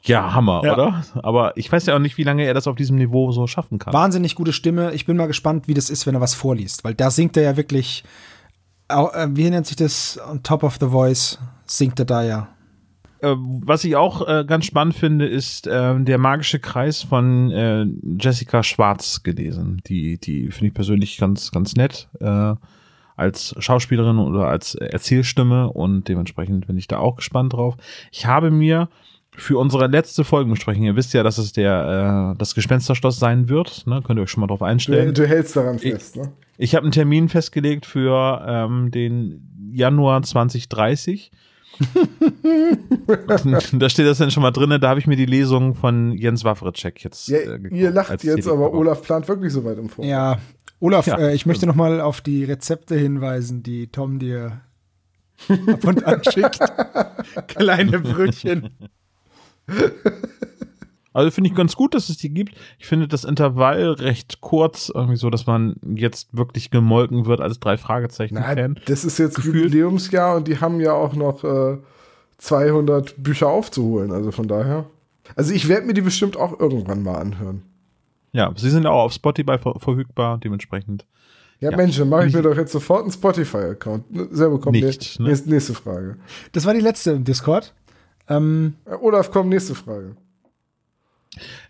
[0.03, 0.73] Ja, Hammer, Ja.
[0.73, 1.03] oder?
[1.23, 3.79] Aber ich weiß ja auch nicht, wie lange er das auf diesem Niveau so schaffen
[3.79, 3.93] kann.
[3.93, 4.93] Wahnsinnig gute Stimme.
[4.93, 7.43] Ich bin mal gespannt, wie das ist, wenn er was vorliest, weil da singt er
[7.43, 8.03] ja wirklich,
[8.89, 12.47] äh, wie nennt sich das, on top of the voice, singt er da ja.
[13.21, 17.85] Äh, was ich auch äh, ganz spannend finde, ist ähm, der magische Kreis von äh,
[18.19, 19.81] Jessica Schwarz gelesen.
[19.87, 22.53] Die, die finde ich persönlich ganz, ganz nett äh,
[23.15, 27.75] als Schauspielerin oder als Erzählstimme und dementsprechend bin ich da auch gespannt drauf.
[28.11, 28.89] Ich habe mir
[29.37, 33.85] für unsere letzte Folgenbesprechung, ihr wisst ja, dass es der äh, das Gespensterschloss sein wird,
[33.85, 34.01] ne?
[34.01, 35.13] könnt ihr euch schon mal drauf Du, einstellen.
[35.13, 36.31] du hältst daran fest, ne?
[36.57, 41.31] Ich habe einen Termin festgelegt für ähm, den Januar 2030.
[43.73, 44.77] da steht das dann schon mal drin.
[44.79, 47.27] Da habe ich mir die Lesung von Jens Wawritschek jetzt.
[47.27, 48.73] Ja, äh, ihr lacht jetzt, aber CD-Cover.
[48.73, 50.09] Olaf plant wirklich so weit im Voraus.
[50.09, 50.37] Ja,
[50.79, 51.69] Olaf, Ja, äh, ich möchte stimmt.
[51.71, 54.61] noch mal auf die Rezepte hinweisen, die Tom dir
[55.67, 56.59] ab und an schickt.
[57.47, 58.69] Kleine Brötchen.
[61.13, 62.55] Also finde ich ganz gut, dass es die gibt.
[62.77, 67.59] Ich finde das Intervall recht kurz, irgendwie so, dass man jetzt wirklich gemolken wird als
[67.59, 69.55] drei Fragezeichen Nein, das ist jetzt Gefühlt.
[69.73, 71.77] Jubiläumsjahr und die haben ja auch noch äh,
[72.39, 74.85] 200 Bücher aufzuholen, also von daher.
[75.37, 77.63] Also ich werde mir die bestimmt auch irgendwann mal anhören.
[78.35, 81.05] Ja, sie sind auch auf Spotify ver verfügbar, dementsprechend.
[81.61, 81.77] Ja, Ja.
[81.77, 84.11] Mensch, dann mache ich mir doch jetzt sofort einen Spotify-Account.
[84.11, 84.77] Ne, Sehr bekommen.
[84.77, 85.29] Nicht, ne?
[85.29, 86.17] nächste, nächste Frage.
[86.51, 87.73] Das war die letzte im Discord.
[88.27, 90.17] Ähm, Äh, Olaf, komm, nächste Frage.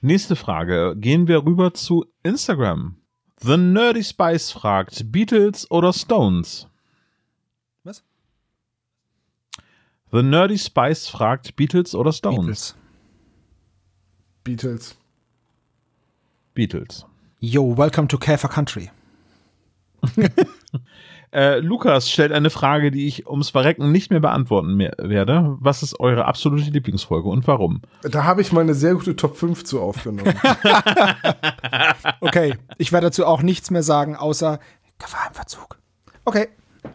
[0.01, 0.95] Nächste Frage.
[0.97, 2.95] Gehen wir rüber zu Instagram.
[3.41, 6.67] The Nerdy Spice fragt, Beatles oder Stones?
[7.83, 8.03] Was?
[10.11, 12.75] The Nerdy Spice fragt, Beatles oder Stones?
[14.43, 14.95] Beatles.
[14.95, 15.04] Beatles.
[16.55, 17.05] Beatles.
[17.39, 18.89] Yo, welcome to Käfer Country.
[21.31, 25.57] Äh, Lukas stellt eine Frage, die ich ums Verrecken nicht mehr beantworten mehr werde.
[25.59, 27.81] Was ist eure absolute Lieblingsfolge und warum?
[28.03, 30.33] Da habe ich mal eine sehr gute Top 5 zu aufgenommen.
[32.21, 34.59] Okay, ich werde dazu auch nichts mehr sagen, außer
[34.97, 35.77] Gefahr im Verzug.
[36.23, 36.47] Okay.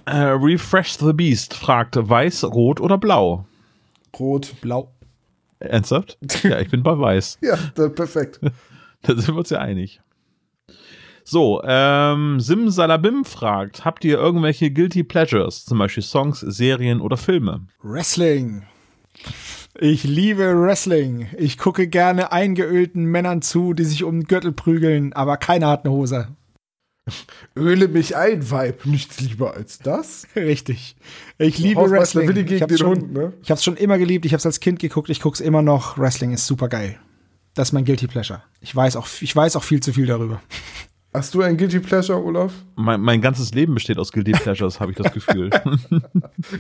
[0.06, 3.44] Äh, Refresh the Beast fragt, weiß, rot oder blau?
[4.18, 4.54] Rot.
[4.62, 4.90] Blau.
[5.58, 6.16] Ernsthaft?
[6.42, 7.38] Ja, ich bin bei weiß.
[7.42, 7.56] Ja,
[7.90, 8.40] perfekt.
[9.06, 10.00] Da sind wir uns ja einig.
[11.24, 17.66] So, ähm, Simsalabim fragt, habt ihr irgendwelche Guilty Pleasures, zum Beispiel Songs, Serien oder Filme?
[17.82, 18.64] Wrestling.
[19.78, 21.28] Ich liebe Wrestling.
[21.38, 25.84] Ich gucke gerne eingeölten Männern zu, die sich um den Gürtel prügeln, aber keiner hat
[25.84, 26.28] eine Hose.
[27.56, 28.90] Öle mich ein, Vibe.
[28.90, 30.26] Nichts lieber als das.
[30.36, 30.96] Richtig.
[31.38, 32.28] Ich liebe Hausmeister Wrestling.
[32.28, 33.32] Willi ich gegen hab's den schon, Hund, ne?
[33.42, 34.24] Ich hab's schon immer geliebt.
[34.26, 35.10] Ich hab's als Kind geguckt.
[35.10, 35.98] Ich guck's immer noch.
[35.98, 36.98] Wrestling ist super geil.
[37.54, 38.42] Das ist mein Guilty Pleasure.
[38.60, 40.40] Ich weiß auch, ich weiß auch viel zu viel darüber.
[41.12, 42.52] Hast du ein Guilty Pleasure, Olaf?
[42.76, 45.50] Mein, mein ganzes Leben besteht aus Guilty Pleasures, habe ich das Gefühl.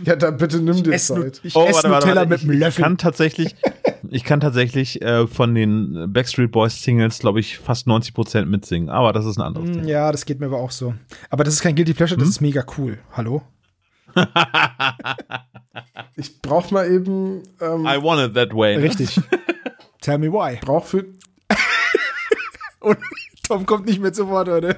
[0.04, 1.40] Ja, dann bitte nimm dir Ess Nu- Zeit.
[1.44, 2.82] ich Oh, esse Nutella mit einem Ich, ich Löffel.
[2.82, 3.54] kann tatsächlich,
[4.08, 8.88] ich kann tatsächlich äh, von den Backstreet Boys Singles, glaube ich, fast 90 Prozent mitsingen.
[8.90, 9.86] Aber das ist ein anderes Mm, Thema.
[9.88, 10.94] Ja, das geht mir aber auch so.
[11.30, 12.30] Aber das ist kein Guilty Pleasure, das Hm?
[12.30, 12.98] ist mega cool.
[13.12, 13.42] Hallo?
[16.16, 18.76] Ich brauch mal eben, ähm, I want it that way.
[18.76, 18.82] ne?
[18.82, 19.20] Richtig.
[20.00, 20.58] Tell me why.
[20.60, 21.04] brauch für,
[22.80, 22.98] Und
[23.46, 24.76] Tom kommt nicht mehr zu Wort, oder?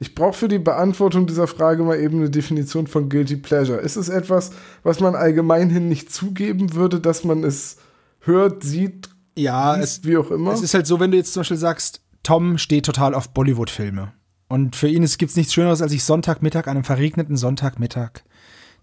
[0.00, 3.78] ich brauch für die Beantwortung dieser Frage mal eben eine Definition von Guilty Pleasure.
[3.78, 7.76] Ist es etwas, was man allgemeinhin nicht zugeben würde, dass man es
[8.20, 10.52] hört, sieht, Ja, liest, es, wie auch immer?
[10.52, 14.12] es ist halt so, wenn du jetzt zum Beispiel sagst, Tom steht total auf Bollywood-Filme.
[14.48, 18.22] Und für ihn gibt es nichts Schöneres, als sich Sonntagmittag, einem verregneten Sonntagmittag,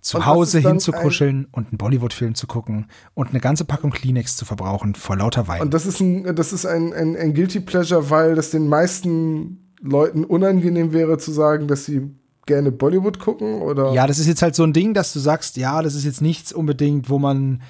[0.08, 4.46] zu Und Hause hinzukuscheln und einen Bollywood-Film zu gucken und eine ganze Packung Kleenex zu
[4.46, 5.62] verbrauchen vor lauter Wein.
[5.62, 9.72] Und das ist ein, das ist ein, ein, ein Guilty Pleasure, weil das den meisten
[9.82, 12.02] Leuten unangenehm wäre zu sagen, dass sie
[12.46, 15.58] gerne Bollywood gucken oder Ja, das ist jetzt halt so ein Ding, dass du sagst,
[15.58, 17.62] ja, das ist jetzt nichts unbedingt, wo man,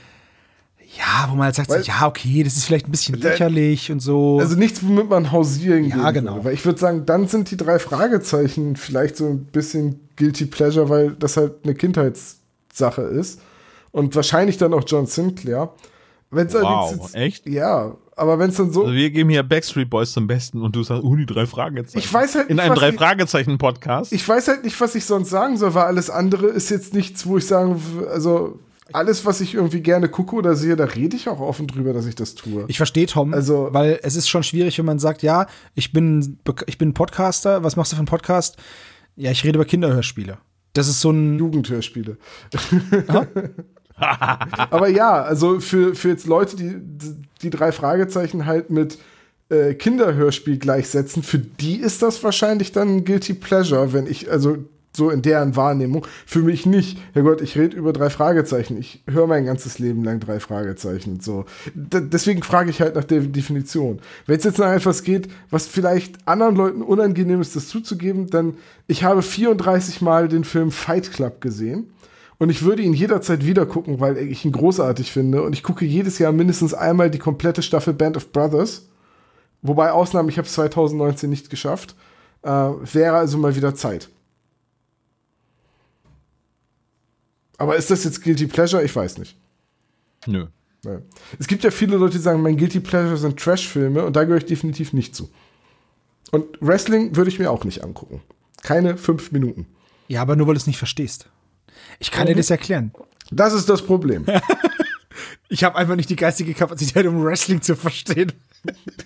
[0.97, 3.91] ja, wo man halt sagt, Weil- ja, okay, das ist vielleicht ein bisschen Der- lächerlich
[3.91, 4.39] und so.
[4.39, 6.35] also nichts, womit man hausieren Ja, gehen genau.
[6.35, 6.45] würde.
[6.45, 10.89] Weil ich würde sagen, dann sind die drei Fragezeichen vielleicht so ein bisschen Guilty Pleasure,
[10.89, 13.39] weil das halt eine Kindheitssache ist.
[13.91, 15.71] Und wahrscheinlich dann auch John Sinclair.
[16.29, 17.47] Wenn's Wow, allerdings jetzt, echt?
[17.47, 18.81] Ja, aber wenn es dann so.
[18.81, 21.99] Also wir geben hier Backstreet Boys zum Besten und du sagst, oh, die drei Fragezeichen.
[21.99, 24.11] Ich weiß halt In nicht, einem was drei ich- Fragezeichen Podcast.
[24.11, 27.25] Ich weiß halt nicht, was ich sonst sagen soll, weil alles andere ist jetzt nichts,
[27.25, 27.81] wo ich sagen,
[28.11, 28.59] also
[28.93, 32.05] alles, was ich irgendwie gerne gucke oder sehe, da rede ich auch offen drüber, dass
[32.05, 32.65] ich das tue.
[32.67, 36.37] Ich verstehe Tom, Also- weil es ist schon schwierig, wenn man sagt, ja, ich bin,
[36.67, 38.57] ich bin Podcaster, was machst du für einen Podcast?
[39.17, 40.37] Ja, ich rede über Kinderhörspiele.
[40.73, 41.37] Das ist so ein.
[41.39, 42.17] Jugendhörspiele.
[43.97, 46.75] Aber ja, also für, für jetzt Leute, die
[47.41, 48.99] die drei Fragezeichen halt mit
[49.49, 54.57] äh, Kinderhörspiel gleichsetzen, für die ist das wahrscheinlich dann ein Guilty Pleasure, wenn ich, also
[54.97, 56.05] so in deren Wahrnehmung.
[56.25, 56.99] Für mich nicht.
[57.13, 58.77] Herr Gott, ich rede über drei Fragezeichen.
[58.77, 61.21] Ich höre mein ganzes Leben lang drei Fragezeichen.
[61.21, 61.45] So.
[61.73, 63.99] D deswegen frage ich halt nach der Definition.
[64.25, 68.55] Wenn es jetzt nach etwas geht, was vielleicht anderen Leuten unangenehm ist, das zuzugeben, dann
[68.87, 71.91] ich habe 34 Mal den Film Fight Club gesehen.
[72.39, 75.41] Und ich würde ihn jederzeit wieder gucken, weil ich ihn großartig finde.
[75.41, 78.87] Und ich gucke jedes Jahr mindestens einmal die komplette Staffel Band of Brothers.
[79.63, 81.95] Wobei Ausnahmen, ich habe es 2019 nicht geschafft.
[82.43, 84.09] Äh, wäre also mal wieder Zeit.
[87.57, 88.83] Aber ist das jetzt Guilty Pleasure?
[88.83, 89.35] Ich weiß nicht.
[90.25, 90.47] Nö.
[90.85, 91.01] Ja.
[91.39, 94.37] Es gibt ja viele Leute, die sagen, mein Guilty Pleasure sind Trash-Filme und da gehöre
[94.37, 95.29] ich definitiv nicht zu.
[96.31, 98.21] Und Wrestling würde ich mir auch nicht angucken.
[98.61, 99.65] Keine fünf Minuten.
[100.07, 101.29] Ja, aber nur weil du es nicht verstehst.
[101.99, 102.29] Ich kann mhm.
[102.29, 102.91] dir das erklären.
[103.31, 104.25] Das ist das Problem.
[105.49, 108.31] ich habe einfach nicht die geistige Kapazität, um Wrestling zu verstehen.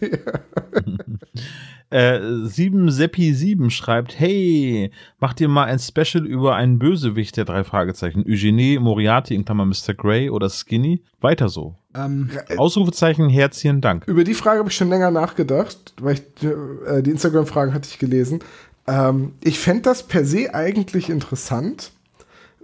[1.89, 8.23] äh, 7seppi7 schreibt, hey, macht ihr mal ein Special über einen Bösewicht der drei Fragezeichen?
[8.27, 9.93] Eugenie, Moriarty, in Klammer Mr.
[9.95, 11.03] Grey oder Skinny?
[11.19, 11.75] Weiter so.
[11.93, 14.07] Ähm, Ausrufezeichen, Herzchen, Dank.
[14.07, 17.99] Über die Frage habe ich schon länger nachgedacht, weil ich, äh, die Instagram-Fragen hatte ich
[17.99, 18.39] gelesen.
[18.87, 21.91] Ähm, ich fände das per se eigentlich interessant.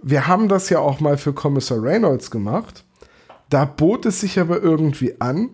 [0.02, 2.84] Wir haben das ja auch mal für Kommissar Reynolds gemacht.
[3.50, 5.50] Da bot es sich aber irgendwie an,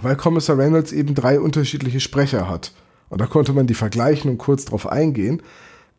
[0.00, 2.72] weil Kommissar Reynolds eben drei unterschiedliche Sprecher hat.
[3.08, 5.42] Und da konnte man die vergleichen und kurz drauf eingehen.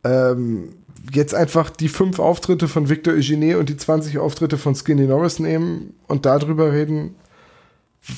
[0.03, 0.69] Ähm,
[1.11, 5.39] jetzt einfach die fünf Auftritte von Victor Eugenie und die 20 Auftritte von Skinny Norris
[5.39, 7.15] nehmen und darüber reden,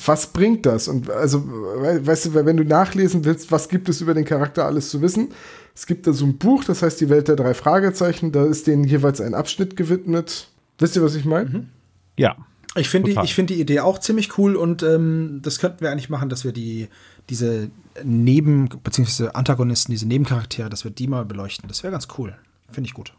[0.04, 0.88] was bringt das?
[0.88, 4.90] Und also, weißt du, wenn du nachlesen willst, was gibt es über den Charakter alles
[4.90, 5.28] zu wissen?
[5.74, 8.66] Es gibt da so ein Buch, das heißt Die Welt der drei Fragezeichen, da ist
[8.66, 10.48] denen jeweils ein Abschnitt gewidmet.
[10.78, 11.50] Wisst ihr, was ich meine?
[11.50, 11.68] Mhm.
[12.16, 12.36] Ja.
[12.76, 16.10] Ich finde die, find die Idee auch ziemlich cool und ähm, das könnten wir eigentlich
[16.10, 16.88] machen, dass wir die,
[17.28, 17.70] diese
[18.04, 19.28] Neben- bzw.
[19.34, 21.68] Antagonisten, diese Nebencharaktere, dass wir die mal beleuchten.
[21.68, 22.36] Das wäre ganz cool.
[22.70, 23.14] Finde ich gut.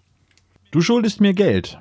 [0.71, 1.79] Du schuldest mir Geld.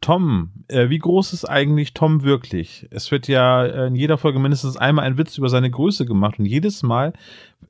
[0.00, 2.86] Tom, äh, wie groß ist eigentlich Tom wirklich?
[2.90, 6.46] Es wird ja in jeder Folge mindestens einmal ein Witz über seine Größe gemacht und
[6.46, 7.14] jedes Mal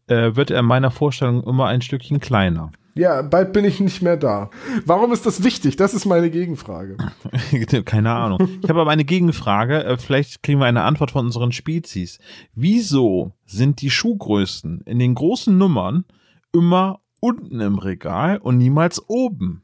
[0.09, 2.71] äh, wird er in meiner Vorstellung immer ein Stückchen kleiner.
[2.95, 4.51] Ja, bald bin ich nicht mehr da.
[4.85, 5.77] Warum ist das wichtig?
[5.77, 6.97] Das ist meine Gegenfrage.
[7.85, 8.59] Keine Ahnung.
[8.63, 9.85] Ich habe aber eine Gegenfrage.
[9.85, 12.19] Äh, vielleicht kriegen wir eine Antwort von unseren Spezies.
[12.55, 16.05] Wieso sind die Schuhgrößen in den großen Nummern
[16.53, 19.63] immer unten im Regal und niemals oben?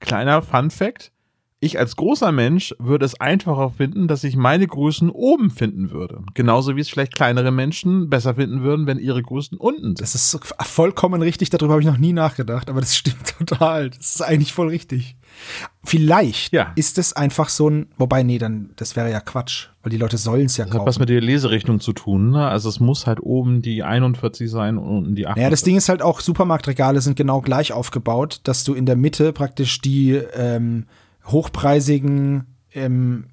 [0.00, 1.12] Kleiner Fun Fact.
[1.60, 6.22] Ich als großer Mensch würde es einfacher finden, dass ich meine Größen oben finden würde.
[6.34, 10.00] Genauso wie es vielleicht kleinere Menschen besser finden würden, wenn ihre Größen unten sind.
[10.00, 13.90] Das ist vollkommen richtig, darüber habe ich noch nie nachgedacht, aber das stimmt total.
[13.90, 15.16] Das ist eigentlich voll richtig.
[15.82, 16.72] Vielleicht ja.
[16.76, 20.16] ist es einfach so ein, wobei, nee, dann, das wäre ja Quatsch, weil die Leute
[20.16, 20.82] sollen es ja das kaufen.
[20.82, 22.46] Hat was mit der Leserichtung zu tun, ne?
[22.46, 25.36] Also es muss halt oben die 41 sein und unten die 8.
[25.36, 28.96] Ja, das Ding ist halt auch, Supermarktregale sind genau gleich aufgebaut, dass du in der
[28.96, 30.86] Mitte praktisch die, ähm,
[31.30, 33.26] hochpreisigen, ähm,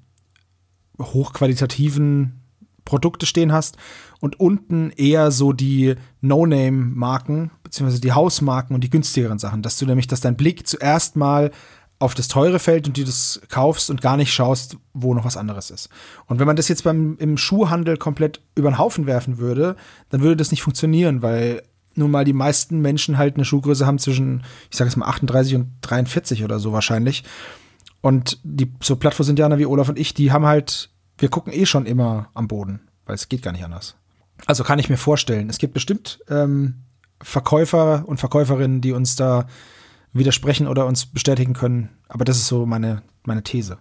[1.00, 2.40] hochqualitativen
[2.84, 3.76] Produkte stehen hast
[4.20, 9.84] und unten eher so die No-Name-Marken, beziehungsweise die Hausmarken und die günstigeren Sachen, dass du
[9.84, 11.50] nämlich, dass dein Blick zuerst mal
[11.98, 15.36] auf das teure fällt und du das kaufst und gar nicht schaust, wo noch was
[15.36, 15.88] anderes ist.
[16.26, 19.76] Und wenn man das jetzt beim im Schuhhandel komplett über den Haufen werfen würde,
[20.10, 21.62] dann würde das nicht funktionieren, weil
[21.94, 25.54] nun mal die meisten Menschen halt eine Schuhgröße haben zwischen, ich sage jetzt mal 38
[25.54, 27.24] und 43 oder so wahrscheinlich.
[28.00, 31.86] Und die so Plattfuß-Indianer wie Olaf und ich, die haben halt, wir gucken eh schon
[31.86, 33.96] immer am Boden, weil es geht gar nicht anders.
[34.46, 36.82] Also kann ich mir vorstellen, es gibt bestimmt ähm,
[37.22, 39.46] Verkäufer und Verkäuferinnen, die uns da
[40.12, 41.90] widersprechen oder uns bestätigen können.
[42.08, 43.78] Aber das ist so meine, meine These.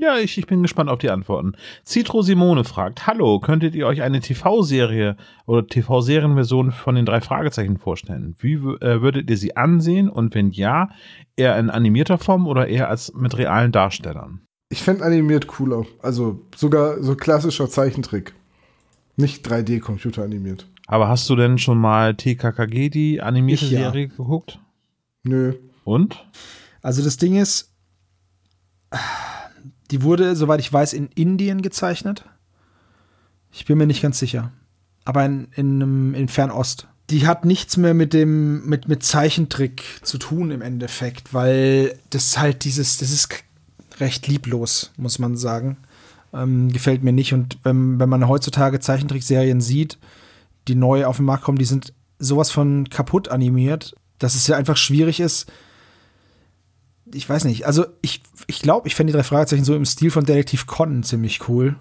[0.00, 1.52] Ja, ich, ich bin gespannt auf die Antworten.
[1.86, 5.16] Citro Simone fragt: Hallo, könntet ihr euch eine TV-Serie
[5.46, 8.34] oder TV-Serienversion von den drei Fragezeichen vorstellen?
[8.38, 10.88] Wie äh, würdet ihr sie ansehen und wenn ja,
[11.36, 14.40] eher in animierter Form oder eher als mit realen Darstellern?
[14.68, 15.84] Ich fände animiert cooler.
[16.02, 18.34] Also sogar so klassischer Zeichentrick.
[19.16, 20.66] Nicht 3D-Computer animiert.
[20.86, 23.90] Aber hast du denn schon mal TKKG, die animierte ich, ja.
[23.90, 24.58] Serie, geguckt?
[25.22, 25.54] Nö.
[25.84, 26.26] Und?
[26.82, 27.72] Also das Ding ist
[29.90, 32.24] die wurde, soweit ich weiß, in Indien gezeichnet.
[33.52, 34.52] Ich bin mir nicht ganz sicher.
[35.04, 36.88] Aber in, in, in Fernost.
[37.10, 42.38] Die hat nichts mehr mit dem, mit, mit Zeichentrick zu tun im Endeffekt, weil das
[42.38, 43.44] halt dieses, das ist
[44.00, 45.76] recht lieblos, muss man sagen.
[46.32, 47.34] Ähm, gefällt mir nicht.
[47.34, 49.98] Und wenn, wenn man heutzutage Zeichentrickserien sieht,
[50.66, 53.94] die neu auf den Markt kommen, die sind sowas von kaputt animiert.
[54.18, 55.50] dass es ja einfach schwierig ist.
[57.12, 60.10] Ich weiß nicht, also ich, ich glaube, ich fände die drei Fragezeichen so im Stil
[60.10, 61.76] von Detektiv Conan ziemlich cool.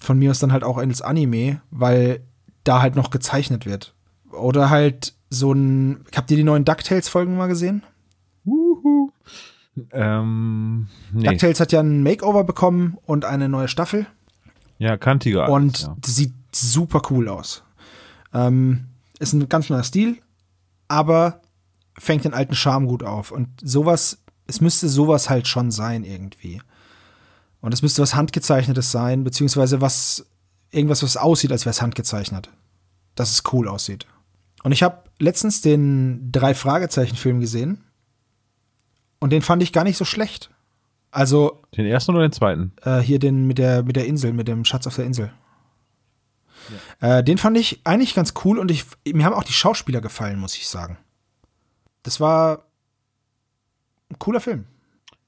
[0.00, 2.22] Von mir aus dann halt auch als Anime, weil
[2.64, 3.94] da halt noch gezeichnet wird.
[4.30, 6.04] Oder halt so ein.
[6.14, 7.82] Habt ihr die neuen DuckTales-Folgen mal gesehen?
[8.44, 9.10] Uhu.
[9.92, 11.26] Ähm, nee.
[11.26, 14.06] DuckTales hat ja ein Makeover bekommen und eine neue Staffel.
[14.78, 15.48] Ja, kantiger.
[15.48, 15.96] Und ja.
[16.04, 17.62] sieht super cool aus.
[18.32, 18.86] Ähm,
[19.18, 20.18] ist ein ganz neuer Stil,
[20.88, 21.42] aber
[22.00, 23.30] fängt den alten Charme gut auf.
[23.30, 26.60] Und sowas, es müsste sowas halt schon sein irgendwie.
[27.60, 30.26] Und es müsste was Handgezeichnetes sein, beziehungsweise was,
[30.70, 32.50] irgendwas, was aussieht, als wäre es handgezeichnet.
[33.14, 34.06] Dass es cool aussieht.
[34.62, 37.84] Und ich habe letztens den Drei-Fragezeichen-Film gesehen.
[39.18, 40.50] Und den fand ich gar nicht so schlecht.
[41.10, 42.72] Also, Den ersten oder den zweiten?
[42.82, 45.32] äh, hier den mit der, mit der Insel, mit dem Schatz auf der Insel.
[47.00, 50.38] Äh, den fand ich eigentlich ganz cool und ich, mir haben auch die Schauspieler gefallen,
[50.38, 50.98] muss ich sagen.
[52.02, 52.64] Das war
[54.10, 54.64] ein cooler Film.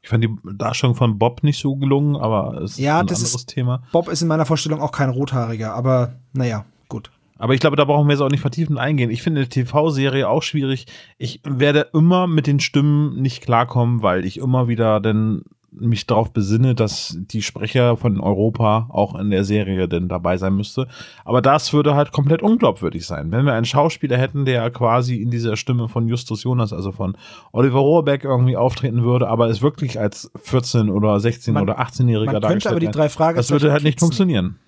[0.03, 3.19] Ich fand die Darstellung von Bob nicht so gelungen, aber es Ja, ist ein das
[3.19, 3.83] anderes ist- Thema.
[3.93, 7.11] Bob ist in meiner Vorstellung auch kein Rothaariger, aber naja, gut.
[7.39, 9.11] Aber ich glaube, da brauchen wir jetzt auch nicht vertiefend eingehen.
[9.11, 10.87] Ich finde die TV-Serie auch schwierig.
[11.19, 15.43] Ich werde immer mit den Stimmen nicht klarkommen, weil ich immer wieder dann
[15.73, 20.55] mich darauf besinne, dass die Sprecher von Europa auch in der Serie denn dabei sein
[20.55, 20.87] müsste.
[21.25, 23.31] Aber das würde halt komplett unglaubwürdig sein.
[23.31, 27.17] Wenn wir einen Schauspieler hätten, der quasi in dieser Stimme von Justus Jonas, also von
[27.53, 32.27] Oliver Rohrbeck irgendwie auftreten würde, aber es wirklich als 14 oder 16 Man- oder 18-Jähriger
[32.27, 33.37] Man könnte dargestellt aber die drei Fragezeichen.
[33.37, 34.09] Das würde halt nicht Kids nehmen.
[34.09, 34.59] funktionieren.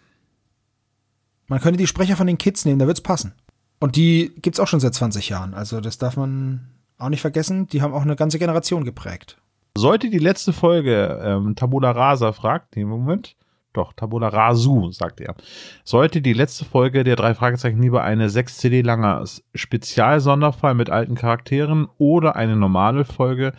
[1.46, 3.34] Man könnte die Sprecher von den Kids nehmen, da wird's passen.
[3.80, 5.52] Und die gibt's auch schon seit 20 Jahren.
[5.52, 7.66] Also das darf man auch nicht vergessen.
[7.66, 9.36] Die haben auch eine ganze Generation geprägt.
[9.76, 13.36] Sollte die letzte Folge ähm, Tabula Rasa fragt, nee, Moment,
[13.74, 15.34] doch, Tabula Rasu, sagt er.
[15.82, 21.16] Sollte die letzte Folge der drei Fragezeichen lieber eine 6 CD langer Spezialsonderfall mit alten
[21.16, 23.52] Charakteren oder eine normale Folge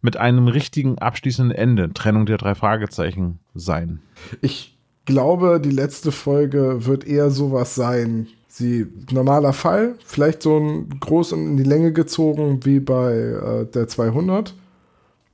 [0.00, 4.02] mit einem richtigen abschließenden Ende, Trennung der drei Fragezeichen sein?
[4.40, 8.26] Ich glaube, die letzte Folge wird eher sowas sein.
[8.48, 13.86] Sie, normaler Fall, vielleicht so ein groß in die Länge gezogen wie bei äh, der
[13.86, 14.54] 200.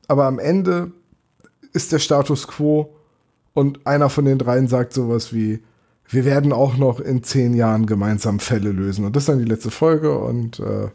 [0.09, 0.91] Aber am Ende
[1.73, 2.95] ist der Status quo
[3.55, 5.61] und einer von den dreien sagt sowas wie,
[6.09, 9.05] wir werden auch noch in zehn Jahren gemeinsam Fälle lösen.
[9.05, 10.89] Und das ist dann die letzte Folge und äh,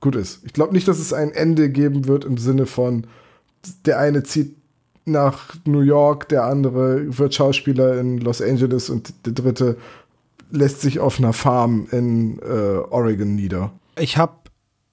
[0.00, 0.40] gut ist.
[0.44, 3.06] Ich glaube nicht, dass es ein Ende geben wird im Sinne von,
[3.84, 4.56] der eine zieht
[5.06, 9.76] nach New York, der andere wird Schauspieler in Los Angeles und der dritte
[10.50, 13.72] lässt sich auf einer Farm in äh, Oregon nieder.
[13.98, 14.32] Ich habe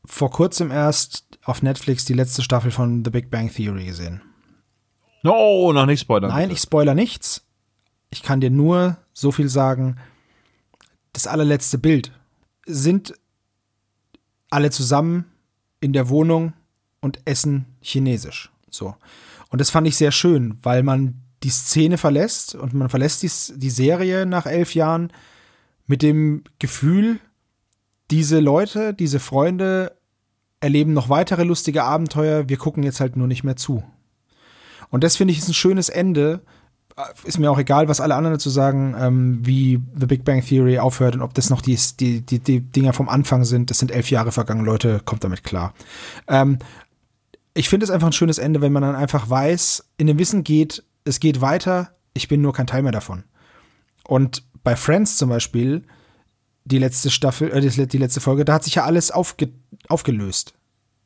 [0.05, 4.21] vor kurzem erst auf Netflix die letzte Staffel von The Big Bang Theory gesehen.
[5.23, 6.31] No, noch nicht spoilern.
[6.31, 6.53] Nein, bitte.
[6.53, 7.45] ich spoiler nichts.
[8.09, 9.97] Ich kann dir nur so viel sagen.
[11.13, 12.11] Das allerletzte Bild
[12.65, 13.13] sind
[14.49, 15.25] alle zusammen
[15.79, 16.53] in der Wohnung
[16.99, 18.51] und essen chinesisch.
[18.69, 18.95] So.
[19.49, 23.59] Und das fand ich sehr schön, weil man die Szene verlässt und man verlässt die,
[23.59, 25.11] die Serie nach elf Jahren
[25.87, 27.19] mit dem Gefühl,
[28.11, 29.97] diese Leute, diese Freunde
[30.59, 32.47] erleben noch weitere lustige Abenteuer.
[32.47, 33.83] Wir gucken jetzt halt nur nicht mehr zu.
[34.89, 36.41] Und das finde ich ist ein schönes Ende.
[37.23, 40.77] Ist mir auch egal, was alle anderen dazu sagen, ähm, wie The Big Bang Theory
[40.77, 43.69] aufhört und ob das noch die, die, die, die Dinger vom Anfang sind.
[43.71, 45.73] Das sind elf Jahre vergangen, Leute, kommt damit klar.
[46.27, 46.59] Ähm,
[47.53, 50.43] ich finde es einfach ein schönes Ende, wenn man dann einfach weiß, in dem Wissen
[50.43, 53.23] geht, es geht weiter, ich bin nur kein Teil mehr davon.
[54.03, 55.83] Und bei Friends zum Beispiel,
[56.65, 59.49] die letzte Staffel, äh, die letzte Folge, da hat sich ja alles aufge
[59.87, 60.53] aufgelöst.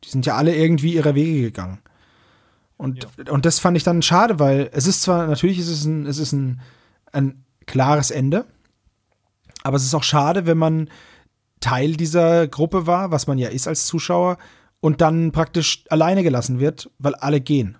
[0.04, 1.80] Die sind ja alle irgendwie ihre Wege gegangen.
[2.78, 6.06] Und, und das fand ich dann schade, weil es ist zwar, natürlich ist es ein,
[6.06, 6.62] es ist ein,
[7.12, 8.46] ein klares Ende,
[9.64, 10.90] aber es ist auch schade, wenn man
[11.62, 14.38] Teil dieser Gruppe war, was man ja ist als Zuschauer,
[14.82, 17.78] und dann praktisch alleine gelassen wird, weil alle gehen.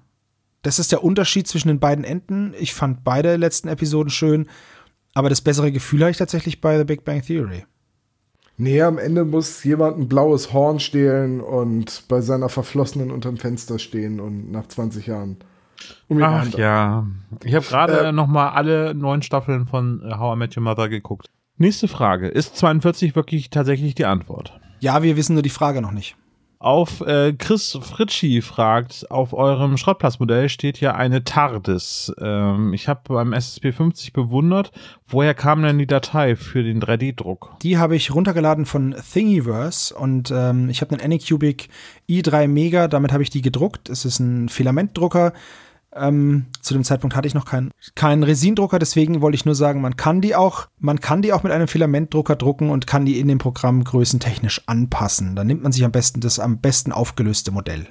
[0.64, 2.56] Das ist der Unterschied zwischen den beiden Enden.
[2.58, 4.50] Ich fand beide letzten Episoden schön,
[5.16, 7.66] aber das bessere Gefühl habe ich tatsächlich bei The Big Bang Theory.
[8.58, 13.80] Nee, am Ende muss jemand ein blaues Horn stehlen und bei seiner Verflossenen unterm Fenster
[13.80, 15.38] stehen und nach 20 Jahren.
[16.08, 17.06] um Ach hand- ja.
[17.44, 20.64] Ich habe gerade Äh, noch mal alle neun Staffeln von äh, How I Met Your
[20.64, 21.28] Mother geguckt.
[21.58, 22.28] Nächste Frage.
[22.30, 24.58] Ist 42 wirklich tatsächlich die Antwort?
[24.80, 26.16] Ja, wir wissen nur die Frage noch nicht.
[26.60, 32.14] Auf äh, Chris Fritschi fragt, auf eurem Schrottplatzmodell steht ja eine TARDIS.
[32.20, 34.72] Ähm, ich habe beim SSP50 bewundert,
[35.08, 37.58] woher kam denn die Datei für den 3D-Druck?
[37.62, 41.70] Die habe ich runtergeladen von Thingiverse und ähm, ich habe einen Anycubic
[42.10, 43.90] i3 Mega, damit habe ich die gedruckt.
[43.90, 45.34] Es ist ein Filamentdrucker.
[45.96, 49.82] Ähm, zu dem Zeitpunkt hatte ich noch keinen keinen Resindrucker, deswegen wollte ich nur sagen,
[49.82, 53.20] man kann die auch, man kann die auch mit einem Filamentdrucker drucken und kann die
[53.20, 55.36] in dem Programm größentechnisch anpassen.
[55.36, 57.88] Dann nimmt man sich am besten das am besten aufgelöste Modell.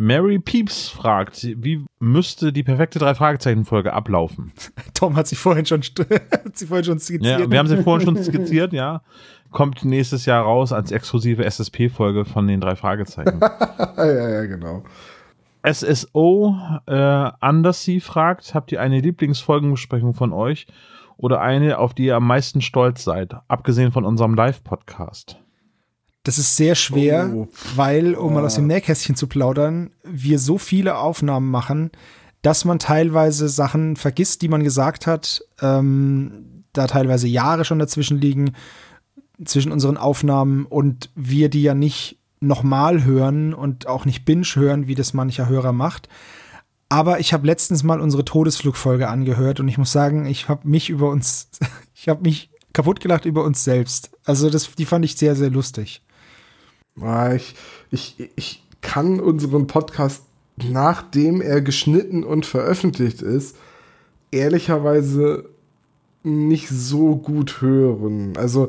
[0.00, 4.52] Mary Peeps fragt, wie müsste die perfekte Drei-Fragezeichen-Folge ablaufen?
[4.94, 5.82] Tom hat sie vorhin schon,
[6.30, 7.40] hat sie vorhin schon skizziert.
[7.40, 9.02] Ja, wir haben sie vorhin schon skizziert, ja.
[9.50, 13.40] Kommt nächstes Jahr raus als exklusive SSP-Folge von den drei Fragezeichen.
[13.40, 14.84] ja, ja, genau.
[15.72, 20.66] SSO äh, Undersea fragt, habt ihr eine Lieblingsfolgenbesprechung von euch
[21.16, 25.38] oder eine, auf die ihr am meisten stolz seid, abgesehen von unserem Live-Podcast?
[26.24, 27.48] Das ist sehr schwer, Oh.
[27.74, 31.90] weil, um mal aus dem Nähkästchen zu plaudern, wir so viele Aufnahmen machen,
[32.42, 38.20] dass man teilweise Sachen vergisst, die man gesagt hat, ähm, da teilweise Jahre schon dazwischen
[38.20, 38.52] liegen,
[39.44, 44.86] zwischen unseren Aufnahmen und wir die ja nicht nochmal hören und auch nicht binge hören,
[44.86, 46.08] wie das mancher Hörer macht.
[46.88, 50.88] Aber ich habe letztens mal unsere Todesflugfolge angehört und ich muss sagen, ich habe mich
[50.88, 51.48] über uns,
[51.94, 54.10] ich habe mich kaputt gelacht über uns selbst.
[54.24, 56.02] Also das, die fand ich sehr, sehr lustig.
[57.00, 57.54] Ah, Ich,
[57.90, 60.22] ich, ich kann unseren Podcast,
[60.56, 63.56] nachdem er geschnitten und veröffentlicht ist,
[64.30, 65.48] ehrlicherweise
[66.22, 68.36] nicht so gut hören.
[68.36, 68.68] Also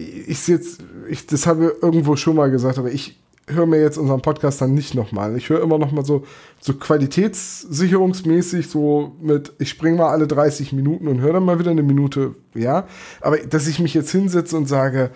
[0.00, 3.98] ich jetzt, ich, das habe ich irgendwo schon mal gesagt, aber ich höre mir jetzt
[3.98, 5.36] unseren Podcast dann nicht nochmal.
[5.36, 6.24] Ich höre immer noch mal so,
[6.60, 11.70] so qualitätssicherungsmäßig, so mit, ich springe mal alle 30 Minuten und höre dann mal wieder
[11.70, 12.86] eine Minute, ja.
[13.20, 15.10] Aber dass ich mich jetzt hinsetze und sage,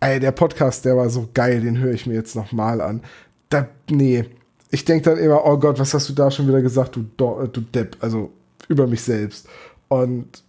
[0.00, 3.02] ey, der Podcast, der war so geil, den höre ich mir jetzt nochmal an.
[3.48, 4.24] Da, nee.
[4.70, 7.60] Ich denke dann immer, oh Gott, was hast du da schon wieder gesagt, du, du
[7.60, 8.30] Depp, also
[8.68, 9.48] über mich selbst.
[9.88, 10.42] Und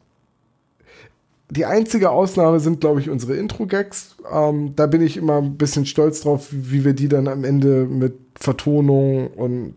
[1.50, 4.16] die einzige Ausnahme sind, glaube ich, unsere Intro-Gags.
[4.32, 7.86] Ähm, da bin ich immer ein bisschen stolz drauf, wie, wir die dann am Ende
[7.86, 9.74] mit Vertonung und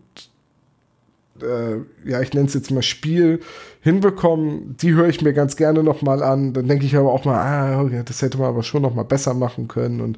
[1.41, 1.77] äh,
[2.09, 3.39] ja, ich nenne es jetzt mal Spiel
[3.81, 4.77] hinbekommen.
[4.81, 6.53] Die höre ich mir ganz gerne noch mal an.
[6.53, 9.33] Dann denke ich aber auch mal, ah, das hätte man aber schon noch mal besser
[9.33, 10.17] machen können und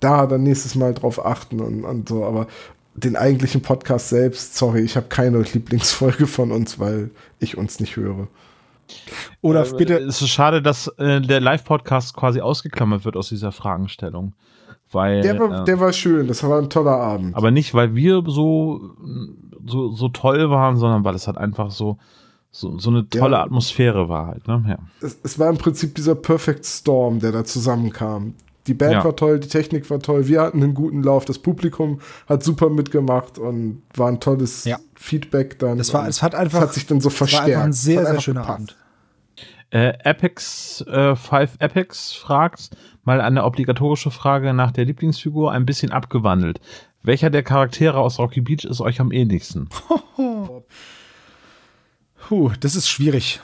[0.00, 2.24] da dann nächstes Mal drauf achten und, und so.
[2.24, 2.46] Aber
[2.94, 7.10] den eigentlichen Podcast selbst, sorry, ich habe keine Lieblingsfolge von uns, weil
[7.40, 8.28] ich uns nicht höre.
[9.40, 13.52] Oder Äh, bitte, Es ist schade, dass äh, der Live-Podcast quasi ausgeklammert wird aus dieser
[13.52, 14.34] Fragenstellung.
[14.90, 17.36] Weil, Der war, äh, der war schön, das war ein toller Abend.
[17.36, 18.92] aber nicht, weil wir so,
[19.66, 21.98] so, so toll waren, sondern weil es halt einfach so,
[22.50, 23.42] so, so eine tolle Ja.
[23.42, 24.48] Atmosphäre war halt.
[24.48, 24.64] Ne?
[24.66, 24.78] Ja.
[25.06, 28.34] es, es war im Prinzip dieser Perfect Storm, der da zusammenkam.
[28.68, 29.04] Die Band Ja.
[29.04, 32.68] war toll, die Technik war toll, wir hatten einen guten Lauf, das Publikum hat super
[32.70, 34.78] mitgemacht und war ein tolles Ja.
[34.94, 35.78] Feedback dann.
[35.78, 37.48] das war, es hat einfach, hat sich dann so es war verstärkt.
[37.48, 38.54] einfach ein sehr, sehr schöner gepasst.
[38.60, 38.76] Abend.
[39.70, 42.70] Äh, Epics, äh, Five Epics fragt
[43.04, 46.60] mal eine obligatorische Frage nach der Lieblingsfigur, ein bisschen abgewandelt.
[47.02, 49.68] Welcher der Charaktere aus Rocky Beach ist euch am ähnlichsten?
[52.28, 53.40] Puh, das ist schwierig.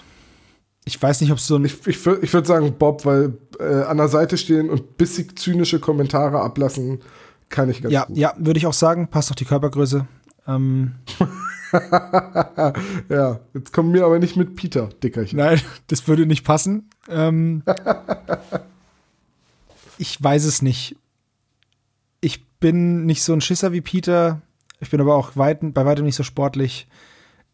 [0.86, 1.64] Ich weiß nicht, ob es so ein.
[1.64, 5.80] Ich, ich, ich würde sagen Bob, weil äh, an der Seite stehen und bissig zynische
[5.80, 7.00] Kommentare ablassen,
[7.48, 8.16] kann ich ganz Ja, gut.
[8.16, 9.08] ja, würde ich auch sagen.
[9.08, 10.06] Passt doch die Körpergröße.
[10.46, 10.92] Ähm,
[13.08, 15.38] Ja, jetzt kommen wir aber nicht mit Peter, Dickerchen.
[15.38, 16.88] nein, das würde nicht passen.
[17.08, 17.64] Ähm,
[19.98, 20.96] ich weiß es nicht.
[22.20, 24.40] Ich bin nicht so ein Schisser wie Peter.
[24.80, 26.86] Ich bin aber auch weit, bei weitem nicht so sportlich.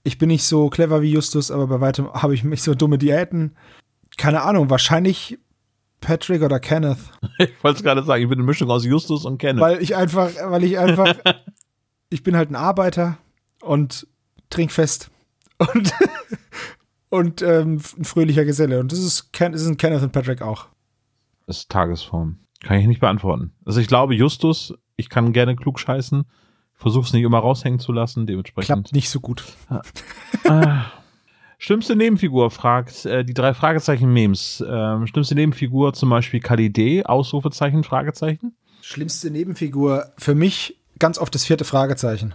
[0.02, 2.98] Ich bin nicht so clever wie Justus, aber bei weitem habe ich nicht so dumme
[2.98, 3.56] Diäten.
[4.16, 5.38] Keine Ahnung, wahrscheinlich
[6.00, 6.98] Patrick oder Kenneth.
[7.38, 9.62] Ich wollte es gerade sagen, ich bin eine Mischung aus Justus und Kenneth.
[9.62, 11.14] Weil ich einfach, weil ich einfach,
[12.10, 13.16] ich bin halt ein Arbeiter
[13.62, 14.06] und
[14.50, 15.10] trinkfest
[15.58, 15.94] und,
[17.08, 18.80] und ähm, ein fröhlicher Geselle.
[18.80, 20.66] Und das ist, das sind Kenneth und Patrick auch.
[21.46, 22.40] Das ist Tagesform.
[22.62, 23.52] Kann ich nicht beantworten.
[23.64, 26.24] Also ich glaube, Justus, ich kann gerne klug scheißen,
[26.80, 28.66] versuche es nicht immer raushängen zu lassen, dementsprechend.
[28.66, 29.44] Klappt nicht so gut.
[30.44, 30.86] Ah.
[31.58, 34.64] Schlimmste Nebenfigur fragt äh, die drei Fragezeichen-Memes.
[34.66, 38.54] Ähm, schlimmste Nebenfigur zum Beispiel Kalidee, Ausrufezeichen, Fragezeichen.
[38.80, 42.34] Schlimmste Nebenfigur für mich ganz oft das vierte Fragezeichen.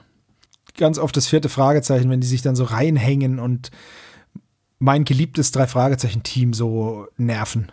[0.77, 3.71] Ganz oft das vierte Fragezeichen, wenn die sich dann so reinhängen und
[4.77, 7.71] mein geliebtes drei Fragezeichen-Team so nerven.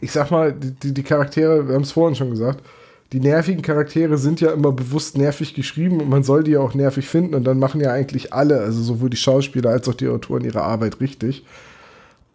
[0.00, 2.64] ich sag mal, die, die, die Charaktere, wir haben es vorhin schon gesagt,
[3.12, 6.74] die nervigen Charaktere sind ja immer bewusst nervig geschrieben und man soll die ja auch
[6.74, 10.08] nervig finden und dann machen ja eigentlich alle, also sowohl die Schauspieler als auch die
[10.08, 11.44] Autoren ihre Arbeit richtig.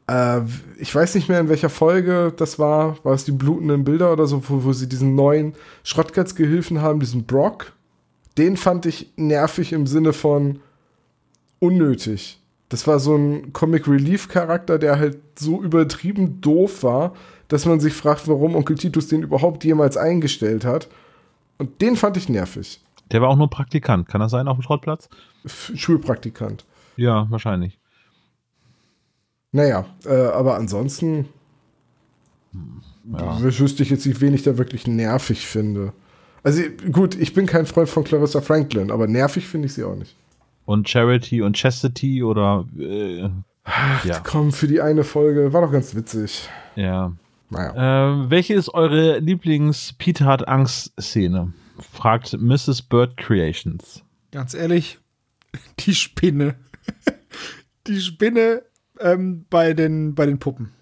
[0.08, 0.41] Äh,
[0.78, 4.28] ich weiß nicht mehr, in welcher Folge das war, war es die blutenden Bilder oder
[4.28, 7.74] so, wo, wo sie diesen neuen Schrottgeizgehilfen haben, diesen Brock.
[8.38, 10.60] Den fand ich nervig im Sinne von
[11.58, 12.40] unnötig.
[12.70, 17.16] Das war so ein Comic Relief Charakter, der halt so übertrieben doof war,
[17.48, 20.88] dass man sich fragt, warum Onkel Titus den überhaupt jemals eingestellt hat.
[21.57, 22.82] Und den fand ich nervig.
[23.11, 24.07] Der war auch nur Praktikant.
[24.07, 25.10] Kann das sein auf dem Schrottplatz?
[25.45, 26.65] Schulpraktikant.
[26.98, 27.80] Ja, wahrscheinlich.
[29.52, 31.26] Naja, äh, aber ansonsten
[33.11, 33.41] Ja.
[33.41, 35.94] wüsste ich jetzt nicht, wen ich da wirklich nervig finde.
[36.44, 36.61] Also
[36.91, 40.15] gut, ich bin kein Freund von Clarissa Franklin, aber nervig finde ich sie auch nicht.
[40.65, 43.22] Und Charity und Chastity oder äh,
[44.03, 44.19] ja.
[44.24, 46.49] Komm, für die eine Folge war doch ganz witzig.
[46.76, 47.14] ja.
[47.49, 48.11] Naja.
[48.11, 51.53] Ähm, welche ist eure Lieblings-Peter hat Angst-Szene?
[51.80, 52.82] Fragt Mrs.
[52.82, 54.03] Bird Creations.
[54.32, 54.99] Ganz ehrlich,
[55.80, 56.56] die Spinne.
[57.88, 58.64] Die Spinne
[58.99, 60.74] ähm, bei, den, bei den Puppen.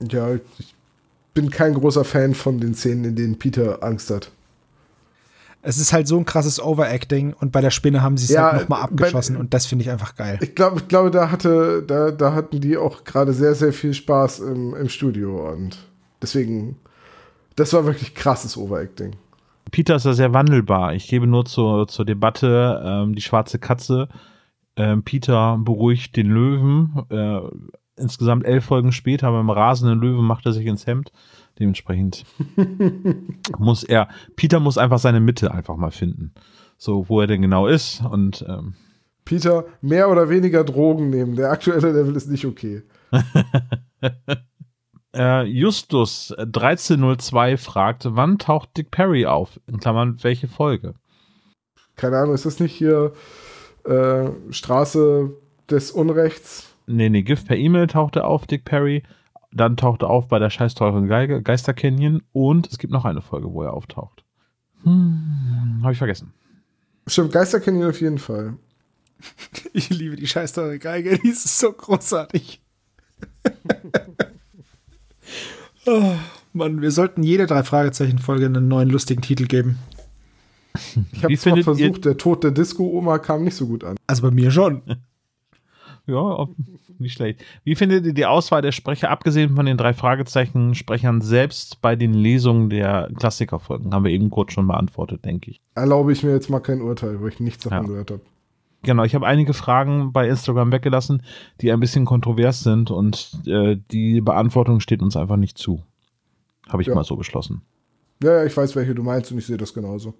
[0.00, 0.74] Ja, ich
[1.34, 4.30] bin kein großer Fan von den Szenen, in denen Peter Angst hat.
[5.62, 8.52] Es ist halt so ein krasses Overacting und bei der Spinne haben sie es Ja,
[8.52, 10.38] halt nochmal bei- abgeschossen und das finde ich einfach geil.
[10.40, 13.92] Ich glaube, ich glaube, da hatte, da, da hatten die auch gerade sehr, sehr viel
[13.92, 15.76] Spaß im, im Studio und
[16.22, 16.76] deswegen,
[17.56, 19.16] das war wirklich krasses Overacting.
[19.70, 20.94] Peter ist ja sehr wandelbar.
[20.94, 24.08] Ich gebe nur zur, zur Debatte ähm, die schwarze Katze.
[24.76, 27.02] Ähm, Peter beruhigt den Löwen.
[27.10, 27.40] Äh,
[27.98, 31.12] insgesamt elf Folgen später beim rasenden Löwen macht er sich ins Hemd.
[31.58, 32.24] Dementsprechend
[33.58, 36.32] muss er, Peter muss einfach seine Mitte einfach mal finden.
[36.76, 38.02] So, wo er denn genau ist.
[38.04, 38.74] Und ähm,
[39.24, 41.36] Peter, mehr oder weniger Drogen nehmen.
[41.36, 42.82] Der aktuelle Level ist nicht okay.
[45.14, 49.60] äh, Justus äh, 1302 fragt, wann taucht Dick Perry auf?
[49.66, 50.94] In Klammern, welche Folge?
[51.96, 53.12] Keine Ahnung, ist das nicht hier
[53.84, 55.32] äh, Straße
[55.68, 56.67] des Unrechts?
[56.88, 59.02] Nee, nee, Gift per E-Mail tauchte auf, Dick Perry.
[59.52, 62.22] Dann tauchte er auf bei der scheiß teuren Geige, Geister Canyon.
[62.32, 64.24] Und es gibt noch eine Folge, wo er auftaucht.
[64.84, 66.32] Hm, habe ich vergessen.
[67.06, 68.56] Stimmt, Geister ihn auf jeden Fall.
[69.72, 72.60] Ich liebe die scheiß teure Geige, die ist so großartig.
[75.86, 76.12] oh,
[76.52, 79.78] Mann, wir sollten jede drei Fragezeichen-Folge einen neuen lustigen Titel geben.
[81.12, 83.96] Ich habe ihr- versucht, der Tod der Disco-Oma kam nicht so gut an.
[84.06, 84.82] Also bei mir schon.
[86.08, 86.48] Ja,
[86.98, 87.44] nicht schlecht.
[87.64, 92.14] Wie findet ihr die Auswahl der Sprecher, abgesehen von den drei Fragezeichen-Sprechern selbst bei den
[92.14, 93.92] Lesungen der Klassikerfolgen?
[93.92, 95.60] Haben wir eben kurz schon beantwortet, denke ich.
[95.74, 97.88] Erlaube ich mir jetzt mal kein Urteil, weil ich nichts davon Ja.
[97.88, 98.22] gehört habe.
[98.84, 101.22] Genau, ich habe einige Fragen bei Instagram weggelassen,
[101.60, 105.82] die ein bisschen kontrovers sind und äh, die Beantwortung steht uns einfach nicht zu.
[106.68, 106.94] Habe ich Ja.
[106.94, 107.60] mal so beschlossen.
[108.22, 110.14] Ja, ja, ich weiß, welche du meinst und ich sehe das genauso.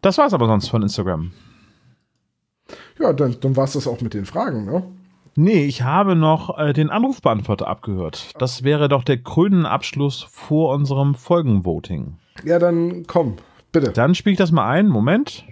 [0.00, 1.32] Das war's aber sonst von Instagram.
[2.98, 4.84] Ja, dann, dann war es das auch mit den Fragen, ne?
[5.36, 8.32] Nee, ich habe noch äh, den Anrufbeantworter abgehört.
[8.38, 12.18] Das wäre doch der krönende Abschluss vor unserem Folgenvoting.
[12.44, 13.36] Ja, dann komm,
[13.72, 13.92] bitte.
[13.92, 14.86] Dann spiele ich das mal ein.
[14.86, 15.44] Moment.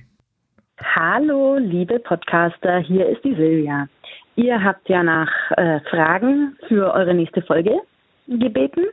[0.78, 3.88] Hallo, liebe Podcaster, hier ist die Silvia.
[4.36, 7.80] Ihr habt ja nach äh, Fragen für eure nächste Folge
[8.28, 8.84] gebeten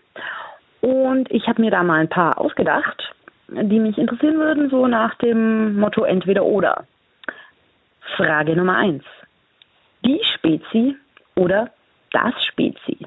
[0.81, 3.13] und ich habe mir da mal ein paar ausgedacht,
[3.47, 6.85] die mich interessieren würden, so nach dem Motto entweder oder.
[8.17, 9.03] Frage Nummer eins:
[10.05, 10.95] Die Spezi
[11.35, 11.71] oder
[12.11, 12.97] das Spezi?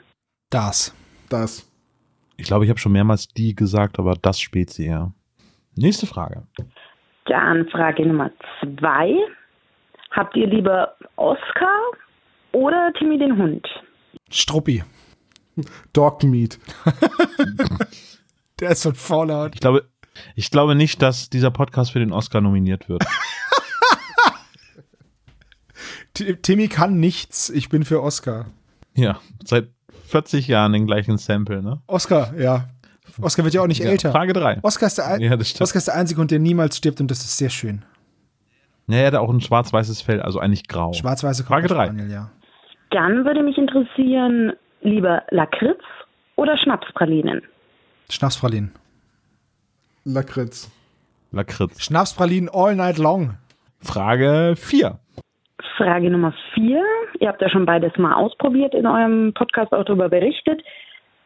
[0.50, 0.94] Das.
[1.28, 1.68] Das.
[2.36, 5.12] Ich glaube, ich habe schon mehrmals die gesagt, aber das Spezi, ja.
[5.74, 6.42] Nächste Frage.
[7.26, 9.14] Dann Frage Nummer zwei:
[10.10, 11.80] Habt ihr lieber Oscar
[12.52, 13.66] oder Timmy den Hund?
[14.30, 14.84] Struppi.
[15.92, 16.58] Dog Meat.
[18.60, 19.54] Der ist von Fallout.
[19.54, 19.88] Ich glaube,
[20.34, 23.04] ich glaube nicht, dass dieser Podcast für den Oscar nominiert wird.
[26.14, 27.48] Timmy kann nichts.
[27.50, 28.46] Ich bin für Oscar.
[28.94, 29.68] ja, seit
[30.08, 31.80] 40 Jahren den gleichen Sample, ne?
[31.86, 32.68] Oscar, ja.
[33.20, 34.10] Oscar wird ja auch nicht Ja, älter.
[34.12, 34.58] Frage 3.
[34.62, 35.34] Oscar ist, der Ein Ja.
[35.36, 37.84] Oscar ist der Einzige, und der niemals stirbt und das ist sehr schön.
[38.88, 40.92] Ja, er hat auch ein schwarz-weißes Fell, also eigentlich grau.
[40.92, 41.86] Schwarz-weiße Frage drei.
[41.86, 42.30] Daniel, ja.
[42.90, 44.52] Dann würde mich interessieren,
[44.82, 45.80] lieber Lakritz
[46.36, 47.42] oder Schnapspralinen?
[48.10, 48.72] Schnapspralinen.
[50.04, 50.70] Lakritz.
[51.30, 51.80] Lakritz.
[51.82, 53.36] Schnapspralinen all night long.
[53.80, 54.98] Frage 4.
[55.76, 56.82] Frage Nummer vier.
[57.20, 60.62] Ihr habt ja schon beides mal ausprobiert in eurem Podcast auch darüber berichtet.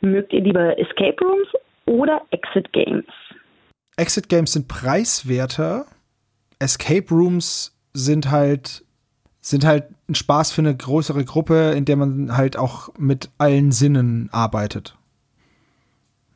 [0.01, 1.49] Mögt ihr lieber Escape Rooms
[1.87, 3.07] oder Exit Games?
[3.97, 5.87] Exit Games sind preiswerter.
[6.59, 8.83] Escape Rooms sind halt
[9.41, 13.71] sind halt ein Spaß für eine größere Gruppe, in der man halt auch mit allen
[13.71, 14.97] Sinnen arbeitet.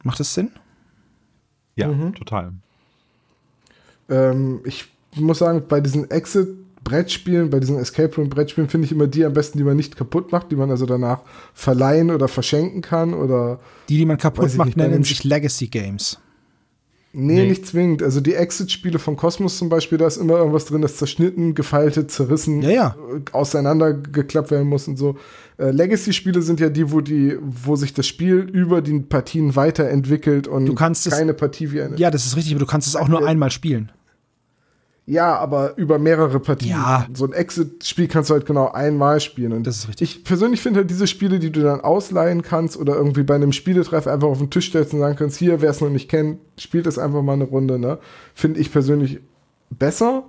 [0.05, 0.53] Macht das Sinn?
[1.75, 2.15] Ja, Mhm.
[2.15, 2.53] total.
[4.09, 4.87] Ähm, ich
[5.17, 6.09] muss sagen, bei diesen
[6.85, 10.33] Exit-Brettspielen, bei diesen Escape Room-Brettspielen finde ich immer die am besten, die man nicht kaputt
[10.33, 11.21] macht, die man also danach
[11.55, 13.59] verleihen oder verschenken kann oder.
[13.89, 16.19] Die, die man kaputt macht, nicht, nennen sich Legacy Games.
[17.13, 17.49] Nee, Nee.
[17.49, 18.05] nicht zwingend.
[18.05, 22.11] Also die Exit-Spiele von Cosmos zum Beispiel, da ist immer irgendwas drin, das zerschnitten, gefaltet,
[22.13, 22.97] zerrissen, Ja, ja.
[23.17, 25.17] äh, auseinandergeklappt werden muss und so.
[25.59, 30.47] Äh, Legacy-Spiele sind ja die, wo die, wo sich das Spiel über die Partien weiterentwickelt
[30.47, 31.97] und Du kannst es- keine Partie wie eine.
[31.97, 33.91] Ja, das ist richtig, aber du kannst es auch nur einmal spielen.
[35.11, 36.71] Ja, aber über mehrere Partien.
[36.71, 37.05] Ja.
[37.15, 39.53] So ein Exit-Spiel kannst du halt genau einmal spielen.
[39.53, 40.19] Und Das ist richtig.
[40.19, 43.51] Ich persönlich finde halt diese Spiele, die du dann ausleihen kannst oder irgendwie bei einem
[43.51, 46.39] Spieletreff einfach auf den Tisch stellst und sagen kannst, hier, wer es noch nicht kennt,
[46.57, 47.99] spielt es einfach mal eine Runde, ne?
[48.35, 49.19] Finde ich persönlich
[49.71, 50.23] besser.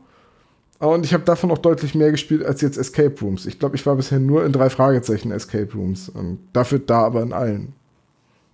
[0.80, 3.46] Und ich habe davon auch deutlich mehr gespielt als jetzt Escape Rooms.
[3.46, 6.10] Ich glaube, ich war bisher nur in drei Fragezeichen Escape Rooms.
[6.10, 7.74] Und dafür da aber in allen.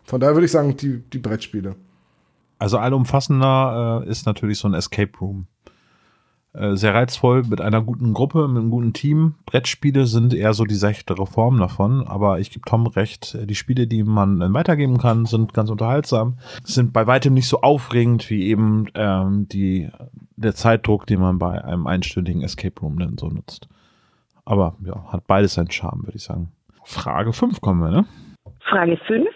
[0.04, 1.78] Von daher würde ich sagen, die, die Brettspiele.
[2.60, 5.48] Also allumfassender äh, ist natürlich so ein Escape Room.
[6.58, 9.36] Äh, sehr reizvoll mit einer guten Gruppe, mit einem guten Team.
[9.46, 13.86] Brettspiele sind eher so die sechtere Form davon, aber ich gebe Tom recht, die Spiele,
[13.86, 18.88] die man weitergeben kann, sind ganz unterhaltsam, sind bei weitem nicht so aufregend wie eben
[18.96, 19.90] ähm, die,
[20.36, 23.70] der Zeitdruck, den man bei einem einstündigen Escape Room dann so nutzt.
[24.44, 26.52] Aber ja, hat beides seinen Charme, würde ich sagen.
[26.84, 28.06] Frage 5 kommen wir, ne?
[28.62, 29.28] Frage 5.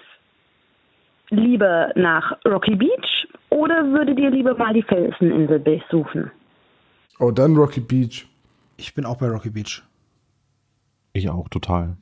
[1.29, 6.31] Lieber nach Rocky Beach oder würdet ihr lieber mal die Felseninsel besuchen?
[7.21, 8.25] Oh, dann Rocky Beach.
[8.77, 9.83] Ich bin auch bei Rocky Beach.
[11.13, 11.95] Ich auch, total.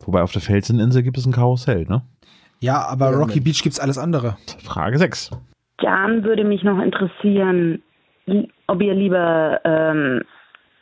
[0.00, 2.02] Wobei auf der Felseninsel gibt es ein Karussell, ne?
[2.60, 3.44] Ja, aber Ja, Rocky Mensch.
[3.44, 4.36] Beach gibt's alles andere.
[4.62, 5.30] Frage 6.
[5.78, 7.82] Dann würde mich noch interessieren,
[8.66, 10.22] ob ihr lieber ähm,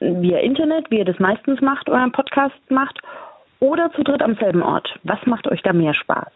[0.00, 2.98] via Internet, wie ihr das meistens macht, euren Podcast macht,
[3.60, 4.88] oder zu dritt am selben Ort.
[5.04, 6.32] Was macht euch da mehr Spaß?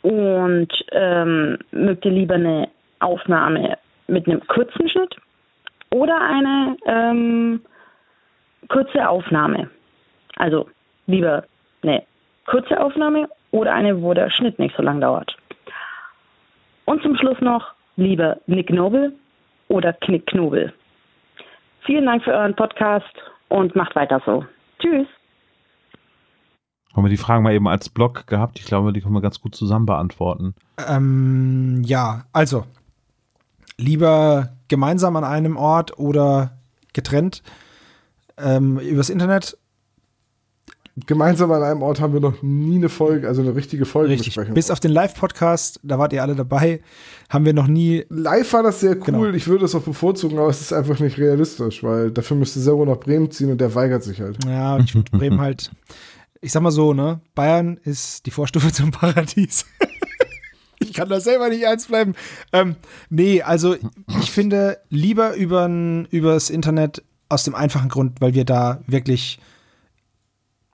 [0.00, 3.76] Und ähm, mögt ihr lieber eine Aufnahme
[4.08, 5.16] mit einem kurzen Schnitt
[5.90, 7.60] oder eine ähm,
[8.68, 9.70] kurze Aufnahme?
[10.36, 10.68] Also
[11.06, 11.44] lieber
[11.82, 12.02] eine
[12.46, 15.36] kurze Aufnahme oder eine, wo der Schnitt nicht so lang dauert.
[16.84, 19.14] Und zum Schluss noch lieber Nick Nobel
[19.68, 20.72] oder Knick Knobel.
[21.84, 23.14] Vielen Dank für euren Podcast
[23.48, 24.44] und macht weiter so.
[24.78, 25.06] Tschüss.
[26.94, 28.58] Haben wir die Fragen mal eben als Blog gehabt?
[28.58, 30.54] Ich glaube, die können wir ganz gut zusammen beantworten.
[30.88, 32.64] Ähm, ja, also
[33.78, 36.58] lieber gemeinsam an einem Ort oder
[36.92, 37.42] getrennt
[38.36, 39.56] ähm, übers Internet.
[41.06, 44.36] Gemeinsam an einem Ort haben wir noch nie eine Folge, also eine richtige Folge Richtig.
[44.52, 46.80] Bis auf den Live-Podcast, da wart ihr alle dabei,
[47.28, 48.04] haben wir noch nie.
[48.08, 49.04] Live war das sehr cool.
[49.04, 49.24] Genau.
[49.26, 52.84] Ich würde es auch bevorzugen, aber es ist einfach nicht realistisch, weil dafür müsste Servo
[52.84, 54.44] nach Bremen ziehen und der weigert sich halt.
[54.44, 55.70] Ja, ich find Bremen halt.
[56.40, 57.20] Ich sag mal so, ne?
[57.36, 59.66] Bayern ist die Vorstufe zum Paradies.
[60.80, 62.14] ich kann da selber nicht eins bleiben.
[62.52, 62.76] Ähm,
[63.10, 63.76] nee, also
[64.20, 69.38] ich finde lieber übern, übers Internet aus dem einfachen Grund, weil wir da wirklich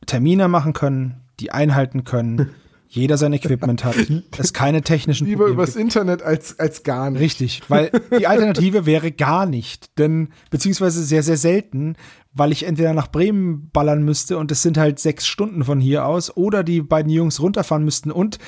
[0.06, 2.50] Termine machen können, die einhalten können,
[2.88, 3.96] jeder sein Equipment hat,
[4.38, 7.20] es keine technischen Lieber Probleme übers Internet als, als gar nicht.
[7.20, 11.96] Richtig, weil die Alternative wäre gar nicht, denn beziehungsweise sehr, sehr selten,
[12.34, 16.06] weil ich entweder nach Bremen ballern müsste und es sind halt sechs Stunden von hier
[16.06, 18.38] aus oder die beiden Jungs runterfahren müssten und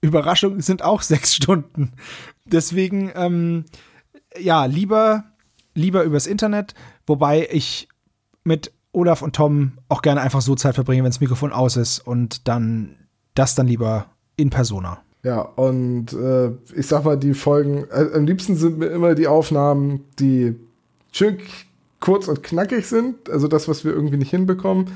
[0.00, 1.92] Überraschung sind auch sechs Stunden.
[2.46, 3.64] Deswegen, ähm,
[4.38, 5.24] ja, lieber,
[5.74, 6.74] lieber übers Internet,
[7.06, 7.88] wobei ich
[8.42, 12.00] mit Olaf und Tom auch gerne einfach so Zeit verbringe, wenn das Mikrofon aus ist
[12.00, 12.96] und dann
[13.34, 14.06] das dann lieber
[14.36, 15.02] in Persona.
[15.22, 19.26] Ja, und äh, ich sag mal, die Folgen, äh, am liebsten sind mir immer die
[19.26, 20.54] Aufnahmen, die
[21.12, 21.38] schön
[22.00, 24.92] kurz und knackig sind, also das, was wir irgendwie nicht hinbekommen,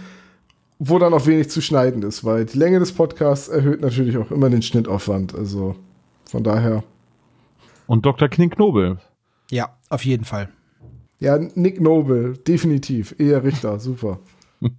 [0.79, 4.31] wo dann auch wenig zu schneiden ist, weil die Länge des Podcasts erhöht natürlich auch
[4.31, 5.35] immer den Schnittaufwand.
[5.35, 5.77] Also
[6.25, 6.83] von daher.
[7.87, 8.29] Und Dr.
[8.29, 8.99] Knick-Nobel.
[9.51, 10.49] Ja, auf jeden Fall.
[11.19, 13.15] Ja, Nick Noble, definitiv.
[13.19, 14.19] Eher Richter, super.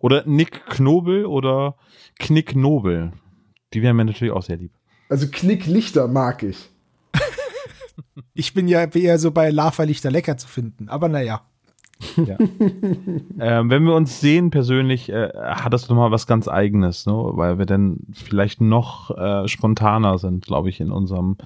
[0.00, 1.76] Oder Nick Knobel oder
[2.18, 3.12] Knick Nobel.
[3.72, 4.72] Die wären mir natürlich auch sehr lieb.
[5.08, 6.70] Also Knicklichter mag ich.
[8.34, 11.42] Ich bin ja eher so bei Lava-Lichter lecker zu finden, aber naja.
[13.38, 17.12] Ähm, wenn wir uns sehen persönlich, äh, hat das nochmal was ganz Eigenes, ne?
[17.12, 21.36] weil wir dann vielleicht noch äh, spontaner sind, glaube ich, in unserem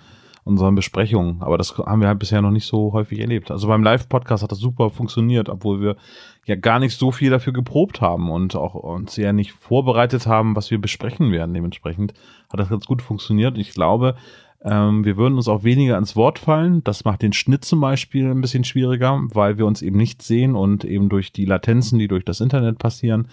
[0.44, 1.40] unseren Besprechungen.
[1.40, 3.50] Aber das haben wir halt bisher noch nicht so häufig erlebt.
[3.50, 5.96] Also beim Live-Podcast hat das super funktioniert, obwohl wir
[6.44, 10.54] ja gar nicht so viel dafür geprobt haben und auch uns ja nicht vorbereitet haben,
[10.54, 11.54] was wir besprechen werden.
[11.54, 12.12] Dementsprechend
[12.50, 13.56] hat das ganz gut funktioniert.
[13.56, 14.16] Ich glaube,
[14.64, 16.82] ähm, wir würden uns auch weniger ans Wort fallen.
[16.84, 20.56] Das macht den Schnitt zum Beispiel ein bisschen schwieriger, weil wir uns eben nicht sehen
[20.56, 23.28] und eben durch die Latenzen, die durch das Internet passieren,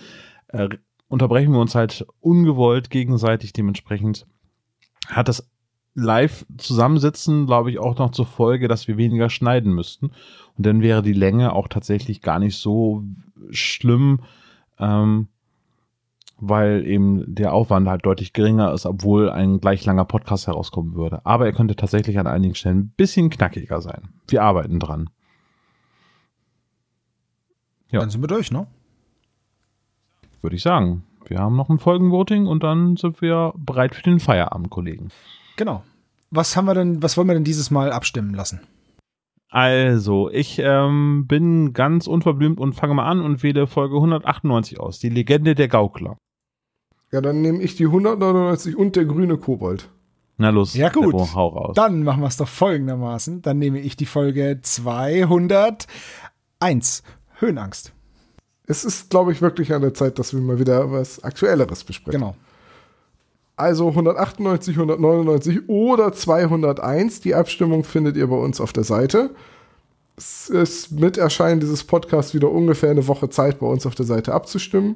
[0.49, 0.67] äh,
[1.07, 3.53] unterbrechen wir uns halt ungewollt gegenseitig.
[3.53, 4.27] Dementsprechend
[5.07, 5.49] hat das
[5.93, 10.11] live zusammensitzen, glaube ich, auch noch zur Folge, dass wir weniger schneiden müssten.
[10.57, 13.03] Und dann wäre die Länge auch tatsächlich gar nicht so
[13.51, 14.19] schlimm,
[14.79, 15.27] ähm,
[16.41, 21.23] weil eben der Aufwand halt deutlich geringer ist, obwohl ein gleich langer Podcast herauskommen würde.
[21.23, 24.09] Aber er könnte tatsächlich an einigen Stellen ein bisschen knackiger sein.
[24.27, 25.09] Wir arbeiten dran.
[27.91, 27.99] Ja.
[27.99, 28.67] Dann sind wir durch, ne?
[30.41, 31.03] Würde ich sagen.
[31.27, 35.09] Wir haben noch ein Folgenvoting und dann sind wir bereit für den Feierabend, Kollegen.
[35.55, 35.83] Genau.
[36.31, 38.61] Was haben wir denn, was wollen wir denn dieses Mal abstimmen lassen?
[39.49, 44.99] Also, ich ähm, bin ganz unverblümt und fange mal an und wähle Folge 198 aus.
[44.99, 46.17] Die Legende der Gaukler.
[47.11, 49.89] Ja, dann nehme ich die 199 und der grüne Kobold.
[50.37, 51.05] Na los, Ja, gut.
[51.05, 51.73] Seppo, hau raus.
[51.75, 53.41] Dann machen wir es doch folgendermaßen.
[53.41, 55.87] Dann nehme ich die Folge 201.
[57.39, 57.91] Höhenangst.
[58.65, 62.21] Es ist, glaube ich, wirklich an der Zeit, dass wir mal wieder was Aktuelleres besprechen.
[62.21, 62.35] Genau.
[63.57, 67.21] Also 198, 199 oder 201.
[67.21, 69.31] Die Abstimmung findet ihr bei uns auf der Seite.
[70.17, 74.05] Es ist mit Erscheinen dieses Podcasts wieder ungefähr eine Woche Zeit, bei uns auf der
[74.05, 74.95] Seite abzustimmen.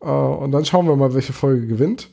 [0.00, 2.10] Äh, Und dann schauen wir mal, welche Folge gewinnt.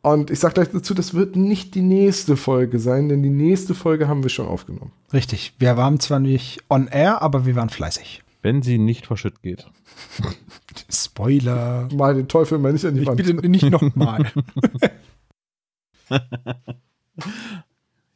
[0.00, 3.74] Und ich sage gleich dazu, das wird nicht die nächste Folge sein, denn die nächste
[3.74, 4.92] Folge haben wir schon aufgenommen.
[5.12, 5.54] Richtig.
[5.58, 8.22] Wir waren zwar nicht on air, aber wir waren fleißig.
[8.40, 9.66] Wenn sie nicht verschütt geht.
[10.88, 11.88] Spoiler.
[11.92, 13.16] Mal den Teufel mal nicht an die Ich Wand.
[13.16, 14.30] bitte nicht nochmal.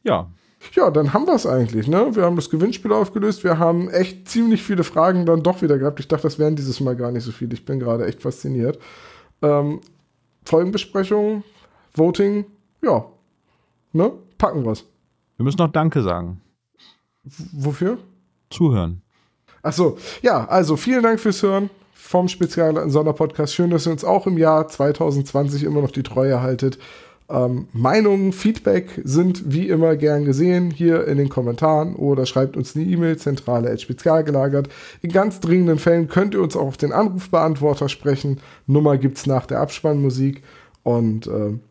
[0.03, 0.29] Ja,
[0.71, 1.87] Ja, dann haben wir es eigentlich.
[1.87, 2.15] Ne?
[2.15, 3.43] Wir haben das Gewinnspiel aufgelöst.
[3.43, 5.99] Wir haben echt ziemlich viele Fragen dann doch wieder gehabt.
[5.99, 7.53] Ich dachte, das wären dieses Mal gar nicht so viele.
[7.53, 8.79] Ich bin gerade echt fasziniert.
[9.41, 9.81] Ähm,
[10.45, 11.43] Folgenbesprechung,
[11.93, 12.45] Voting,
[12.81, 13.05] ja.
[13.91, 14.11] Ne?
[14.37, 14.85] Packen wir's.
[15.37, 16.41] wir müssen noch Danke sagen.
[17.23, 17.97] W wofür?
[18.49, 19.01] Zuhören.
[19.61, 23.53] Achso, ja, also vielen Dank fürs Hören vom Spezial Sonderpodcast.
[23.53, 26.77] Schön, dass ihr uns auch im Jahr 2020 immer noch die Treue haltet.
[27.33, 32.75] Ähm, Meinungen, Feedback sind wie immer gern gesehen hier in den Kommentaren oder schreibt uns
[32.75, 34.69] eine E-Mail, zentrale at spezialgelagert.
[35.01, 38.39] In ganz dringenden Fällen könnt ihr uns auch auf den Anrufbeantworter sprechen.
[38.67, 40.43] Nummer gibt's nach der Abspannmusik.
[40.83, 41.61] Und ähm,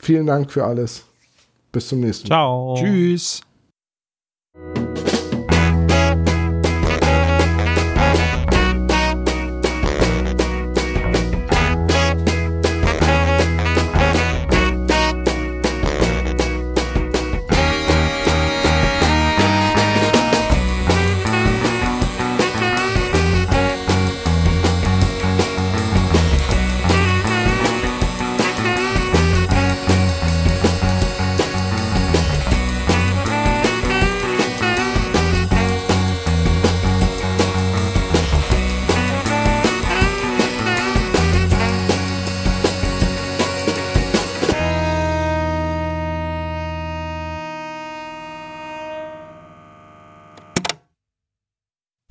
[0.00, 1.04] vielen Dank für alles.
[1.70, 2.36] Bis zum nächsten Mal.
[2.36, 2.74] Ciao.
[2.78, 3.42] Tschüss.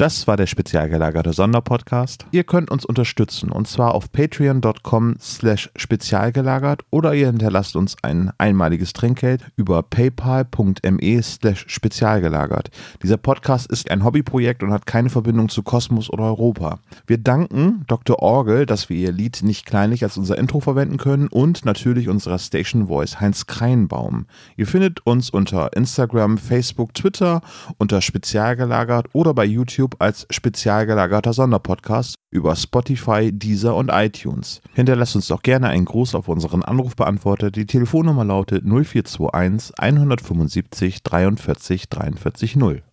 [0.03, 2.25] Das war der spezial gelagerte Sonderpodcast.
[2.31, 8.29] Ihr könnt uns unterstützen und zwar auf patreon.com slash spezialgelagert oder ihr hinterlasst uns ein
[8.37, 12.69] einmaliges Trinkgeld über paypal.me slash spezialgelagert.
[13.01, 16.79] Dieser Podcast ist ein Hobbyprojekt und hat keine Verbindung zu Kosmos oder Europa.
[17.07, 18.19] Wir danken Dr.
[18.19, 22.39] Orgel, dass wir ihr Lied nicht kleinlich als unser Intro verwenden können und natürlich unserer
[22.39, 24.25] Station Voice Heinz Kreinbaum.
[24.57, 27.41] Ihr findet uns unter Instagram, Facebook, Twitter
[27.77, 34.61] unter spezialgelagert oder bei YouTube als spezialgelagerter Sonderpodcast über Spotify, Deezer und iTunes.
[34.73, 37.51] Hinterlasst uns doch gerne einen Gruß auf unseren Anrufbeantworter.
[37.51, 42.83] Die Telefonnummer lautet 0421 175 43 43 0.